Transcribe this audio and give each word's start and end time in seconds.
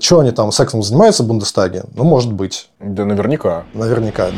Что 0.00 0.20
они 0.20 0.30
там 0.30 0.52
сексом 0.52 0.82
занимаются 0.82 1.22
в 1.22 1.26
Бундестаге? 1.26 1.84
Ну, 1.94 2.04
может 2.04 2.32
быть. 2.32 2.68
Да 2.78 3.04
наверняка. 3.04 3.64
Наверняка. 3.74 4.28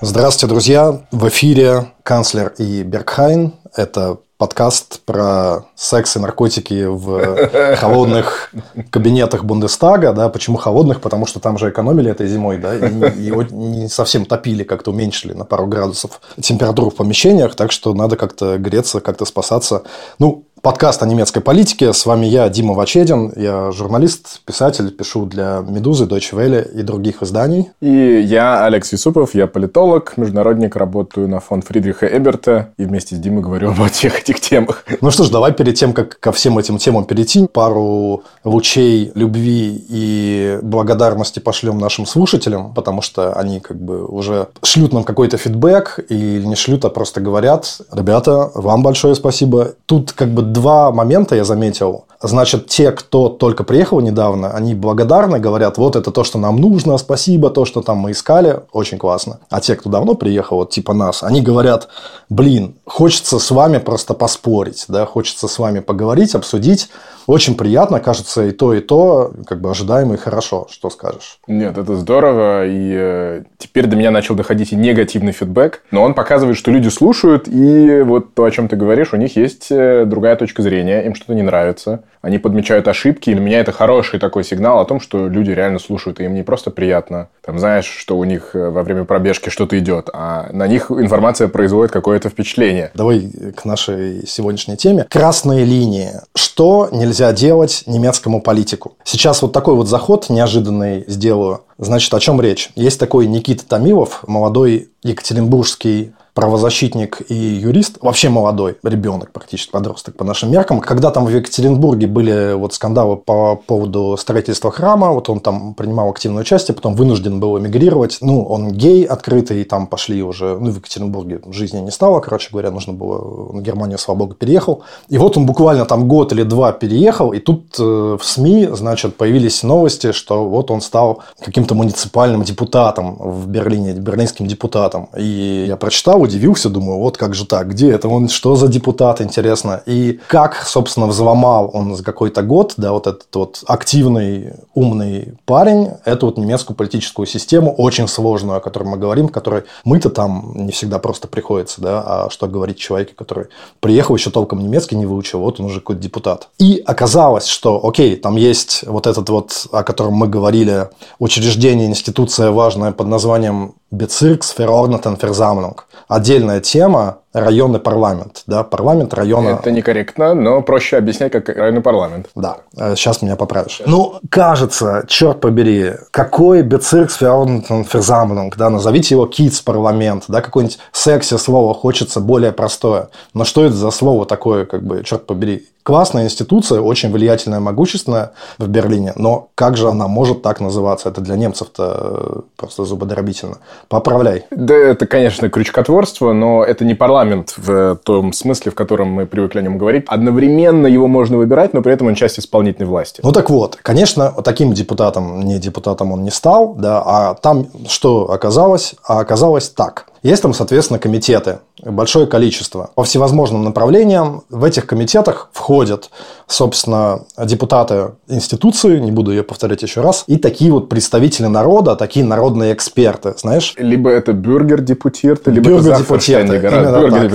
Здравствуйте, 0.00 0.52
друзья! 0.52 1.00
В 1.10 1.28
эфире 1.28 1.92
канцлер 2.02 2.54
и 2.58 2.82
Бергхайн. 2.82 3.54
Это 3.74 4.18
подкаст 4.38 5.00
про 5.04 5.66
секс 5.74 6.16
и 6.16 6.18
наркотики 6.18 6.84
в 6.84 7.76
холодных 7.76 8.52
кабинетах 8.90 9.44
Бундестага. 9.44 10.12
Да? 10.12 10.28
Почему 10.28 10.56
холодных? 10.56 11.00
Потому 11.00 11.26
что 11.26 11.40
там 11.40 11.58
же 11.58 11.70
экономили 11.70 12.10
этой 12.10 12.26
зимой, 12.26 12.58
да, 12.58 12.74
и, 12.74 12.88
и 12.88 13.52
не 13.52 13.88
совсем 13.88 14.26
топили, 14.26 14.64
как-то 14.64 14.90
уменьшили 14.90 15.32
на 15.32 15.44
пару 15.44 15.66
градусов 15.66 16.20
температуру 16.40 16.90
в 16.90 16.96
помещениях, 16.96 17.54
так 17.54 17.72
что 17.72 17.94
надо 17.94 18.16
как-то 18.16 18.58
греться, 18.58 19.00
как-то 19.00 19.24
спасаться. 19.24 19.82
Ну, 20.18 20.45
подкаст 20.66 21.00
о 21.00 21.06
немецкой 21.06 21.42
политике. 21.42 21.92
С 21.92 22.06
вами 22.06 22.26
я, 22.26 22.48
Дима 22.48 22.74
Вачедин. 22.74 23.32
Я 23.36 23.70
журналист, 23.70 24.40
писатель, 24.44 24.90
пишу 24.90 25.24
для 25.24 25.60
«Медузы», 25.64 26.06
Deutsche 26.06 26.32
Welle 26.32 26.68
и 26.68 26.82
других 26.82 27.22
изданий. 27.22 27.70
И 27.80 27.88
я, 27.88 28.64
Алекс 28.64 28.90
Юсупов, 28.90 29.36
я 29.36 29.46
политолог, 29.46 30.14
международник, 30.16 30.74
работаю 30.74 31.28
на 31.28 31.38
фонд 31.38 31.64
Фридриха 31.68 32.08
Эберта 32.08 32.70
и 32.78 32.84
вместе 32.84 33.14
с 33.14 33.20
Димой 33.20 33.44
говорю 33.44 33.70
обо 33.70 33.86
всех 33.86 34.18
этих 34.22 34.40
темах. 34.40 34.84
Ну 35.00 35.12
что 35.12 35.22
ж, 35.22 35.30
давай 35.30 35.52
перед 35.52 35.76
тем, 35.76 35.92
как 35.92 36.18
ко 36.18 36.32
всем 36.32 36.58
этим 36.58 36.78
темам 36.78 37.04
перейти, 37.04 37.46
пару 37.46 38.24
лучей 38.42 39.12
любви 39.14 39.86
и 39.88 40.58
благодарности 40.62 41.38
пошлем 41.38 41.78
нашим 41.78 42.06
слушателям, 42.06 42.74
потому 42.74 43.02
что 43.02 43.34
они 43.34 43.60
как 43.60 43.80
бы 43.80 44.04
уже 44.04 44.48
шлют 44.64 44.92
нам 44.92 45.04
какой-то 45.04 45.36
фидбэк 45.36 46.06
или 46.08 46.44
не 46.44 46.56
шлют, 46.56 46.84
а 46.84 46.90
просто 46.90 47.20
говорят, 47.20 47.82
ребята, 47.92 48.50
вам 48.54 48.82
большое 48.82 49.14
спасибо. 49.14 49.74
Тут 49.86 50.10
как 50.10 50.30
бы 50.30 50.55
два 50.56 50.90
момента 50.90 51.36
я 51.36 51.44
заметил. 51.44 52.04
Значит, 52.20 52.66
те, 52.68 52.92
кто 52.92 53.28
только 53.28 53.64
приехал 53.64 54.00
недавно, 54.00 54.50
они 54.52 54.74
благодарны, 54.74 55.38
говорят, 55.38 55.76
вот 55.76 55.96
это 55.96 56.10
то, 56.10 56.24
что 56.24 56.38
нам 56.38 56.56
нужно, 56.56 56.96
спасибо, 56.98 57.50
то, 57.50 57.64
что 57.64 57.82
там 57.82 57.98
мы 57.98 58.12
искали, 58.12 58.60
очень 58.72 58.98
классно. 58.98 59.40
А 59.50 59.60
те, 59.60 59.76
кто 59.76 59.90
давно 59.90 60.14
приехал, 60.14 60.58
вот 60.58 60.70
типа 60.70 60.94
нас, 60.94 61.22
они 61.22 61.42
говорят, 61.42 61.88
блин, 62.28 62.76
хочется 62.86 63.38
с 63.38 63.50
вами 63.50 63.78
просто 63.78 64.14
поспорить, 64.14 64.86
да, 64.88 65.04
хочется 65.04 65.48
с 65.48 65.58
вами 65.58 65.80
поговорить, 65.80 66.34
обсудить. 66.34 66.88
Очень 67.26 67.56
приятно, 67.56 67.98
кажется, 67.98 68.44
и 68.46 68.52
то, 68.52 68.72
и 68.72 68.80
то, 68.80 69.32
как 69.46 69.60
бы 69.60 69.70
ожидаемо 69.70 70.14
и 70.14 70.16
хорошо. 70.16 70.68
Что 70.70 70.90
скажешь? 70.90 71.40
Нет, 71.48 71.76
это 71.76 71.96
здорово. 71.96 72.66
И 72.66 72.92
э, 72.94 73.42
теперь 73.58 73.86
до 73.86 73.96
меня 73.96 74.12
начал 74.12 74.36
доходить 74.36 74.72
и 74.72 74.76
негативный 74.76 75.32
фидбэк. 75.32 75.82
Но 75.90 76.04
он 76.04 76.14
показывает, 76.14 76.56
что 76.56 76.70
люди 76.70 76.88
слушают, 76.88 77.48
и 77.48 78.02
вот 78.02 78.34
то, 78.34 78.44
о 78.44 78.50
чем 78.52 78.68
ты 78.68 78.76
говоришь, 78.76 79.12
у 79.12 79.16
них 79.16 79.34
есть 79.36 79.66
э, 79.70 80.04
другая 80.06 80.36
точка 80.36 80.62
зрения, 80.62 81.04
им 81.04 81.16
что-то 81.16 81.34
не 81.34 81.42
нравится 81.42 82.04
они 82.26 82.38
подмечают 82.38 82.88
ошибки, 82.88 83.30
и 83.30 83.34
для 83.34 83.40
меня 83.40 83.60
это 83.60 83.70
хороший 83.70 84.18
такой 84.18 84.42
сигнал 84.42 84.80
о 84.80 84.84
том, 84.84 84.98
что 84.98 85.28
люди 85.28 85.52
реально 85.52 85.78
слушают, 85.78 86.18
и 86.18 86.24
им 86.24 86.34
не 86.34 86.42
просто 86.42 86.72
приятно, 86.72 87.28
там, 87.40 87.60
знаешь, 87.60 87.86
что 87.86 88.18
у 88.18 88.24
них 88.24 88.50
э, 88.54 88.68
во 88.68 88.82
время 88.82 89.04
пробежки 89.04 89.48
что-то 89.48 89.78
идет, 89.78 90.10
а 90.12 90.48
на 90.52 90.66
них 90.66 90.90
информация 90.90 91.46
производит 91.46 91.92
какое-то 91.92 92.28
впечатление. 92.28 92.90
Давай 92.94 93.30
к 93.56 93.64
нашей 93.64 94.26
сегодняшней 94.26 94.76
теме. 94.76 95.04
Красные 95.08 95.64
линии. 95.64 96.08
Что 96.34 96.88
нельзя 96.90 97.32
делать 97.32 97.84
немецкому 97.86 98.42
политику? 98.42 98.96
Сейчас 99.04 99.40
вот 99.42 99.52
такой 99.52 99.76
вот 99.76 99.86
заход 99.86 100.28
неожиданный 100.28 101.04
сделаю. 101.06 101.60
Значит, 101.78 102.12
о 102.12 102.18
чем 102.18 102.40
речь? 102.40 102.70
Есть 102.74 102.98
такой 102.98 103.28
Никита 103.28 103.64
Томилов, 103.64 104.24
молодой 104.26 104.88
екатеринбургский 105.04 106.12
правозащитник 106.36 107.22
и 107.30 107.34
юрист, 107.34 107.96
вообще 108.02 108.28
молодой 108.28 108.76
ребенок, 108.82 109.32
практически 109.32 109.70
подросток 109.70 110.16
по 110.16 110.24
нашим 110.24 110.52
меркам. 110.52 110.80
Когда 110.80 111.10
там 111.10 111.24
в 111.24 111.30
Екатеринбурге 111.30 112.06
были 112.06 112.52
вот 112.52 112.74
скандалы 112.74 113.16
по 113.16 113.56
поводу 113.56 114.18
строительства 114.18 114.70
храма, 114.70 115.12
вот 115.12 115.30
он 115.30 115.40
там 115.40 115.72
принимал 115.72 116.10
активное 116.10 116.42
участие, 116.42 116.74
потом 116.74 116.94
вынужден 116.94 117.40
был 117.40 117.58
эмигрировать. 117.58 118.18
Ну, 118.20 118.42
он 118.44 118.70
гей 118.70 119.04
открытый, 119.04 119.62
и 119.62 119.64
там 119.64 119.86
пошли 119.86 120.22
уже, 120.22 120.58
ну, 120.58 120.70
в 120.70 120.76
Екатеринбурге 120.76 121.40
жизни 121.48 121.78
не 121.78 121.90
стало, 121.90 122.20
короче 122.20 122.50
говоря, 122.52 122.70
нужно 122.70 122.92
было 122.92 123.54
на 123.54 123.62
Германию, 123.62 123.96
слава 123.96 124.18
богу, 124.18 124.34
переехал. 124.34 124.82
И 125.08 125.16
вот 125.16 125.38
он 125.38 125.46
буквально 125.46 125.86
там 125.86 126.06
год 126.06 126.32
или 126.32 126.42
два 126.42 126.72
переехал, 126.72 127.32
и 127.32 127.38
тут 127.38 127.76
э, 127.78 127.82
в 127.82 128.22
СМИ, 128.22 128.68
значит, 128.72 129.16
появились 129.16 129.62
новости, 129.62 130.12
что 130.12 130.46
вот 130.46 130.70
он 130.70 130.82
стал 130.82 131.22
каким-то 131.40 131.74
муниципальным 131.74 132.42
депутатом 132.42 133.16
в 133.18 133.48
Берлине, 133.48 133.94
берлинским 133.94 134.46
депутатом. 134.46 135.08
И 135.16 135.64
я 135.66 135.76
прочитал, 135.76 136.25
удивился, 136.26 136.68
думаю, 136.68 136.98
вот 136.98 137.16
как 137.16 137.34
же 137.34 137.46
так, 137.46 137.70
где 137.70 137.90
это, 137.90 138.08
он 138.08 138.28
что 138.28 138.56
за 138.56 138.68
депутат, 138.68 139.20
интересно. 139.20 139.82
И 139.86 140.20
как, 140.28 140.62
собственно, 140.66 141.06
взломал 141.06 141.70
он 141.72 141.96
за 141.96 142.04
какой-то 142.04 142.42
год, 142.42 142.74
да, 142.76 142.92
вот 142.92 143.06
этот 143.06 143.34
вот 143.34 143.62
активный, 143.66 144.52
умный 144.74 145.34
парень, 145.44 145.90
эту 146.04 146.26
вот 146.26 146.38
немецкую 146.38 146.76
политическую 146.76 147.26
систему, 147.26 147.74
очень 147.74 148.08
сложную, 148.08 148.58
о 148.58 148.60
которой 148.60 148.84
мы 148.84 148.98
говорим, 148.98 149.28
в 149.28 149.32
которой 149.32 149.64
мы-то 149.84 150.10
там 150.10 150.52
не 150.54 150.72
всегда 150.72 150.98
просто 150.98 151.28
приходится, 151.28 151.80
да, 151.80 152.02
а 152.06 152.30
что 152.30 152.46
говорить 152.46 152.78
человеке, 152.78 153.14
который 153.16 153.46
приехал, 153.80 154.14
еще 154.14 154.30
толком 154.30 154.60
немецкий 154.60 154.96
не 154.96 155.06
выучил, 155.06 155.40
вот 155.40 155.60
он 155.60 155.66
уже 155.66 155.80
какой-то 155.80 156.02
депутат. 156.02 156.48
И 156.58 156.82
оказалось, 156.84 157.46
что, 157.46 157.80
окей, 157.82 158.16
там 158.16 158.36
есть 158.36 158.84
вот 158.86 159.06
этот 159.06 159.28
вот, 159.30 159.66
о 159.72 159.82
котором 159.82 160.14
мы 160.14 160.28
говорили, 160.28 160.88
учреждение, 161.18 161.86
институция 161.86 162.50
важная 162.50 162.92
под 162.92 163.06
названием 163.06 163.74
Bezirksverordnetenversammlung. 163.96 165.80
Отдельная 166.08 166.60
тема 166.60 167.18
районный 167.36 167.78
парламент, 167.78 168.42
да, 168.46 168.62
парламент 168.62 169.12
района. 169.14 169.58
Это 169.60 169.70
некорректно, 169.70 170.34
но 170.34 170.62
проще 170.62 170.96
объяснять, 170.96 171.32
как 171.32 171.48
районный 171.48 171.82
парламент. 171.82 172.28
Да, 172.34 172.58
сейчас 172.74 173.22
меня 173.22 173.36
поправишь. 173.36 173.82
Ну, 173.86 174.14
кажется, 174.30 175.04
черт 175.06 175.40
побери, 175.40 175.92
какой 176.10 176.62
Bezirksverordnetenversammlung, 176.62 178.52
да, 178.56 178.70
назовите 178.70 179.14
его 179.14 179.26
Kids 179.26 179.62
парламент, 179.64 180.24
да, 180.28 180.40
какое-нибудь 180.40 180.78
секси 180.92 181.36
слово 181.36 181.74
хочется 181.74 182.20
более 182.20 182.52
простое. 182.52 183.08
Но 183.34 183.44
что 183.44 183.64
это 183.64 183.74
за 183.74 183.90
слово 183.90 184.24
такое, 184.24 184.64
как 184.64 184.82
бы, 184.82 185.04
черт 185.04 185.26
побери, 185.26 185.66
классная 185.82 186.24
институция, 186.24 186.80
очень 186.80 187.12
влиятельная, 187.12 187.60
могущественная 187.60 188.32
в 188.58 188.66
Берлине, 188.66 189.12
но 189.14 189.50
как 189.54 189.76
же 189.76 189.88
она 189.88 190.08
может 190.08 190.42
так 190.42 190.60
называться? 190.60 191.08
Это 191.08 191.20
для 191.20 191.36
немцев-то 191.36 192.44
просто 192.56 192.84
зубодробительно. 192.84 193.58
Поправляй. 193.88 194.46
Да, 194.50 194.74
это, 194.74 195.06
конечно, 195.06 195.48
крючкотворство, 195.48 196.32
но 196.32 196.64
это 196.64 196.84
не 196.84 196.94
парламент 196.94 197.25
в 197.56 197.96
том 198.04 198.32
смысле, 198.32 198.72
в 198.72 198.74
котором 198.74 199.08
мы 199.08 199.26
привыкли 199.26 199.60
о 199.60 199.62
нем 199.62 199.78
говорить. 199.78 200.04
Одновременно 200.08 200.86
его 200.86 201.06
можно 201.06 201.36
выбирать, 201.36 201.74
но 201.74 201.82
при 201.82 201.92
этом 201.92 202.06
он 202.06 202.14
часть 202.14 202.38
исполнительной 202.38 202.88
власти. 202.88 203.20
Ну 203.22 203.32
так 203.32 203.50
вот, 203.50 203.78
конечно, 203.82 204.32
таким 204.44 204.72
депутатом, 204.72 205.40
не 205.40 205.58
депутатом 205.58 206.12
он 206.12 206.22
не 206.22 206.30
стал, 206.30 206.74
да, 206.74 207.02
а 207.04 207.34
там 207.34 207.66
что 207.88 208.30
оказалось? 208.30 208.94
А 209.04 209.20
оказалось 209.20 209.68
так. 209.68 210.06
Есть 210.26 210.42
там, 210.42 210.52
соответственно, 210.54 210.98
комитеты, 210.98 211.60
большое 211.84 212.26
количество. 212.26 212.90
По 212.96 213.04
всевозможным 213.04 213.62
направлениям 213.62 214.42
в 214.50 214.64
этих 214.64 214.84
комитетах 214.86 215.50
входят, 215.52 216.10
собственно, 216.48 217.20
депутаты 217.38 218.10
институции, 218.26 218.98
не 218.98 219.12
буду 219.12 219.30
ее 219.30 219.44
повторять 219.44 219.82
еще 219.82 220.00
раз, 220.00 220.24
и 220.26 220.36
такие 220.36 220.72
вот 220.72 220.88
представители 220.88 221.46
народа, 221.46 221.94
такие 221.94 222.24
народные 222.24 222.74
эксперты, 222.74 223.34
знаешь? 223.38 223.74
Либо 223.78 224.10
это 224.10 224.32
бюргер-депутирты, 224.32 225.52
либо. 225.52 225.70
Бюргер 225.70 225.98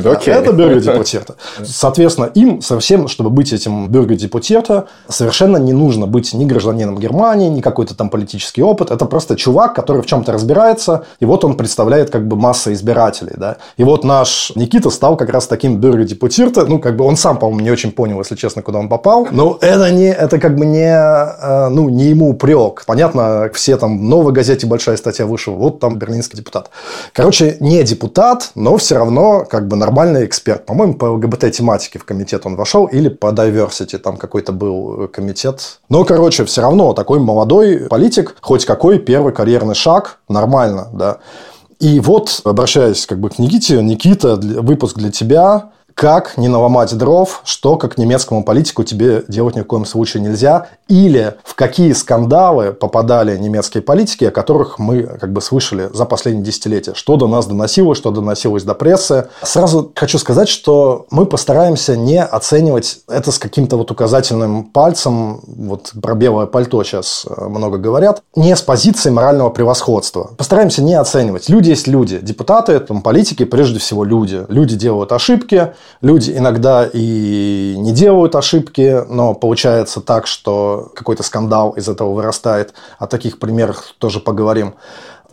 так, 0.03 0.25
да. 0.25 0.31
Это 0.33 0.51
бюргер-депутирты. 0.51 1.35
Соответственно, 1.63 2.25
им 2.25 2.61
совсем, 2.61 3.07
чтобы 3.07 3.29
быть 3.29 3.53
этим 3.53 3.87
бюргер-депутирта, 3.87 4.87
совершенно 5.07 5.55
не 5.55 5.71
нужно 5.71 6.07
быть 6.07 6.33
ни 6.33 6.43
гражданином 6.43 6.97
Германии, 6.97 7.47
ни 7.47 7.61
какой-то 7.61 7.95
там 7.95 8.09
политический 8.09 8.61
опыт. 8.61 8.91
Это 8.91 9.05
просто 9.05 9.37
чувак, 9.37 9.73
который 9.73 10.01
в 10.01 10.07
чем-то 10.07 10.33
разбирается, 10.33 11.05
и 11.21 11.25
вот 11.25 11.45
он 11.45 11.55
представляет 11.55 12.09
как 12.09 12.27
бы 12.27 12.35
масса 12.35 12.73
избирателей. 12.81 13.33
Да? 13.37 13.57
И 13.77 13.83
вот 13.83 14.03
наш 14.03 14.51
Никита 14.55 14.89
стал 14.89 15.15
как 15.15 15.29
раз 15.29 15.47
таким 15.47 15.77
бюргер-депутирта. 15.77 16.65
Ну, 16.65 16.79
как 16.79 16.95
бы 16.97 17.05
он 17.05 17.15
сам, 17.15 17.37
по-моему, 17.37 17.61
не 17.61 17.71
очень 17.71 17.91
понял, 17.91 18.19
если 18.19 18.35
честно, 18.35 18.61
куда 18.61 18.79
он 18.79 18.89
попал. 18.89 19.27
Но 19.31 19.57
это, 19.61 19.91
не, 19.91 20.07
это 20.11 20.39
как 20.39 20.55
бы 20.55 20.65
не, 20.65 20.91
э, 20.91 21.69
ну, 21.69 21.89
не 21.89 22.05
ему 22.05 22.31
упрек. 22.31 22.83
Понятно, 22.85 23.49
все 23.53 23.77
там, 23.77 23.99
в 23.99 24.03
новой 24.03 24.33
газете 24.33 24.67
большая 24.67 24.97
статья 24.97 25.25
вышла, 25.25 25.51
вот 25.53 25.79
там 25.79 25.97
берлинский 25.97 26.37
депутат. 26.37 26.69
Короче, 27.13 27.57
не 27.59 27.83
депутат, 27.83 28.51
но 28.55 28.77
все 28.77 28.95
равно 28.95 29.45
как 29.49 29.67
бы 29.67 29.75
нормальный 29.75 30.25
эксперт. 30.25 30.65
По-моему, 30.65 30.95
по 30.95 31.05
ЛГБТ-тематике 31.05 31.99
в 31.99 32.05
комитет 32.05 32.45
он 32.45 32.55
вошел, 32.55 32.85
или 32.85 33.09
по 33.09 33.27
diversity, 33.27 33.97
там 33.97 34.17
какой-то 34.17 34.51
был 34.51 35.07
комитет. 35.07 35.79
Но, 35.89 36.03
короче, 36.03 36.45
все 36.45 36.61
равно 36.61 36.93
такой 36.93 37.19
молодой 37.19 37.87
политик, 37.89 38.35
хоть 38.41 38.65
какой 38.65 38.99
первый 38.99 39.33
карьерный 39.33 39.75
шаг, 39.75 40.19
нормально, 40.27 40.89
да. 40.93 41.17
И 41.81 41.99
вот, 41.99 42.41
обращаясь 42.45 43.07
как 43.07 43.19
бы 43.19 43.29
к 43.31 43.39
Никите, 43.39 43.81
Никита, 43.81 44.35
выпуск 44.35 44.97
для 44.99 45.09
тебя. 45.09 45.71
Как 45.95 46.37
не 46.37 46.47
наломать 46.47 46.95
дров, 46.97 47.41
что 47.43 47.77
как 47.77 47.97
немецкому 47.97 48.43
политику 48.43 48.83
тебе 48.83 49.23
делать 49.27 49.55
ни 49.55 49.61
в 49.61 49.65
коем 49.65 49.85
случае 49.85 50.23
нельзя, 50.23 50.67
или 50.87 51.35
в 51.43 51.55
какие 51.55 51.93
скандалы 51.93 52.73
попадали 52.73 53.37
немецкие 53.37 53.81
политики, 53.81 54.25
о 54.25 54.31
которых 54.31 54.79
мы 54.79 55.03
как 55.03 55.31
бы 55.31 55.41
слышали 55.41 55.89
за 55.93 56.05
последние 56.05 56.45
десятилетия, 56.45 56.93
что 56.93 57.15
до 57.15 57.27
нас 57.27 57.45
доносилось, 57.45 57.97
что 57.97 58.11
доносилось 58.11 58.63
до 58.63 58.73
прессы. 58.73 59.27
Сразу 59.41 59.91
хочу 59.95 60.17
сказать, 60.17 60.49
что 60.49 61.05
мы 61.11 61.25
постараемся 61.25 61.95
не 61.95 62.23
оценивать 62.23 62.99
это 63.07 63.31
с 63.31 63.39
каким-то 63.39 63.77
вот 63.77 63.91
указательным 63.91 64.65
пальцем, 64.65 65.41
вот 65.45 65.91
про 66.01 66.15
белое 66.15 66.45
пальто 66.45 66.83
сейчас 66.83 67.25
э, 67.29 67.45
много 67.47 67.77
говорят, 67.77 68.21
не 68.35 68.55
с 68.55 68.61
позиции 68.61 69.09
морального 69.09 69.49
превосходства. 69.49 70.31
Постараемся 70.37 70.81
не 70.83 70.95
оценивать. 70.95 71.49
Люди 71.49 71.69
есть 71.69 71.87
люди. 71.87 72.19
Депутаты, 72.19 72.79
там, 72.79 73.01
политики, 73.01 73.45
прежде 73.45 73.79
всего 73.79 74.03
люди. 74.03 74.45
Люди 74.49 74.75
делают 74.75 75.11
ошибки, 75.11 75.73
Люди 76.01 76.31
иногда 76.35 76.89
и 76.91 77.75
не 77.77 77.91
делают 77.91 78.35
ошибки, 78.35 79.03
но 79.07 79.33
получается 79.33 80.01
так, 80.01 80.27
что 80.27 80.91
какой-то 80.95 81.23
скандал 81.23 81.71
из 81.71 81.87
этого 81.87 82.13
вырастает. 82.13 82.73
О 82.97 83.07
таких 83.07 83.39
примерах 83.39 83.93
тоже 83.99 84.19
поговорим. 84.19 84.75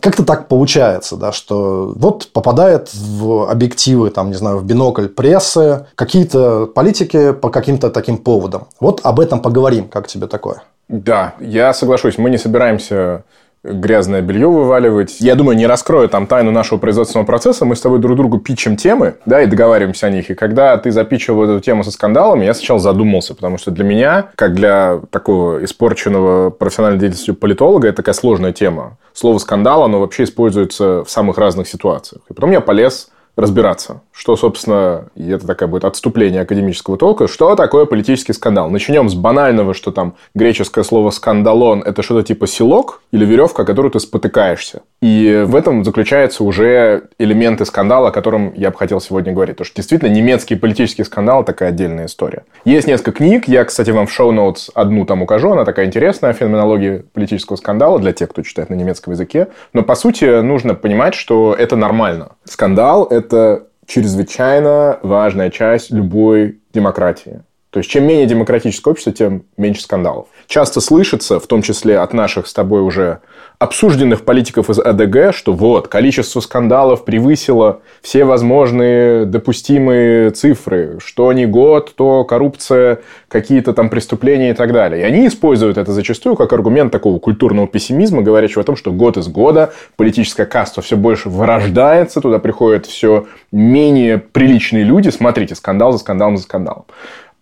Как-то 0.00 0.24
так 0.24 0.46
получается, 0.46 1.16
да, 1.16 1.32
что 1.32 1.92
вот 1.96 2.28
попадает 2.32 2.90
в 2.94 3.50
объективы, 3.50 4.10
там, 4.10 4.28
не 4.28 4.36
знаю, 4.36 4.58
в 4.58 4.64
бинокль 4.64 5.08
прессы 5.08 5.86
какие-то 5.96 6.66
политики 6.66 7.32
по 7.32 7.50
каким-то 7.50 7.90
таким 7.90 8.18
поводам. 8.18 8.68
Вот 8.78 9.00
об 9.02 9.18
этом 9.18 9.40
поговорим. 9.40 9.88
Как 9.88 10.06
тебе 10.06 10.28
такое? 10.28 10.62
Да, 10.88 11.34
я 11.40 11.74
соглашусь. 11.74 12.16
Мы 12.16 12.30
не 12.30 12.38
собираемся 12.38 13.24
грязное 13.72 14.22
белье 14.22 14.48
вываливать. 14.48 15.16
Я 15.20 15.34
думаю, 15.34 15.56
не 15.56 15.66
раскрою 15.66 16.08
там 16.08 16.26
тайну 16.26 16.50
нашего 16.50 16.78
производственного 16.78 17.26
процесса. 17.26 17.64
Мы 17.64 17.76
с 17.76 17.80
тобой 17.80 17.98
друг 17.98 18.16
другу 18.16 18.38
питчим 18.38 18.76
темы, 18.76 19.16
да, 19.26 19.42
и 19.42 19.46
договариваемся 19.46 20.06
о 20.06 20.10
них. 20.10 20.30
И 20.30 20.34
когда 20.34 20.76
ты 20.76 20.90
запитчивал 20.90 21.44
эту 21.44 21.60
тему 21.60 21.84
со 21.84 21.90
скандалами, 21.90 22.44
я 22.44 22.54
сначала 22.54 22.80
задумался, 22.80 23.34
потому 23.34 23.58
что 23.58 23.70
для 23.70 23.84
меня, 23.84 24.30
как 24.34 24.54
для 24.54 25.00
такого 25.10 25.64
испорченного 25.64 26.50
профессиональной 26.50 27.00
деятельностью 27.00 27.34
политолога, 27.34 27.88
это 27.88 27.98
такая 27.98 28.14
сложная 28.14 28.52
тема. 28.52 28.96
Слово 29.12 29.38
скандал, 29.38 29.82
оно 29.82 30.00
вообще 30.00 30.24
используется 30.24 31.04
в 31.04 31.10
самых 31.10 31.38
разных 31.38 31.68
ситуациях. 31.68 32.22
И 32.30 32.34
потом 32.34 32.50
я 32.50 32.60
полез 32.60 33.08
разбираться, 33.38 34.02
что, 34.10 34.34
собственно, 34.34 35.06
и 35.14 35.30
это 35.30 35.46
такое 35.46 35.68
будет 35.68 35.84
отступление 35.84 36.42
академического 36.42 36.96
толка, 36.98 37.28
что 37.28 37.54
такое 37.54 37.84
политический 37.84 38.32
скандал. 38.32 38.68
Начнем 38.68 39.08
с 39.08 39.14
банального, 39.14 39.74
что 39.74 39.92
там 39.92 40.14
греческое 40.34 40.82
слово 40.82 41.10
«скандалон»– 41.10 41.82
это 41.86 42.02
что-то 42.02 42.26
типа 42.26 42.48
силок 42.48 43.00
или 43.12 43.24
веревка, 43.24 43.62
о 43.62 43.64
которую 43.64 43.92
ты 43.92 44.00
спотыкаешься. 44.00 44.82
И 45.00 45.44
в 45.46 45.54
этом 45.54 45.84
заключаются 45.84 46.42
уже 46.42 47.04
элементы 47.20 47.64
скандала, 47.64 48.08
о 48.08 48.10
котором 48.10 48.52
я 48.56 48.72
бы 48.72 48.76
хотел 48.76 49.00
сегодня 49.00 49.32
говорить. 49.32 49.54
Потому 49.54 49.66
что 49.66 49.76
действительно 49.76 50.10
немецкий 50.10 50.56
политический 50.56 51.04
скандал– 51.04 51.44
такая 51.44 51.68
отдельная 51.68 52.06
история. 52.06 52.42
Есть 52.64 52.88
несколько 52.88 53.12
книг, 53.12 53.46
я, 53.46 53.64
кстати, 53.64 53.90
вам 53.90 54.08
в 54.08 54.12
шоу-ноутс 54.12 54.70
одну 54.74 55.04
там 55.04 55.22
укажу, 55.22 55.52
она 55.52 55.64
такая 55.64 55.86
интересная, 55.86 56.32
феноменология 56.32 57.04
политического 57.12 57.54
скандала 57.54 58.00
для 58.00 58.12
тех, 58.12 58.30
кто 58.30 58.42
читает 58.42 58.68
на 58.68 58.74
немецком 58.74 59.12
языке. 59.12 59.46
Но, 59.72 59.84
по 59.84 59.94
сути, 59.94 60.40
нужно 60.42 60.74
понимать, 60.74 61.14
что 61.14 61.54
это 61.56 61.76
нормально. 61.76 62.32
Скандал– 62.44 63.04
это 63.10 63.27
это 63.28 63.68
чрезвычайно 63.86 64.98
важная 65.02 65.50
часть 65.50 65.90
любой 65.90 66.60
демократии. 66.72 67.42
То 67.70 67.80
есть, 67.80 67.90
чем 67.90 68.04
менее 68.04 68.26
демократическое 68.26 68.90
общество, 68.90 69.12
тем 69.12 69.42
меньше 69.58 69.82
скандалов. 69.82 70.28
Часто 70.46 70.80
слышится, 70.80 71.38
в 71.38 71.46
том 71.46 71.60
числе 71.60 71.98
от 71.98 72.14
наших 72.14 72.46
с 72.46 72.54
тобой 72.54 72.80
уже 72.80 73.20
обсужденных 73.58 74.24
политиков 74.24 74.70
из 74.70 74.78
АДГ, 74.78 75.34
что 75.34 75.52
вот, 75.52 75.88
количество 75.88 76.40
скандалов 76.40 77.04
превысило 77.04 77.80
все 78.00 78.24
возможные 78.24 79.26
допустимые 79.26 80.30
цифры. 80.30 80.98
Что 81.04 81.30
не 81.34 81.44
год, 81.44 81.94
то 81.94 82.24
коррупция, 82.24 83.00
какие-то 83.28 83.74
там 83.74 83.90
преступления 83.90 84.50
и 84.50 84.54
так 84.54 84.72
далее. 84.72 85.02
И 85.02 85.04
они 85.04 85.26
используют 85.26 85.76
это 85.76 85.92
зачастую 85.92 86.36
как 86.36 86.52
аргумент 86.54 86.90
такого 86.90 87.18
культурного 87.18 87.66
пессимизма, 87.66 88.22
говорящего 88.22 88.62
о 88.62 88.64
том, 88.64 88.76
что 88.76 88.92
год 88.92 89.18
из 89.18 89.28
года 89.28 89.72
политическое 89.96 90.46
каство 90.46 90.82
все 90.82 90.96
больше 90.96 91.28
вырождается, 91.28 92.22
туда 92.22 92.38
приходят 92.38 92.86
все 92.86 93.26
менее 93.52 94.18
приличные 94.18 94.84
люди. 94.84 95.10
Смотрите, 95.10 95.54
скандал 95.54 95.92
за 95.92 95.98
скандалом 95.98 96.36
за 96.36 96.44
скандалом. 96.44 96.86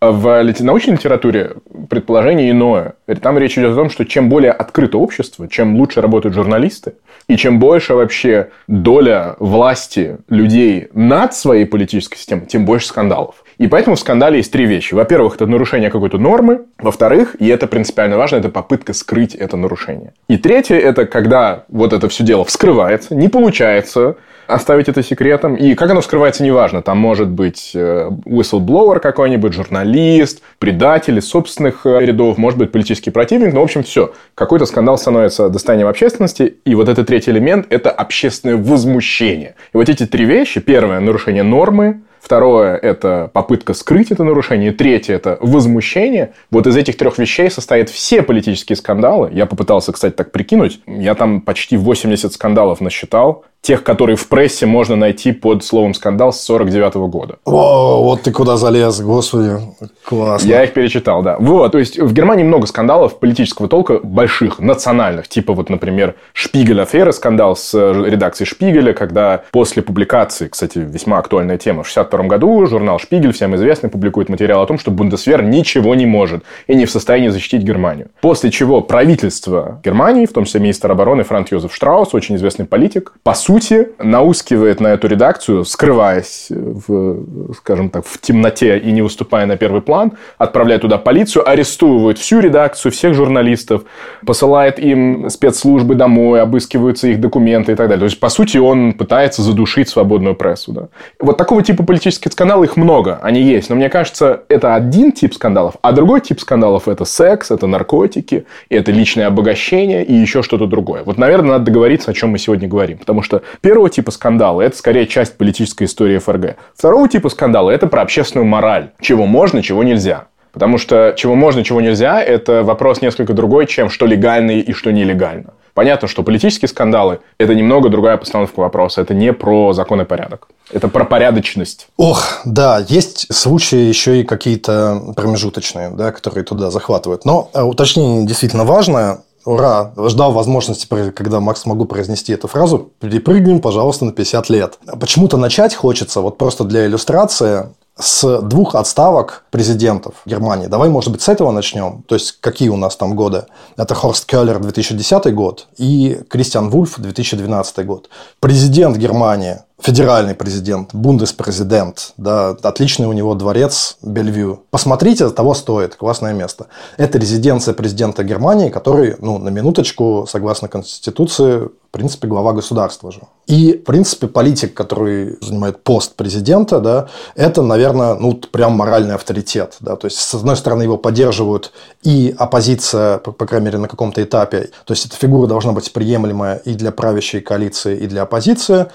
В 0.01 0.45
научной 0.61 0.93
литературе 0.93 1.53
предположение 1.89 2.51
иное. 2.51 2.95
Там 3.23 3.39
речь 3.39 3.57
идет 3.57 3.73
о 3.73 3.77
том, 3.77 3.91
что 3.91 4.05
чем 4.05 4.29
более 4.29 4.53
открыто 4.53 4.99
общество, 4.99 5.49
чем 5.49 5.77
лучше 5.77 6.03
работают 6.03 6.35
журналисты, 6.35 6.95
и 7.29 7.37
чем 7.37 7.59
больше 7.59 7.95
вообще 7.95 8.51
доля 8.69 9.37
власти 9.39 10.19
людей 10.29 10.89
над 10.93 11.35
своей 11.35 11.65
политической 11.65 12.19
системой, 12.19 12.47
тем 12.47 12.67
больше 12.67 12.89
скандалов. 12.89 13.37
И 13.57 13.69
поэтому 13.69 13.97
в 13.97 14.01
скандале 14.01 14.37
есть 14.37 14.53
три 14.53 14.67
вещи. 14.67 14.93
Во-первых, 14.93 15.37
это 15.37 15.47
нарушение 15.47 15.91
какой-то 15.91 16.19
нормы. 16.19 16.67
Во-вторых, 16.79 17.35
и 17.39 17.49
это 17.49 17.67
принципиально 17.67 18.19
важно, 18.19 18.37
это 18.37 18.51
попытка 18.51 18.93
скрыть 18.93 19.35
это 19.35 19.57
нарушение. 19.57 20.13
И 20.29 20.37
третье, 20.37 20.77
это 20.77 21.07
когда 21.07 21.65
вот 21.69 21.95
это 21.95 22.11
все 22.11 22.23
дело 22.23 22.45
вскрывается, 22.45 23.15
не 23.15 23.29
получается 23.29 24.17
оставить 24.47 24.89
это 24.89 25.03
секретом. 25.03 25.55
И 25.55 25.75
как 25.75 25.91
оно 25.91 26.03
скрывается, 26.03 26.43
неважно. 26.43 26.83
Там 26.83 26.99
может 26.99 27.29
быть 27.29 27.73
э, 27.75 28.11
whistleblower 28.25 29.01
какой-нибудь, 29.01 29.53
журналист, 29.53 30.43
предатель 30.59 31.19
из 31.19 31.29
собственных 31.29 31.87
э, 31.87 32.01
рядов, 32.01 32.39
может 32.39 32.59
быть 32.59 32.73
политический 32.73 33.11
противник. 33.11 33.53
Ну, 33.53 33.61
в 33.61 33.65
общем, 33.65 33.83
все. 33.83 34.13
Какой-то 34.35 34.67
скандал 34.67 34.99
становится 34.99 35.49
достоянием 35.49 35.89
общественности. 35.89 36.57
И 36.65 36.75
вот 36.75 36.89
этот 36.89 37.07
третий 37.07 37.31
элемент– 37.31 37.67
это 37.71 37.91
общественное 37.91 38.57
возмущение. 38.57 39.55
И 39.73 39.77
вот 39.77 39.89
эти 39.89 40.07
три 40.07 40.25
вещи. 40.25 40.61
Первое– 40.61 41.01
нарушение 41.01 41.43
нормы. 41.43 42.03
Второе– 42.27 42.77
это 42.83 43.31
попытка 43.33 43.73
скрыть 43.73 44.11
это 44.11 44.25
нарушение. 44.25 44.73
Третье– 44.73 45.15
это 45.17 45.39
возмущение. 45.41 46.33
Вот 46.51 46.67
из 46.67 46.77
этих 46.77 46.97
трех 46.97 47.19
вещей 47.19 47.49
состоят 47.53 47.89
все 47.89 48.21
политические 48.21 48.75
скандалы. 48.75 49.31
Я 49.33 49.47
попытался, 49.47 49.93
кстати, 49.93 50.13
так 50.13 50.33
прикинуть. 50.33 50.81
Я 50.89 51.15
там 51.15 51.41
почти 51.41 51.77
80 51.77 52.33
скандалов 52.33 52.81
насчитал 52.81 53.45
тех, 53.67 53.83
которые 53.83 54.15
в 54.15 54.29
прессе 54.29 54.65
можно 54.65 54.95
найти 54.95 55.33
под 55.33 55.65
словом 55.65 55.93
«скандал» 55.93 56.33
с 56.33 56.41
49 56.43 56.95
года. 57.11 57.37
О, 57.45 58.01
вот 58.05 58.23
ты 58.23 58.31
куда 58.31 58.57
залез, 58.57 59.01
господи, 59.01 59.59
классно. 60.05 60.47
Я 60.47 60.63
их 60.63 60.73
перечитал, 60.73 61.23
да. 61.23 61.37
Вот, 61.41 61.73
то 61.73 61.79
есть, 61.79 61.99
в 61.99 62.13
Германии 62.13 62.45
много 62.45 62.69
скандалов 62.69 63.19
политического 63.19 63.69
толка, 63.69 63.99
больших, 63.99 64.61
национальных. 64.61 65.27
Типа, 65.27 65.53
вот, 65.53 65.69
например, 65.69 66.15
Шпигель-афера, 66.33 67.11
скандал 67.11 67.57
с 67.57 67.75
редакцией 67.75 68.47
Шпигеля, 68.47 68.93
когда 68.93 69.43
после 69.51 69.83
публикации, 69.83 70.47
кстати, 70.47 70.79
весьма 70.79 71.19
актуальная 71.19 71.59
тема, 71.59 71.83
в 71.83 71.89
62 71.89 72.23
году 72.29 72.65
журнал 72.67 73.01
Шпигель, 73.01 73.33
всем 73.33 73.57
известный, 73.57 73.91
публикует 73.91 74.29
материал 74.29 74.63
о 74.63 74.67
том, 74.67 74.79
что 74.79 74.93
Бундесвер 74.93 75.43
ничего 75.43 75.97
не 75.97 76.07
может 76.07 76.45
и 76.69 76.77
не 76.77 76.87
в 76.87 76.91
состоянии 76.93 77.31
защитить 77.31 77.63
Германию. 77.63 78.11
После 78.21 78.53
чего 78.53 78.81
правительство 78.81 79.81
Германии, 79.85 80.27
в 80.27 80.33
том 80.33 80.45
числе 80.45 80.61
министр 80.61 80.93
обороны 80.93 81.25
Франц 81.25 81.51
Йозеф 81.51 81.75
Штраус, 81.75 82.15
очень 82.15 82.37
известный 82.37 82.65
политик, 82.65 83.15
по 83.25 83.35
сути, 83.35 83.56
сути, 83.57 83.89
наускивает 83.99 84.81
на 84.81 84.89
эту 84.89 85.09
редакцию, 85.09 85.65
скрываясь, 85.65 86.47
в, 86.51 87.55
скажем 87.55 87.89
так, 87.91 88.05
в 88.07 88.21
темноте 88.21 88.79
и 88.79 88.93
не 88.93 89.03
выступая 89.03 89.47
на 89.47 89.57
первый 89.57 89.81
план, 89.81 90.13
отправляет 90.39 90.83
туда 90.83 90.99
полицию, 90.99 91.49
арестовывает 91.49 92.19
всю 92.19 92.41
редакцию, 92.41 92.93
всех 92.93 93.15
журналистов, 93.15 93.83
посылает 94.27 94.79
им 94.79 95.31
спецслужбы 95.31 95.95
домой, 95.95 96.43
обыскиваются 96.43 97.09
их 97.09 97.21
документы 97.21 97.73
и 97.73 97.75
так 97.75 97.89
далее. 97.89 98.01
То 98.01 98.05
есть, 98.07 98.21
по 98.21 98.29
сути, 98.29 98.59
он 98.59 98.93
пытается 98.93 99.43
задушить 99.43 99.89
свободную 99.89 100.35
прессу. 100.35 100.73
Да. 100.73 100.89
Вот 101.19 101.39
такого 101.39 101.63
типа 101.63 101.83
политических 101.83 102.33
скандалов 102.33 102.67
их 102.67 102.77
много, 102.77 103.19
они 103.23 103.41
есть. 103.41 103.71
Но 103.71 103.77
мне 103.77 103.89
кажется, 103.89 104.43
это 104.49 104.75
один 104.75 105.13
тип 105.13 105.35
скандалов, 105.35 105.75
а 105.83 105.93
другой 105.93 106.21
тип 106.21 106.41
скандалов– 106.41 106.89
это 106.89 107.05
секс, 107.05 107.51
это 107.51 107.67
наркотики, 107.67 108.45
это 108.69 108.93
личное 108.93 109.27
обогащение 109.27 110.05
и 110.05 110.13
еще 110.13 110.43
что-то 110.43 110.67
другое. 110.67 111.03
Вот, 111.05 111.17
наверное, 111.17 111.53
надо 111.53 111.65
договориться, 111.65 112.11
о 112.11 112.15
чем 112.15 112.31
мы 112.31 112.39
сегодня 112.39 112.69
говорим. 112.69 112.99
Потому 112.99 113.23
что 113.23 113.36
первого 113.61 113.91
типа 113.91 114.11
скандала– 114.11 114.61
это 114.63 114.77
скорее 114.77 115.07
часть 115.07 115.37
политической 115.37 115.85
истории 115.85 116.19
ФРГ. 116.19 116.57
Второго 116.75 117.09
типа 117.09 117.29
скандала– 117.29 117.71
это 117.73 117.87
про 117.87 118.03
общественную 118.03 118.47
мораль. 118.47 118.91
Чего 119.01 119.27
можно, 119.27 119.63
чего 119.63 119.83
нельзя. 119.83 120.27
Потому 120.53 120.79
что 120.79 121.15
чего 121.17 121.35
можно, 121.35 121.63
чего 121.65 121.81
нельзя– 121.81 122.23
это 122.23 122.63
вопрос 122.63 123.03
несколько 123.03 123.35
другой, 123.35 123.67
чем 123.67 123.91
что 123.91 124.07
легально 124.07 124.53
и 124.53 124.73
что 124.73 124.91
нелегально. 124.91 125.53
Понятно, 125.77 126.09
что 126.09 126.23
политические 126.23 126.71
скандалы– 126.71 127.19
это 127.39 127.55
немного 127.55 127.91
другая 127.91 128.17
постановка 128.17 128.61
вопроса. 128.61 129.03
Это 129.03 129.13
не 129.13 129.35
про 129.35 129.75
закон 129.75 130.01
и 130.01 130.05
порядок. 130.05 130.49
Это 130.73 130.89
про 130.89 131.05
порядочность. 131.05 131.89
Ох, 131.99 132.41
да, 132.47 132.83
есть 132.89 133.27
случаи 133.31 133.81
еще 133.81 134.23
и 134.23 134.25
какие-то 134.25 135.13
промежуточные, 135.15 135.91
да, 135.91 136.13
которые 136.13 136.45
туда 136.45 136.71
захватывают. 136.71 137.27
Но 137.27 137.51
э, 137.53 137.61
уточнение 137.61 138.27
действительно 138.27 138.65
важное. 138.65 139.19
Ура! 139.47 139.93
Ждал 139.97 140.33
возможности, 140.33 140.87
когда 141.13 141.39
Макс 141.39 141.61
смогу 141.63 141.85
произнести 141.85 142.33
эту 142.33 142.49
фразу. 142.49 142.91
Перепрыгнем, 142.99 143.61
пожалуйста, 143.61 144.05
на 144.05 144.13
50 144.13 144.51
лет. 144.51 144.79
Почему-то 145.01 145.37
начать 145.37 145.75
хочется, 145.75 146.21
вот 146.21 146.37
просто 146.37 146.65
для 146.65 146.85
иллюстрации, 146.85 147.69
с 147.99 148.41
двух 148.43 148.75
отставок 148.75 149.45
президентов 149.51 150.15
Германии. 150.27 150.67
Давай, 150.67 150.91
может 150.91 151.13
быть, 151.13 151.23
с 151.23 151.29
этого 151.29 151.53
начнем. 151.53 152.03
То 152.09 152.17
есть, 152.17 152.41
какие 152.41 152.69
у 152.69 152.77
нас 152.77 152.97
там 152.97 153.15
годы? 153.15 153.45
Это 153.77 153.95
Хорст 153.95 154.27
Келлер 154.27 154.59
2010 154.59 155.33
год 155.33 155.69
и 155.79 156.21
Кристиан 156.29 156.69
Вульф 156.69 156.99
2012 156.99 157.87
год. 157.87 158.11
Президент 158.41 158.97
Германии 158.97 159.61
федеральный 159.81 160.35
президент, 160.35 160.95
бундеспрезидент, 160.95 162.15
да, 162.17 162.51
отличный 162.63 163.07
у 163.07 163.13
него 163.13 163.35
дворец 163.35 163.99
Бельвью. 164.03 164.65
Посмотрите, 164.71 165.29
того 165.31 165.55
стоит, 165.55 165.97
классное 165.97 166.33
место. 166.33 166.67
Это 166.97 167.19
резиденция 167.19 167.75
президента 167.75 168.25
Германии, 168.25 168.71
который, 168.71 169.17
ну, 169.21 169.39
на 169.39 169.51
минуточку, 169.51 170.27
согласно 170.29 170.69
Конституции, 170.69 171.69
принципе, 171.97 172.29
глава 172.29 172.53
государства 172.53 173.11
же. 173.11 173.21
И, 173.47 173.73
в 173.73 173.85
принципе, 173.85 174.27
политик, 174.27 174.75
который 174.75 175.39
занимает 175.41 175.83
пост 175.83 176.15
президента, 176.15 176.81
да, 176.81 177.09
это, 177.35 177.63
наверное, 177.63 178.15
ну, 178.15 178.35
прям 178.35 178.73
моральный 178.73 179.15
авторитет. 179.15 179.77
Да. 179.81 179.97
То 179.97 180.07
есть, 180.07 180.19
с 180.19 180.35
одной 180.35 180.57
стороны, 180.57 180.83
его 180.83 180.99
поддерживают 180.99 181.73
и 182.03 182.35
оппозиция, 182.39 183.19
по, 183.19 183.33
по 183.33 183.47
крайней 183.47 183.67
мере, 183.67 183.79
на 183.79 183.89
каком-то 183.89 184.23
этапе. 184.23 184.71
То 184.85 184.93
есть, 184.93 185.07
эта 185.07 185.17
фигура 185.17 185.47
должна 185.47 185.73
быть 185.73 185.93
приемлемая 185.93 186.57
и 186.57 186.75
для 186.75 186.93
правящей 186.93 187.41
коалиции, 187.41 187.97
и 187.97 188.07
для 188.07 188.23
оппозиции. 188.23 188.87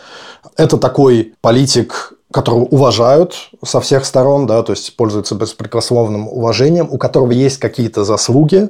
Это 0.56 0.78
такой 0.78 1.34
политик, 1.42 2.14
которого 2.32 2.62
уважают 2.66 3.36
со 3.64 3.82
всех 3.82 4.06
сторон, 4.06 4.48
да, 4.48 4.64
то 4.64 4.72
есть 4.72 4.96
пользуется 4.96 5.36
беспрекословным 5.36 6.28
уважением, 6.28 6.88
у 6.90 6.98
которого 6.98 7.32
есть 7.32 7.58
какие-то 7.58 8.04
заслуги, 8.04 8.70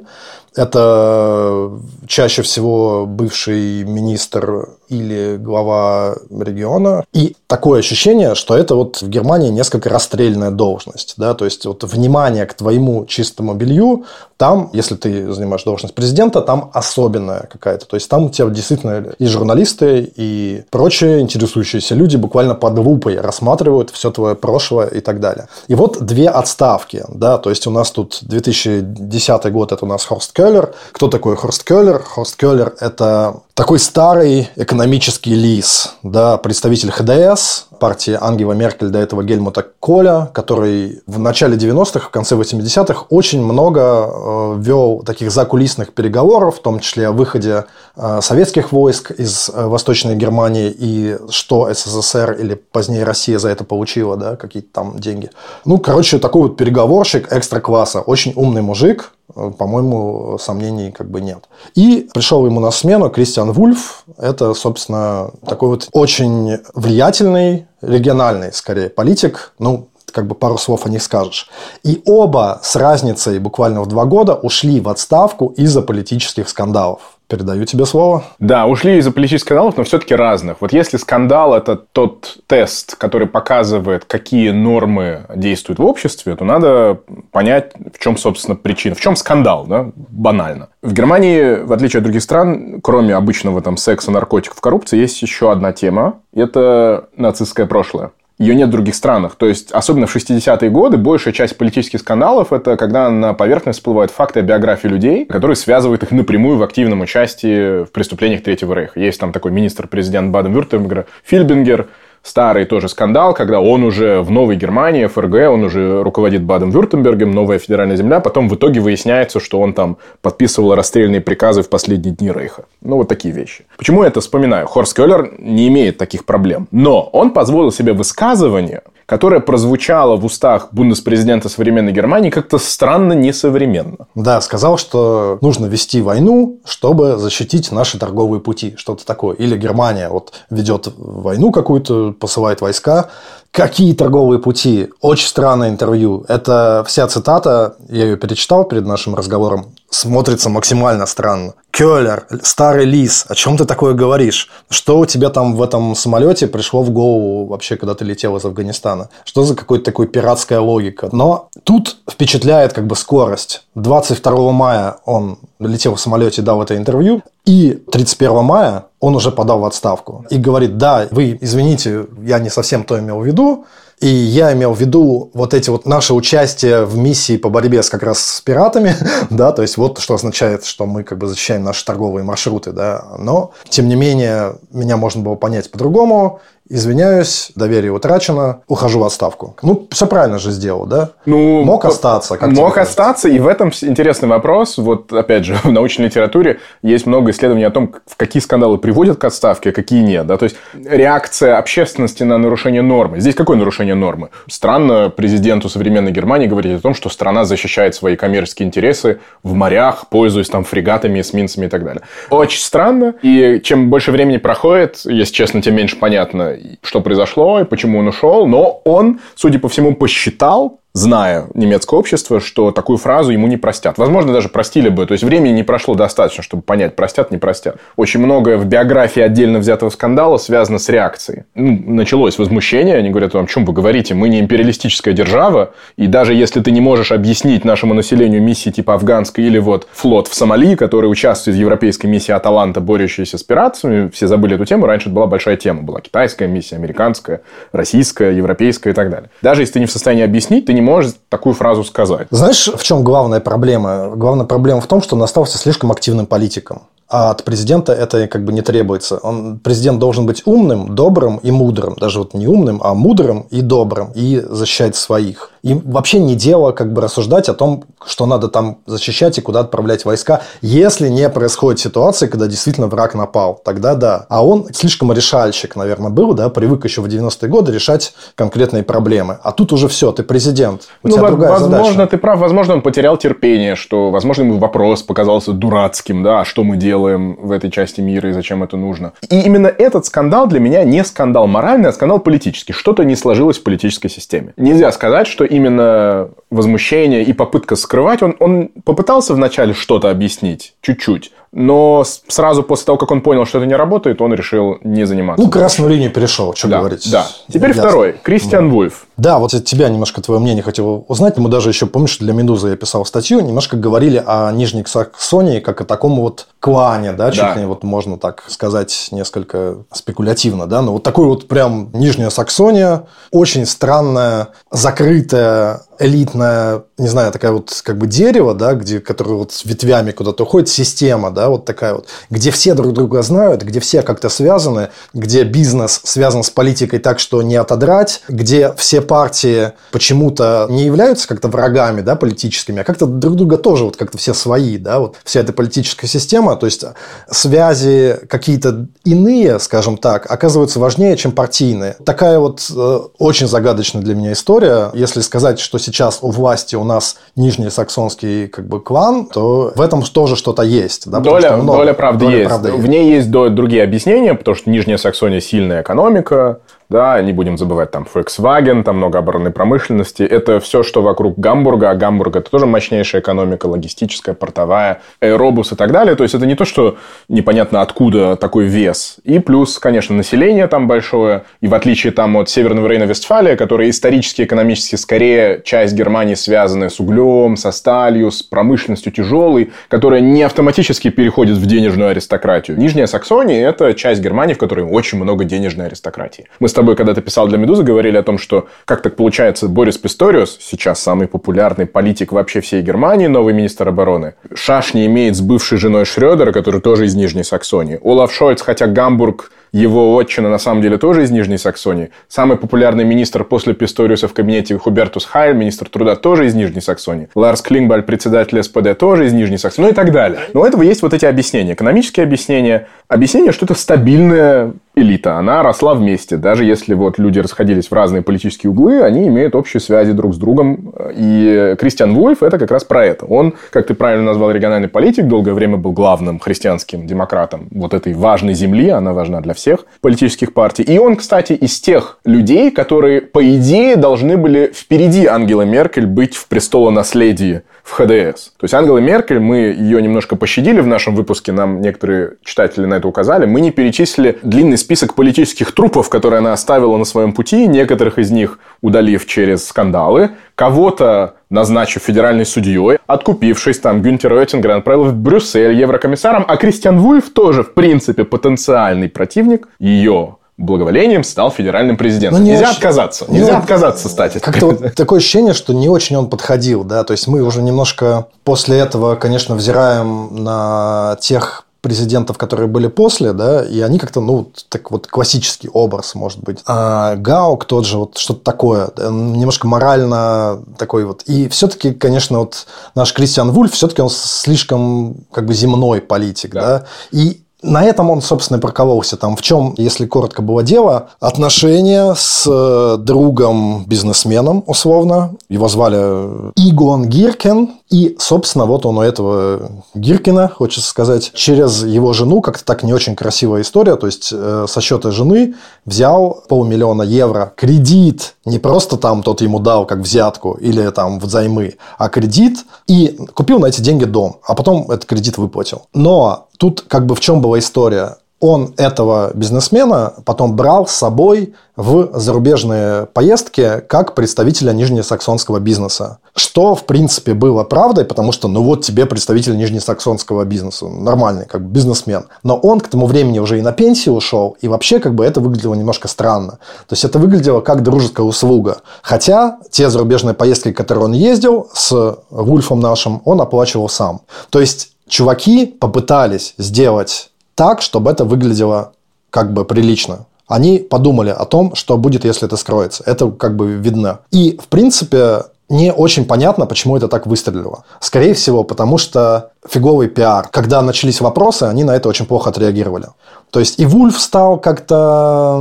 это 0.55 1.72
чаще 2.08 2.41
всего 2.41 3.05
бывший 3.05 3.84
министр 3.84 4.70
или 4.91 5.38
глава 5.38 6.15
региона. 6.29 7.05
И 7.13 7.36
такое 7.48 7.79
ощущение, 7.79 8.36
что 8.36 8.58
это 8.58 8.75
вот 8.75 9.01
в 9.01 9.08
Германии 9.08 9.50
несколько 9.50 9.89
расстрельная 9.89 10.51
должность. 10.51 11.13
Да? 11.17 11.34
То 11.34 11.46
есть, 11.46 11.65
вот 11.65 11.84
внимание 11.86 12.46
к 12.46 12.53
твоему 12.53 13.05
чистому 13.05 13.53
белью, 13.53 14.03
там, 14.36 14.70
если 14.74 14.96
ты 14.96 15.31
занимаешь 15.31 15.63
должность 15.63 15.96
президента, 15.96 16.41
там 16.41 16.72
особенная 16.74 17.48
какая-то. 17.50 17.86
То 17.86 17.96
есть, 17.96 18.10
там 18.10 18.29
тебя 18.29 18.50
действительно 18.50 19.13
и 19.17 19.25
журналисты, 19.27 20.12
и 20.17 20.63
прочие 20.70 21.22
интересующиеся 21.22 21.96
люди 21.96 22.17
буквально 22.17 22.55
под 22.55 22.77
лупой 22.77 23.17
рассматривают 23.22 23.91
все 23.91 24.12
твое 24.12 24.36
прошлое 24.36 24.88
и 24.88 25.00
так 25.00 25.22
далее. 25.22 25.48
И 25.70 25.75
вот 25.75 26.01
две 26.01 26.27
отставки. 26.27 27.05
Да? 27.08 27.38
То 27.38 27.50
есть, 27.50 27.65
у 27.65 27.72
нас 27.72 27.91
тут 27.91 28.20
2010 28.24 29.51
год, 29.53 29.72
это 29.72 29.86
у 29.86 29.88
нас 29.88 30.03
Хорст 30.03 30.34
Келлер. 30.41 30.74
Кто 30.91 31.07
такой 31.07 31.36
Хорст 31.36 31.63
Келлер? 31.63 32.00
Хорст 32.00 32.36
Келлер– 32.36 32.74
это 32.79 33.41
такой 33.62 33.77
старый 33.77 34.50
экономический 34.56 35.36
лис, 35.36 35.94
да, 36.01 36.38
представитель 36.38 36.89
ХДС, 36.89 37.65
партии 37.80 38.18
Ангела 38.20 38.53
Меркель, 38.53 38.89
до 38.89 38.98
этого 38.98 39.24
Гельмута 39.24 39.63
Коля, 39.80 40.32
который 40.34 41.03
в 41.06 41.20
начале 41.20 41.58
90-х, 41.58 42.08
в 42.08 42.10
конце 42.10 42.34
80-х 42.36 43.06
очень 43.12 43.44
много 43.44 43.82
э, 43.82 44.56
вел 44.58 45.03
таких 45.06 45.30
закулисных 45.30 45.94
переговоров, 45.94 46.58
в 46.58 46.62
том 46.63 46.80
числе 46.80 47.10
о 47.10 47.12
выходе 47.12 47.65
э, 47.96 48.20
советских 48.24 48.72
войск 48.72 49.12
из 49.12 49.51
э, 49.53 49.68
Восточной 49.68 50.15
Германии 50.15 50.75
и 50.75 51.18
что 51.30 51.72
СССР 51.72 52.38
или 52.39 52.56
позднее 52.56 53.03
Россия 53.03 53.38
за 53.38 53.50
это 53.50 53.63
получила, 53.63 54.18
да, 54.18 54.38
какие-то 54.38 54.70
там 54.74 55.00
деньги. 55.00 55.30
Ну, 55.65 55.77
короче, 55.77 56.18
такой 56.18 56.50
вот 56.50 56.58
переговорщик 56.58 57.32
экстра-класса, 57.32 58.01
очень 58.01 58.34
умный 58.36 58.63
мужик, 58.63 59.12
по-моему, 59.34 60.38
сомнений 60.39 60.91
как 60.91 61.10
бы 61.10 61.22
нет. 61.22 61.46
И 61.75 62.10
пришел 62.13 62.46
ему 62.46 62.60
на 62.60 62.72
смену 62.72 63.10
Кристиан 63.10 63.50
Вульф. 63.51 64.03
Это, 64.17 64.53
собственно, 64.53 65.31
такой 65.46 65.70
вот 65.70 65.89
очень 65.91 66.60
влиятельный, 66.74 67.67
региональный, 67.81 68.53
скорее, 68.53 68.89
политик. 68.89 69.53
Ну, 69.60 69.88
как 70.12 70.27
бы 70.27 70.36
пару 70.36 70.58
слов 70.58 70.86
о 70.86 70.89
них 70.89 71.01
скажешь. 71.01 71.50
И 71.84 72.01
оба 72.05 72.60
с 72.63 72.75
разницей 72.75 73.39
буквально 73.39 73.81
в 73.81 73.88
два 73.88 74.05
года 74.05 74.36
ушли 74.36 74.79
в 74.79 74.89
отставку 74.89 75.53
из-за 75.58 75.81
политических 75.81 76.50
скандалов. 76.50 77.17
Передаю 77.31 77.63
тебе 77.63 77.85
слово. 77.85 78.25
Да, 78.39 78.67
ушли 78.67 78.97
из-за 78.97 79.13
политических 79.13 79.45
скандалов, 79.45 79.77
но 79.77 79.85
все-таки 79.85 80.13
разных. 80.13 80.57
Вот 80.59 80.73
если 80.73 80.97
скандал– 80.97 81.53
это 81.55 81.77
тот 81.77 82.39
тест, 82.45 82.97
который 82.97 83.25
показывает, 83.25 84.03
какие 84.03 84.50
нормы 84.50 85.21
действуют 85.33 85.79
в 85.79 85.85
обществе, 85.85 86.35
то 86.35 86.43
надо 86.43 87.00
понять, 87.31 87.71
в 87.93 88.00
чем, 88.00 88.17
собственно, 88.17 88.57
причина. 88.57 88.95
В 88.95 89.00
чем 89.00 89.15
скандал, 89.15 89.65
да? 89.65 89.91
банально. 89.95 90.67
В 90.81 90.91
Германии, 90.91 91.63
в 91.63 91.71
отличие 91.71 92.00
от 92.00 92.03
других 92.03 92.21
стран, 92.21 92.81
кроме 92.81 93.15
обычного 93.15 93.61
там 93.61 93.77
секса, 93.77 94.11
наркотиков, 94.11 94.59
коррупции, 94.59 95.00
есть 95.00 95.21
еще 95.21 95.53
одна 95.53 95.71
тема. 95.71 96.15
Это 96.33 97.07
нацистское 97.15 97.65
прошлое. 97.65 98.11
Ее 98.41 98.55
нет 98.55 98.69
в 98.69 98.71
других 98.71 98.95
странах. 98.95 99.36
То 99.36 99.45
есть, 99.45 99.71
особенно 99.71 100.07
в 100.07 100.15
60-е 100.15 100.71
годы, 100.71 100.98
большая 100.98 101.31
часть 101.31 101.55
политических 101.57 102.00
скандалов– 102.00 102.51
это 102.51 102.75
когда 102.75 103.07
на 103.12 103.36
поверхность 103.36 103.77
всплывают 103.77 104.10
факты 104.10 104.39
о 104.39 104.41
биографии 104.41 104.88
людей, 104.88 105.25
которые 105.25 105.55
связывают 105.55 106.01
их 106.01 106.10
напрямую 106.10 106.57
в 106.57 106.63
активном 106.63 107.01
участии 107.01 107.83
в 107.83 107.91
преступлениях 107.91 108.41
Третьего 108.41 108.74
Рейха. 108.74 109.00
Есть 109.00 109.19
там 109.19 109.31
такой 109.31 109.51
министр-президент 109.51 110.31
Баден-Вюртемберга 110.31 111.05
Фильбингер, 111.24 111.89
старый 112.24 112.66
тоже 112.66 112.88
скандал, 112.90 113.34
когда 113.34 113.60
он 113.60 113.84
уже 113.84 114.22
в 114.22 114.32
Новой 114.32 114.56
Германии, 114.56 115.06
ФРГ, 115.06 115.51
он 115.51 115.63
уже 115.63 116.04
руководит 116.04 116.44
Баден-Вюртембергом, 116.44 117.32
новая 117.32 117.60
федеральная 117.60 117.96
земля, 117.96 118.20
потом 118.20 118.50
в 118.50 118.56
итоге 118.56 118.80
выясняется, 118.80 119.40
что 119.40 119.60
он 119.60 119.74
там 119.74 119.98
подписывал 120.22 120.75
расстрельные 120.75 121.22
приказы 121.22 121.62
в 121.62 121.70
последние 121.70 122.13
дни 122.13 122.32
Рейха. 122.32 122.66
Ну, 122.82 122.98
вот 122.98 123.08
такие 123.08 123.34
вещи. 123.34 123.66
Почему 123.78 124.04
я 124.04 124.10
это 124.10 124.22
вспоминаю? 124.22 124.68
Хорст 124.68 124.96
Келлер 124.96 125.34
не 125.40 125.68
имеет 125.68 125.98
таких 125.98 126.25
проблем. 126.25 126.68
Но 126.72 127.01
он 127.01 127.32
позволил 127.32 127.72
себе 127.72 127.94
высказывание, 127.94 128.82
которое 129.12 129.41
прозвучало 129.41 130.15
в 130.15 130.24
устах 130.24 130.70
бундеспрезидента 130.72 131.50
современной 131.50 131.91
Германии 131.91 132.30
как-то 132.30 132.58
странно 132.58 133.12
несовременно. 133.12 134.08
Да, 134.15 134.39
сказал, 134.39 134.77
что 134.77 135.38
нужно 135.41 135.65
вести 135.65 136.01
войну, 136.01 136.62
чтобы 136.63 137.18
защитить 137.18 137.74
наши 137.74 138.00
торговые 138.00 138.39
пути, 138.39 138.74
что-то 138.77 139.06
такое. 139.06 139.36
Или 139.36 139.58
Германия 139.58 140.08
вот 140.08 140.32
ведет 140.50 140.94
войну 140.96 141.51
какую-то, 141.51 142.13
посылает 142.13 142.62
войска, 142.62 143.10
Какие 143.51 143.93
торговые 143.93 144.39
пути? 144.39 144.88
Очень 145.01 145.27
странное 145.27 145.70
интервью. 145.70 146.24
Это 146.29 146.86
вся 146.88 147.05
цитата, 147.08 147.75
я 147.89 148.05
ее 148.05 148.15
перечитал 148.15 148.63
перед 148.63 148.86
нашим 148.86 149.13
разговором, 149.13 149.74
смотрится 149.89 150.48
максимально 150.50 151.05
странно. 151.05 151.53
Келлер, 151.72 152.27
старый 152.43 152.86
лис, 152.86 153.25
о 153.27 153.36
чем 153.36 153.58
ты 153.58 153.65
такое 153.65 153.93
говоришь? 153.93 154.50
Что 154.70 155.00
у 155.00 155.05
тебя 155.05 155.29
там 155.29 155.55
в 155.55 155.62
этом 155.62 155.96
самолете 155.96 156.48
пришло 156.48 156.81
в 156.81 156.91
голову 156.91 157.46
вообще, 157.48 157.75
когда 157.75 157.93
ты 157.93 158.05
летел 158.05 158.38
из 158.38 158.46
Афганистана? 158.46 159.10
Что 159.25 159.43
за 159.43 159.53
какой-то 159.53 159.84
такой 159.84 160.08
пиратская 160.08 160.62
логика? 160.62 161.10
Но 161.12 161.50
тут 161.65 161.98
впечатляет 162.10 162.72
как 162.72 162.88
бы 162.88 162.96
скорость. 162.96 163.63
22 163.75 164.51
мая 164.53 164.96
он 165.03 165.39
летел 165.68 165.96
в 165.96 166.01
самолете, 166.01 166.41
дал 166.41 166.62
это 166.62 166.75
интервью, 166.77 167.22
и 167.46 167.82
31 167.91 168.44
мая 168.44 168.86
он 169.00 169.15
уже 169.15 169.32
подал 169.32 169.60
в 169.60 169.65
отставку. 169.65 170.25
И 170.30 170.38
говорит, 170.38 170.77
да, 170.77 171.08
вы 171.12 171.38
извините, 171.41 172.06
я 172.24 172.39
не 172.39 172.50
совсем 172.50 172.84
то 172.84 173.00
имел 173.00 173.20
в 173.20 173.25
виду, 173.25 173.65
и 174.01 174.08
я 174.08 174.51
имел 174.53 174.74
в 174.74 174.80
виду 174.80 175.30
вот 175.34 175.53
эти 175.53 175.70
вот 175.70 175.86
наши 175.86 176.13
участия 176.13 176.82
в 176.82 176.98
миссии 176.98 177.38
по 177.38 177.50
борьбе 177.50 177.84
с 177.84 177.89
как 177.89 178.01
раз 178.01 178.20
с 178.20 178.41
пиратами, 178.41 178.96
да, 179.30 179.51
то 179.51 179.62
есть 179.62 179.77
вот 179.77 180.00
что 180.00 180.15
означает, 180.15 180.65
что 180.65 180.88
мы 180.88 181.03
как 181.03 181.20
бы 181.20 181.27
защищаем 181.27 181.63
наши 181.63 181.86
торговые 181.86 182.24
маршруты, 182.24 182.72
да, 182.72 183.06
но 183.20 183.51
тем 183.70 183.88
не 183.88 183.96
менее 183.96 184.56
меня 184.72 184.98
можно 184.98 185.22
было 185.22 185.36
понять 185.36 185.70
по-другому, 185.70 186.41
извиняюсь, 186.72 187.51
доверие 187.56 187.92
утрачено, 187.92 188.62
ухожу 188.68 189.00
в 189.00 189.04
отставку. 189.04 189.56
Ну, 189.62 189.88
все 189.92 190.08
правильно 190.08 190.40
же 190.40 190.51
сделал, 190.51 190.86
да? 190.86 191.10
Ну, 191.25 191.63
мог 191.63 191.84
остаться. 191.84 192.38
Как 192.38 192.50
мог 192.51 192.78
остаться, 192.78 193.28
и 193.28 193.40
в 193.40 193.48
этом 193.48 193.72
интересный 193.82 194.30
вопрос. 194.30 194.78
Вот, 194.78 195.12
опять 195.12 195.46
же, 195.46 195.56
в 195.63 195.72
научной 195.72 196.06
литературе 196.06 196.60
есть 196.82 197.06
много 197.06 197.32
исследований 197.32 197.66
о 197.66 197.72
том, 197.72 197.96
в 198.08 198.16
какие 198.16 198.42
скандалы 198.42 198.78
приводят 198.78 199.18
к 199.18 199.24
отставке, 199.25 199.72
а 199.72 199.74
какие 199.74 200.01
нет. 200.01 200.25
Да? 200.25 200.38
То 200.38 200.46
есть, 200.46 200.56
реакция 200.74 201.58
общественности 201.58 202.24
на 202.24 202.38
нарушение 202.38 202.82
нормы. 202.82 203.20
Здесь 203.20 203.36
какое 203.36 203.58
нарушение 203.58 203.96
нормы? 203.96 204.30
Странно 204.50 205.10
президенту 205.10 205.68
современной 205.68 206.12
Германии 206.12 206.48
говорить 206.48 206.78
о 206.78 206.82
том, 206.82 206.94
что 206.94 207.10
страна 207.10 207.44
защищает 207.44 207.96
свои 207.96 208.16
коммерческие 208.16 208.68
интересы 208.68 209.20
в 209.44 209.54
морях, 209.54 210.08
пользуясь 210.10 210.50
там 210.50 210.63
фрегатами, 210.63 211.20
эсминцами 211.20 211.66
и 211.66 211.70
так 211.70 211.84
далее. 211.84 212.01
Очень 212.30 212.62
странно. 212.62 213.16
И 213.22 213.60
чем 213.62 213.90
больше 213.90 214.12
времени 214.12 214.38
проходит, 214.38 215.01
если 215.04 215.34
честно, 215.34 215.62
тем 215.62 215.75
меньше 215.75 215.98
понятно, 215.98 216.56
что 216.82 217.01
произошло 217.01 217.60
и 217.60 217.65
почему 217.65 218.00
он 218.00 218.08
ушел, 218.08 218.48
но 218.48 218.82
он, 218.86 219.20
судя 219.36 219.60
по 219.60 219.70
всему, 219.70 219.96
посчитал, 219.96 220.80
зная 220.93 221.48
немецкое 221.53 222.00
общество, 222.00 222.39
что 222.39 222.71
такую 222.71 222.98
фразу 222.98 223.31
ему 223.31 223.48
не 223.48 223.57
простят. 223.57 223.98
Возможно, 223.98 224.33
даже 224.33 224.50
простили 224.50 224.89
бы. 224.89 225.05
То 225.05 225.13
есть, 225.13 225.24
времени 225.24 225.53
не 225.53 225.63
прошло 225.63 225.95
достаточно, 225.95 226.43
чтобы 226.43 226.63
понять, 226.63 226.95
простят, 226.95 227.31
не 227.31 227.38
простят. 227.38 227.77
Очень 227.95 228.19
многое 228.21 228.57
в 228.57 228.65
биографии 228.65 229.21
отдельно 229.21 229.60
взятого 229.60 229.89
скандала 229.89 230.38
связано 230.38 230.79
с 230.79 230.89
реакцией. 230.89 231.43
Ну, 231.55 231.81
началось 231.93 232.38
возмущение. 232.38 232.98
Они 232.98 233.10
говорят, 233.10 233.36
о 233.36 233.45
чем 233.45 233.65
вы 233.65 233.74
говорите? 233.74 234.13
Мы 234.13 234.29
не 234.29 234.39
империалистическая 234.39 235.13
держава. 235.13 235.74
И 235.98 236.07
даже 236.07 236.33
если 236.33 236.62
ты 236.62 236.71
не 236.71 236.81
можешь 236.81 237.12
объяснить 237.12 237.65
нашему 237.65 237.93
населению 237.93 238.41
миссии 238.41 238.69
типа 238.69 238.95
афганской 238.95 239.45
или 239.45 239.60
вот 239.60 239.88
флот 239.93 240.27
в 240.27 240.36
Сомали, 240.36 240.75
который 240.75 241.07
участвует 241.07 241.57
в 241.57 241.60
европейской 241.60 242.07
миссии 242.07 242.31
Аталанта, 242.31 242.81
борющейся 242.81 243.38
с 243.38 243.43
пиратами, 243.43 244.10
все 244.10 244.27
забыли 244.27 244.55
эту 244.55 244.65
тему. 244.65 244.86
Раньше 244.86 245.07
это 245.07 245.15
была 245.15 245.27
большая 245.27 245.55
тема. 245.55 245.81
Была 245.81 246.01
китайская 246.01 246.48
миссия, 246.48 246.75
американская, 246.75 247.41
российская, 247.71 248.31
европейская 248.31 248.91
и 248.91 248.93
так 248.93 249.10
далее. 249.10 249.29
Даже 249.41 249.62
если 249.62 249.74
ты 249.74 249.79
не 249.79 249.86
в 249.86 249.91
состоянии 249.91 250.24
объяснить, 250.24 250.65
ты 250.65 250.74
не 250.74 250.80
не 250.81 250.89
может 250.89 251.15
такую 251.29 251.53
фразу 251.53 251.83
сказать. 251.83 252.27
Знаешь, 252.31 252.67
в 252.67 252.83
чем 252.83 253.03
главная 253.03 253.39
проблема? 253.39 254.11
Главная 254.15 254.45
проблема 254.45 254.81
в 254.81 254.88
том, 254.88 255.01
что 255.01 255.15
он 255.15 255.23
остался 255.23 255.57
слишком 255.57 255.91
активным 255.91 256.25
политиком. 256.25 256.81
А 257.07 257.31
от 257.31 257.43
президента 257.43 257.91
это 257.91 258.27
как 258.27 258.45
бы 258.45 258.53
не 258.53 258.61
требуется. 258.61 259.17
Он, 259.17 259.59
президент 259.59 260.00
должен 260.00 260.25
быть 260.25 260.43
умным, 260.45 260.95
добрым 260.95 261.38
и 261.43 261.51
мудрым. 261.51 261.95
Даже 262.00 262.19
вот 262.19 262.33
не 262.33 262.47
умным, 262.47 262.79
а 262.81 262.93
мудрым 262.93 263.47
и 263.51 263.61
добрым. 263.61 264.11
И 264.15 264.41
защищать 264.50 264.95
своих. 264.95 265.51
И 265.63 265.74
вообще 265.74 266.20
не 266.20 266.36
дело 266.36 266.72
как 266.72 266.91
бы 266.91 267.01
рассуждать 267.01 267.50
о 267.50 267.53
том, 267.53 267.84
что 268.06 268.25
надо 268.25 268.48
там 268.48 268.80
защищать 268.86 269.38
и 269.38 269.41
куда 269.41 269.62
отправлять 269.62 270.06
войска, 270.06 270.41
если 270.62 271.08
не 271.08 271.30
происходит 271.30 271.80
ситуация, 271.80 272.30
когда 272.30 272.48
действительно 272.48 272.88
враг 272.88 273.13
напал. 273.13 273.62
Тогда 273.63 273.96
да. 273.96 274.25
А 274.30 274.46
он 274.46 274.68
слишком 274.74 275.12
решальщик, 275.12 275.75
наверное, 275.75 276.10
был, 276.10 276.34
да, 276.34 276.50
привык 276.50 276.84
еще 276.86 277.01
в 277.01 277.06
90-е 277.06 277.50
годы 277.50 277.72
решать 277.72 278.13
конкретные 278.36 278.84
проблемы. 278.84 279.38
А 279.44 279.51
тут 279.51 279.72
уже 279.72 279.88
все, 279.88 280.12
ты 280.12 280.24
президент. 280.24 280.88
У 281.03 281.08
ну, 281.08 281.15
тебя 281.15 281.27
другая 281.27 281.51
возможно, 281.51 281.94
задача. 281.94 282.12
ты 282.12 282.18
прав. 282.18 282.39
Возможно, 282.39 282.74
он 282.75 282.82
потерял 282.82 283.18
терпение, 283.18 283.75
что, 283.75 284.10
возможно, 284.10 284.44
ему 284.44 284.58
вопрос 284.58 285.03
показался 285.03 285.53
дурацким, 285.53 286.24
да, 286.24 286.41
а 286.41 286.46
что 286.46 286.63
мы 286.63 286.77
делаем 286.77 287.38
в 287.39 287.51
этой 287.51 287.70
части 287.70 288.01
мира 288.01 288.30
и 288.30 288.34
зачем 288.34 288.63
это 288.63 288.77
нужно. 288.77 289.13
И 289.30 289.39
именно 289.41 289.68
этот 289.68 290.06
скандал 290.06 290.48
для 290.48 290.60
меня 290.60 290.84
не 290.84 291.03
скандал 291.03 291.48
моральный, 291.48 291.89
а 291.89 291.94
скандал 291.94 292.20
политический. 292.20 292.74
Что-то 292.74 293.03
не 293.03 293.15
сложилось 293.15 293.60
в 293.60 293.63
политической 293.63 294.10
системе. 294.10 294.53
Нельзя 294.58 294.91
сказать, 294.91 295.27
что 295.27 295.46
именно 295.51 296.29
возмущение 296.50 297.24
и 297.24 297.34
попытка 297.34 297.75
скрывать, 297.75 298.24
он, 298.24 298.36
он 298.39 298.70
попытался 298.86 299.34
вначале 299.34 299.74
что-то 299.74 300.10
объяснить, 300.10 300.75
чуть-чуть, 300.81 301.34
но 301.53 302.03
сразу 302.27 302.63
после 302.63 302.86
того, 302.86 302.98
как 302.98 303.12
он 303.12 303.22
понял, 303.22 303.46
что 303.46 303.58
это 303.58 303.67
не 303.67 303.75
работает, 303.75 304.22
он 304.22 304.34
решил 304.34 304.77
не 304.84 305.05
заниматься. 305.05 305.43
Ну, 305.43 305.51
красную 305.51 305.91
линию 305.91 306.12
перешел, 306.12 306.53
что 306.55 306.67
да, 306.70 306.79
говорить. 306.79 307.10
Да. 307.12 307.27
Теперь 307.48 307.70
Ясно. 307.70 307.84
второй. 307.84 308.15
Кристиан 308.24 308.70
Да. 308.70 308.75
Вульф. 308.75 309.05
Да, 309.17 309.38
вот 309.39 309.53
от 309.53 309.65
тебя 309.65 309.89
немножко 309.89 310.22
твое 310.22 310.39
мнение 310.39 310.63
хотел 310.63 311.05
узнать. 311.08 311.38
Мы 311.38 311.50
даже 311.50 311.70
еще, 311.70 311.86
помнишь, 311.86 312.17
для 312.17 312.34
«Медузы» 312.34 312.70
я 312.70 312.75
писал 312.75 313.05
статью, 313.05 313.39
немножко 313.41 313.77
говорили 313.77 314.24
о 314.25 314.51
Нижней 314.51 314.84
Саксонии 314.86 315.60
как 315.60 315.81
о 315.81 315.86
таком 315.86 316.20
вот 316.20 316.48
клане, 316.60 317.12
да, 317.12 317.31
чуть 317.31 317.41
Да. 317.41 317.55
ли 317.55 317.65
вот 317.65 317.84
можно 317.84 318.17
так 318.17 318.43
сказать 318.48 319.10
несколько 319.12 319.77
спекулятивно, 319.91 320.67
да, 320.67 320.81
но 320.81 320.93
вот 320.93 321.03
такой 321.03 321.27
вот 321.27 321.48
прям 321.48 321.89
Нижняя 321.93 322.29
Саксония, 322.29 323.03
очень 323.31 323.65
странная, 323.65 324.50
закрытая, 324.72 325.81
элитная, 326.01 326.84
не 326.98 327.08
знаю, 327.08 327.31
такая 327.31 327.51
вот 327.51 327.81
как 327.84 327.98
бы 327.98 328.08
дерево, 328.08 328.53
да, 328.53 328.74
где, 328.74 329.00
которое 329.00 329.36
вот 329.36 329.53
с 329.53 329.65
ветвями 329.65 330.12
куда-то 330.12 330.43
уходит, 330.43 330.70
система, 330.70 331.31
да, 331.31 331.50
вот 331.50 331.65
такая 331.65 331.93
вот, 331.93 332.08
где 332.29 332.51
все 332.51 332.74
друг 332.74 332.93
друга 332.93 333.22
знают, 333.22 333.62
где 333.62 333.79
все 333.79 334.01
как-то 334.01 334.29
связаны, 334.29 334.89
где 335.13 335.43
бизнес 335.43 336.01
связан 336.03 336.43
с 336.43 336.50
политикой 336.50 337.00
так, 337.00 337.20
что 337.20 337.41
не 337.41 337.55
отодрать, 337.55 338.24
где 338.27 338.74
все 338.74 339.01
партии 339.01 339.74
почему-то 339.91 340.67
не 340.70 340.86
являются 340.86 341.27
как-то 341.27 341.48
врагами, 341.48 342.01
да, 342.01 342.15
политическими, 342.15 342.81
а 342.81 342.84
как-то 342.84 343.05
друг 343.05 343.36
друга 343.36 343.58
тоже 343.58 343.84
вот 343.84 343.96
как-то 343.96 344.17
все 344.17 344.34
свои, 344.34 344.77
да, 344.77 345.00
вот 345.00 345.17
вся 345.24 345.41
эта 345.41 345.53
политическая 345.53 346.08
система, 346.08 346.55
то 346.55 346.65
есть 346.65 346.84
связи 347.29 348.20
какие-то 348.27 348.88
иные, 349.03 349.60
скажем 349.60 349.98
так, 349.98 350.29
оказываются 350.31 350.79
важнее, 350.79 351.15
чем 351.15 351.31
партийные. 351.31 351.96
Такая 352.05 352.39
вот 352.39 352.65
э, 352.75 353.00
очень 353.20 353.48
загадочная 353.48 354.01
для 354.01 354.15
меня 354.15 354.34
история. 354.34 354.89
Если 354.93 355.22
сказать, 355.22 355.60
что 355.60 355.77
сейчас 355.77 355.90
у 356.21 356.31
власти 356.31 356.75
у 356.75 356.83
нас 356.83 357.17
нижний 357.36 357.69
саксонский 357.69 358.48
как 358.48 358.67
бы 358.67 358.79
клан, 358.81 359.25
то 359.27 359.71
в 359.75 359.81
этом 359.81 360.01
тоже 360.03 360.36
что-то 360.36 360.63
есть. 360.63 361.10
Да, 361.10 361.19
доля, 361.19 361.50
что 361.50 361.57
много- 361.57 361.77
доля 361.79 361.93
правды 361.93 362.25
доля 362.25 362.38
есть. 362.38 362.50
правды 362.50 362.71
В 362.71 362.88
ней 362.88 363.13
есть 363.15 363.29
другие 363.31 363.83
объяснения, 363.83 364.33
потому 364.33 364.55
что 364.55 364.69
Нижняя 364.69 364.98
Саксония 364.98 365.39
сильная 365.39 365.81
экономика, 365.81 366.60
да, 366.91 367.21
не 367.21 367.31
будем 367.31 367.57
забывать 367.57 367.89
там 367.89 368.05
Volkswagen, 368.13 368.83
там 368.83 368.98
много 368.98 369.17
оборонной 369.17 369.51
промышленности. 369.51 370.24
Это 370.24 370.60
все, 370.60 370.83
что 370.83 371.01
вокруг 371.01 371.39
Гамбурга, 371.39 371.89
а 371.89 371.95
Гамбург 371.95 372.36
это 372.36 372.51
тоже 372.51 372.65
мощнейшая 372.65 373.21
экономика, 373.21 373.65
логистическая, 373.65 374.36
портовая, 374.36 375.01
аэробус 375.21 375.71
и 375.71 375.75
так 375.75 375.93
далее. 375.93 376.15
То 376.15 376.24
есть 376.24 376.36
это 376.36 376.45
не 376.45 376.55
то, 376.55 376.65
что 376.65 376.98
непонятно 377.29 377.81
откуда 377.81 378.36
такой 378.36 378.65
вес. 378.65 379.17
И 379.24 379.39
плюс, 379.39 379.79
конечно, 379.79 380.15
население 380.15 380.67
там 380.67 380.89
большое. 380.89 381.45
И 381.62 381.67
в 381.67 381.74
отличие 381.74 382.12
там 382.12 382.36
от 382.36 382.50
Северного 382.50 382.88
Рейна-Вестфалия, 382.88 383.55
который 383.55 383.89
исторически, 383.89 384.41
экономически 384.41 384.98
скорее 384.98 385.62
часть 385.63 385.93
Германии 385.93 386.36
связанная 386.36 386.89
с 386.89 387.00
углем, 387.00 387.55
со 387.55 387.71
сталью, 387.71 388.31
с 388.31 388.43
промышленностью 388.43 389.13
тяжелой, 389.13 389.71
которая 389.88 390.19
не 390.19 390.43
автоматически 390.43 391.10
переходит 391.10 391.55
в 391.55 391.65
денежную 391.65 392.10
аристократию. 392.10 392.77
Нижняя 392.77 393.07
Саксония– 393.07 393.69
это 393.69 393.93
часть 393.93 394.21
Германии, 394.21 394.55
в 394.55 394.57
которой 394.57 394.86
очень 394.86 395.17
много 395.17 395.45
денежной 395.45 395.86
аристократии. 395.86 396.48
Мы 396.59 396.68
с 396.68 396.80
тобой, 396.81 396.96
когда 396.96 397.13
ты 397.13 397.22
писал 397.22 397.48
для 397.48 397.59
«Медузы», 397.59 397.83
говорили 397.83 398.17
о 398.17 398.24
том, 398.24 398.39
что 398.39 398.67
как 398.85 399.03
так 399.03 399.15
получается 399.15 399.67
Борис 399.67 399.98
Писториус, 400.00 400.57
сейчас 400.59 401.00
самый 401.00 401.27
популярный 401.27 401.85
политик 401.85 402.31
вообще 402.31 402.59
всей 402.59 402.81
Германии, 402.81 403.27
новый 403.27 403.53
министр 403.53 403.89
обороны, 403.89 404.33
шашни 404.55 405.05
имеет 405.05 405.35
с 405.35 405.41
бывшей 405.41 405.77
женой 405.77 406.05
Шрёдера, 406.05 406.51
который 406.51 406.81
тоже 406.81 407.05
из 407.05 407.13
Нижней 407.13 407.44
Саксонии. 407.44 408.00
Олаф 408.03 408.33
Шольц, 408.33 408.61
хотя 408.63 408.87
Гамбург 408.87 409.51
его 409.72 410.17
отчина 410.17 410.50
на 410.50 410.57
самом 410.57 410.81
деле 410.81 410.98
тоже 410.98 411.24
из 411.24 411.31
Нижней 411.31 411.57
Саксонии. 411.57 412.09
Самый 412.27 412.57
популярный 412.57 413.05
министр 413.05 413.44
после 413.44 413.74
Писториуса 413.74 414.27
в 414.27 414.33
кабинете 414.33 414.77
Хубертус 414.77 415.25
Хайль, 415.25 415.55
министр 415.55 415.87
труда, 415.87 416.15
тоже 416.15 416.48
из 416.48 416.55
Нижней 416.55 416.81
Саксонии. 416.81 417.29
Ларс 417.35 417.61
Клингбаль, 417.61 418.03
председатель 418.03 418.61
СПД, 418.61 418.98
тоже 418.98 419.27
из 419.27 419.33
Нижней 419.33 419.57
Саксонии, 419.57 419.89
ну 419.89 419.94
и 419.94 419.96
так 419.96 420.11
далее. 420.11 420.39
Но 420.53 420.61
у 420.61 420.65
этого 420.65 420.81
есть 420.81 421.01
вот 421.01 421.13
эти 421.13 421.25
объяснения. 421.25 421.74
Экономические 421.74 422.25
объяснения. 422.25 422.87
Объяснение, 423.07 423.53
что 423.53 423.65
это 423.65 423.75
стабильная 423.75 424.74
элита. 424.96 425.38
Она 425.38 425.64
росла 425.64 425.94
вместе. 425.94 426.38
Даже 426.38 426.66
если 426.66 426.94
вот 426.94 427.18
люди 427.18 427.40
расходились 427.40 427.88
в 427.88 427.94
разные 427.94 428.22
политические 428.22 428.72
углы, 428.72 429.01
они 429.01 429.27
имеют 429.27 429.56
общие 429.56 429.80
связи 429.80 430.12
друг 430.12 430.34
с 430.34 430.38
другом. 430.38 430.94
И 431.16 431.75
Кристиан 431.80 432.14
Вульф 432.14 432.44
это 432.44 432.58
как 432.58 432.72
раз 432.72 432.84
про 432.84 433.06
это. 433.06 433.25
Он, 433.25 433.54
как 433.70 433.88
ты 433.88 433.94
правильно 433.94 434.25
назвал, 434.25 434.51
региональный 434.51 434.90
политик, 434.90 435.27
долгое 435.27 435.54
время 435.54 435.77
был 435.77 435.92
главным 435.92 436.40
христианским 436.40 437.08
демократом 437.08 437.68
вот 437.72 437.94
этой 437.94 438.14
важной 438.14 438.54
земли. 438.54 438.90
Она 438.90 439.14
важна 439.14 439.42
для 439.42 439.54
всех 439.54 439.86
политических 440.01 440.54
партий. 440.54 440.84
И 440.84 440.98
он, 440.98 441.16
кстати, 441.16 441.54
из 441.54 441.80
тех 441.80 442.20
людей, 442.25 442.72
которые, 442.72 443.22
по 443.22 443.44
идее, 443.44 443.96
должны 443.96 444.38
были 444.38 444.72
впереди 444.74 445.25
Ангелы 445.25 445.66
Меркель 445.66 446.06
быть 446.06 446.36
в 446.36 446.48
престолонаследии 446.48 447.62
в 447.84 447.94
ХДС. 447.94 448.51
То 448.58 448.64
есть 448.64 448.74
Ангела 448.74 449.00
Меркель, 449.00 449.40
мы 449.40 449.58
ее 449.58 450.01
немножко 450.01 450.36
пощадили 450.36 450.80
в 450.82 450.88
нашем 450.88 451.16
выпуске, 451.16 451.51
нам 451.51 451.82
некоторые 451.82 452.34
читатели 452.44 452.86
на 452.86 452.96
это 452.96 453.08
указали, 453.08 453.46
мы 453.46 453.60
не 453.62 453.72
перечислили 453.72 454.38
длинный 454.44 454.77
список 454.81 455.15
политических 455.15 455.72
трупов, 455.74 456.09
которые 456.09 456.39
она 456.39 456.53
оставила 456.53 456.98
на 456.98 457.05
своем 457.05 457.33
пути, 457.33 457.67
некоторых 457.67 458.20
из 458.20 458.31
них 458.31 458.59
удалив 458.81 459.25
через 459.25 459.67
скандалы, 459.67 460.31
кого-то 460.55 461.35
назначив 461.50 462.01
федеральной 462.03 462.46
судьей, 462.46 462.98
откупившись 463.07 463.79
там 463.79 464.01
Гюнтер 464.01 464.33
Оттингер 464.33 464.72
отправил 464.72 465.05
в 465.05 465.13
Брюссель 465.13 465.74
еврокомиссаром, 465.74 466.46
а 466.48 466.57
Кристиан 466.57 467.00
Вульф 467.00 467.29
тоже, 467.33 467.63
в 467.63 467.74
принципе, 467.74 468.24
потенциальный 468.24 469.09
противник 469.09 469.67
ее 469.79 470.35
благоволением 470.57 471.24
стал 471.24 471.50
федеральным 471.50 471.98
президентом. 471.98 472.39
Ну, 472.39 472.46
не 472.46 472.51
Нельзя 472.51 472.67
очень- 472.70 472.77
отказаться. 472.77 473.25
не 473.27 473.37
Нельзя 473.39 473.48
очень- 473.53 473.61
отказаться 473.61 474.09
стать. 474.09 474.39
Как-то 474.41 474.67
вот 474.67 474.94
такое 474.96 475.17
ощущение, 475.20 475.53
что 475.53 475.74
не 475.74 475.89
очень 475.89 476.15
он 476.15 476.29
подходил, 476.29 476.83
да, 476.83 477.03
то 477.03 477.13
есть 477.13 477.27
мы 477.27 477.41
уже 477.41 477.61
немножко 477.63 478.27
после 478.44 478.77
этого, 478.77 479.15
конечно, 479.15 479.55
взираем 479.55 480.44
на 480.44 481.17
тех 481.20 481.65
президентов, 481.81 482.37
которые 482.37 482.67
были 482.67 482.87
после, 482.87 483.33
да, 483.33 483.65
и 483.65 483.81
они 483.81 483.98
как-то, 483.98 484.22
ну, 484.22 484.51
так 484.70 484.91
вот 484.91 485.07
классический 485.07 485.67
образ, 485.67 486.13
может 486.13 486.39
быть. 486.39 486.59
А 486.67 487.15
Гаук 487.15 487.65
тот 487.65 487.85
же, 487.85 487.98
вот 487.98 488.17
что-то 488.17 488.41
такое, 488.44 488.91
немножко 488.98 489.67
морально 489.67 490.63
такой 490.77 491.05
вот. 491.05 491.24
И 491.24 491.50
все-таки, 491.50 491.94
конечно, 491.94 492.39
вот 492.39 492.67
наш 492.94 493.13
Кристиан 493.13 493.51
Вульф, 493.51 493.74
все-таки 493.74 494.01
он 494.01 494.09
слишком 494.11 495.15
как 495.31 495.46
бы 495.46 495.53
земной 495.53 496.01
политик, 496.01 496.53
Да. 496.53 496.61
да, 496.61 496.85
и 497.11 497.41
на 497.61 497.83
этом 497.83 498.09
он, 498.09 498.21
собственно, 498.21 498.57
и 498.57 498.61
прокололся. 498.61 499.17
Там 499.17 499.35
в 499.35 499.41
чем, 499.41 499.74
если 499.77 500.05
коротко 500.05 500.41
было 500.41 500.63
дело, 500.63 501.09
отношения 501.19 502.13
с 502.15 502.45
э, 502.47 502.97
другом-бизнесменом, 502.97 504.63
условно. 504.67 505.35
Его 505.50 505.67
звали 505.67 506.51
Игон 506.55 507.05
Гиркен. 507.05 507.69
И, 507.89 508.15
собственно, 508.19 508.65
вот 508.65 508.85
он 508.85 508.97
у 509.00 509.01
этого 509.01 509.69
Гиркина, 509.93 510.47
хочется 510.47 510.87
сказать, 510.87 511.31
через 511.33 511.83
его 511.83 512.13
жену, 512.13 512.41
как-то 512.41 512.63
так 512.63 512.83
не 512.83 512.93
очень 512.93 513.17
красивая 513.17 513.61
история, 513.61 513.97
то 513.97 514.07
есть 514.07 514.29
э, 514.31 514.65
со 514.69 514.79
счета 514.79 515.11
жены 515.11 515.55
взял 515.85 516.41
полмиллиона 516.47 517.01
евро 517.01 517.51
кредит, 517.57 518.35
не 518.45 518.59
просто 518.59 518.95
там 518.95 519.24
тот 519.24 519.41
ему 519.41 519.59
дал 519.59 519.85
как 519.85 520.00
взятку 520.00 520.53
или 520.53 520.89
там 520.91 521.19
взаймы, 521.19 521.75
а 521.97 522.07
кредит 522.07 522.59
и 522.87 523.19
купил 523.33 523.59
на 523.59 523.65
эти 523.65 523.81
деньги 523.81 524.05
дом, 524.05 524.37
а 524.47 524.55
потом 524.55 524.89
этот 524.89 525.03
кредит 525.05 525.37
выплатил. 525.37 525.83
Но 525.93 526.47
тут 526.61 526.85
как 526.87 527.07
бы 527.07 527.15
в 527.15 527.19
чем 527.19 527.41
была 527.41 527.57
история? 527.57 528.17
Он 528.39 528.75
этого 528.77 529.31
бизнесмена 529.33 530.13
потом 530.25 530.55
брал 530.55 530.85
с 530.85 530.91
собой 530.91 531.55
в 531.75 532.11
зарубежные 532.13 533.07
поездки 533.07 533.83
как 533.87 534.13
представителя 534.13 534.71
нижнесаксонского 534.71 535.59
бизнеса. 535.59 536.19
Что, 536.35 536.75
в 536.75 536.85
принципе, 536.85 537.33
было 537.33 537.63
правдой, 537.63 538.05
потому 538.05 538.31
что, 538.31 538.47
ну 538.47 538.61
вот 538.61 538.83
тебе 538.83 539.07
представитель 539.07 539.57
нижнесаксонского 539.57 540.43
бизнеса, 540.43 540.87
нормальный 540.87 541.45
как 541.47 541.65
бы 541.65 541.71
бизнесмен. 541.71 542.25
Но 542.43 542.57
он 542.57 542.79
к 542.79 542.89
тому 542.89 543.07
времени 543.07 543.39
уже 543.39 543.57
и 543.57 543.63
на 543.63 543.71
пенсию 543.71 544.13
ушел, 544.13 544.55
и 544.61 544.67
вообще 544.67 545.00
как 545.00 545.15
бы 545.15 545.25
это 545.25 545.39
выглядело 545.39 545.74
немножко 545.74 546.07
странно. 546.07 546.59
То 546.87 546.93
есть 546.93 547.03
это 547.05 547.17
выглядело 547.17 547.61
как 547.61 547.81
дружеская 547.81 548.25
услуга. 548.25 548.81
Хотя 549.01 549.57
те 549.71 549.89
зарубежные 549.89 550.35
поездки, 550.35 550.71
которые 550.71 551.05
он 551.05 551.13
ездил 551.13 551.69
с 551.74 552.17
Вульфом 552.29 552.79
нашим, 552.79 553.21
он 553.25 553.41
оплачивал 553.41 553.89
сам. 553.89 554.21
То 554.51 554.59
есть 554.59 554.91
чуваки 555.11 555.65
попытались 555.65 556.53
сделать 556.57 557.31
так, 557.53 557.81
чтобы 557.81 558.09
это 558.09 558.24
выглядело 558.24 558.93
как 559.29 559.53
бы 559.53 559.65
прилично. 559.65 560.25
Они 560.47 560.79
подумали 560.79 561.29
о 561.29 561.45
том, 561.45 561.75
что 561.75 561.97
будет, 561.97 562.25
если 562.25 562.47
это 562.47 562.57
скроется. 562.57 563.03
Это 563.05 563.29
как 563.31 563.55
бы 563.55 563.74
видно. 563.74 564.19
И, 564.31 564.57
в 564.61 564.67
принципе, 564.67 565.43
не 565.69 565.93
очень 565.93 566.25
понятно, 566.25 566.65
почему 566.65 566.97
это 566.97 567.07
так 567.07 567.27
выстрелило. 567.27 567.83
Скорее 568.00 568.33
всего, 568.33 568.63
потому 568.63 568.97
что 568.97 569.51
фиговый 569.69 570.07
пиар. 570.07 570.47
Когда 570.50 570.81
начались 570.81 571.21
вопросы, 571.21 571.63
они 571.63 571.83
на 571.83 571.95
это 571.95 572.09
очень 572.09 572.25
плохо 572.25 572.50
отреагировали. 572.50 573.07
То 573.51 573.59
есть 573.59 573.79
и 573.79 573.85
Вульф 573.85 574.19
стал 574.19 574.59
как-то 574.59 575.59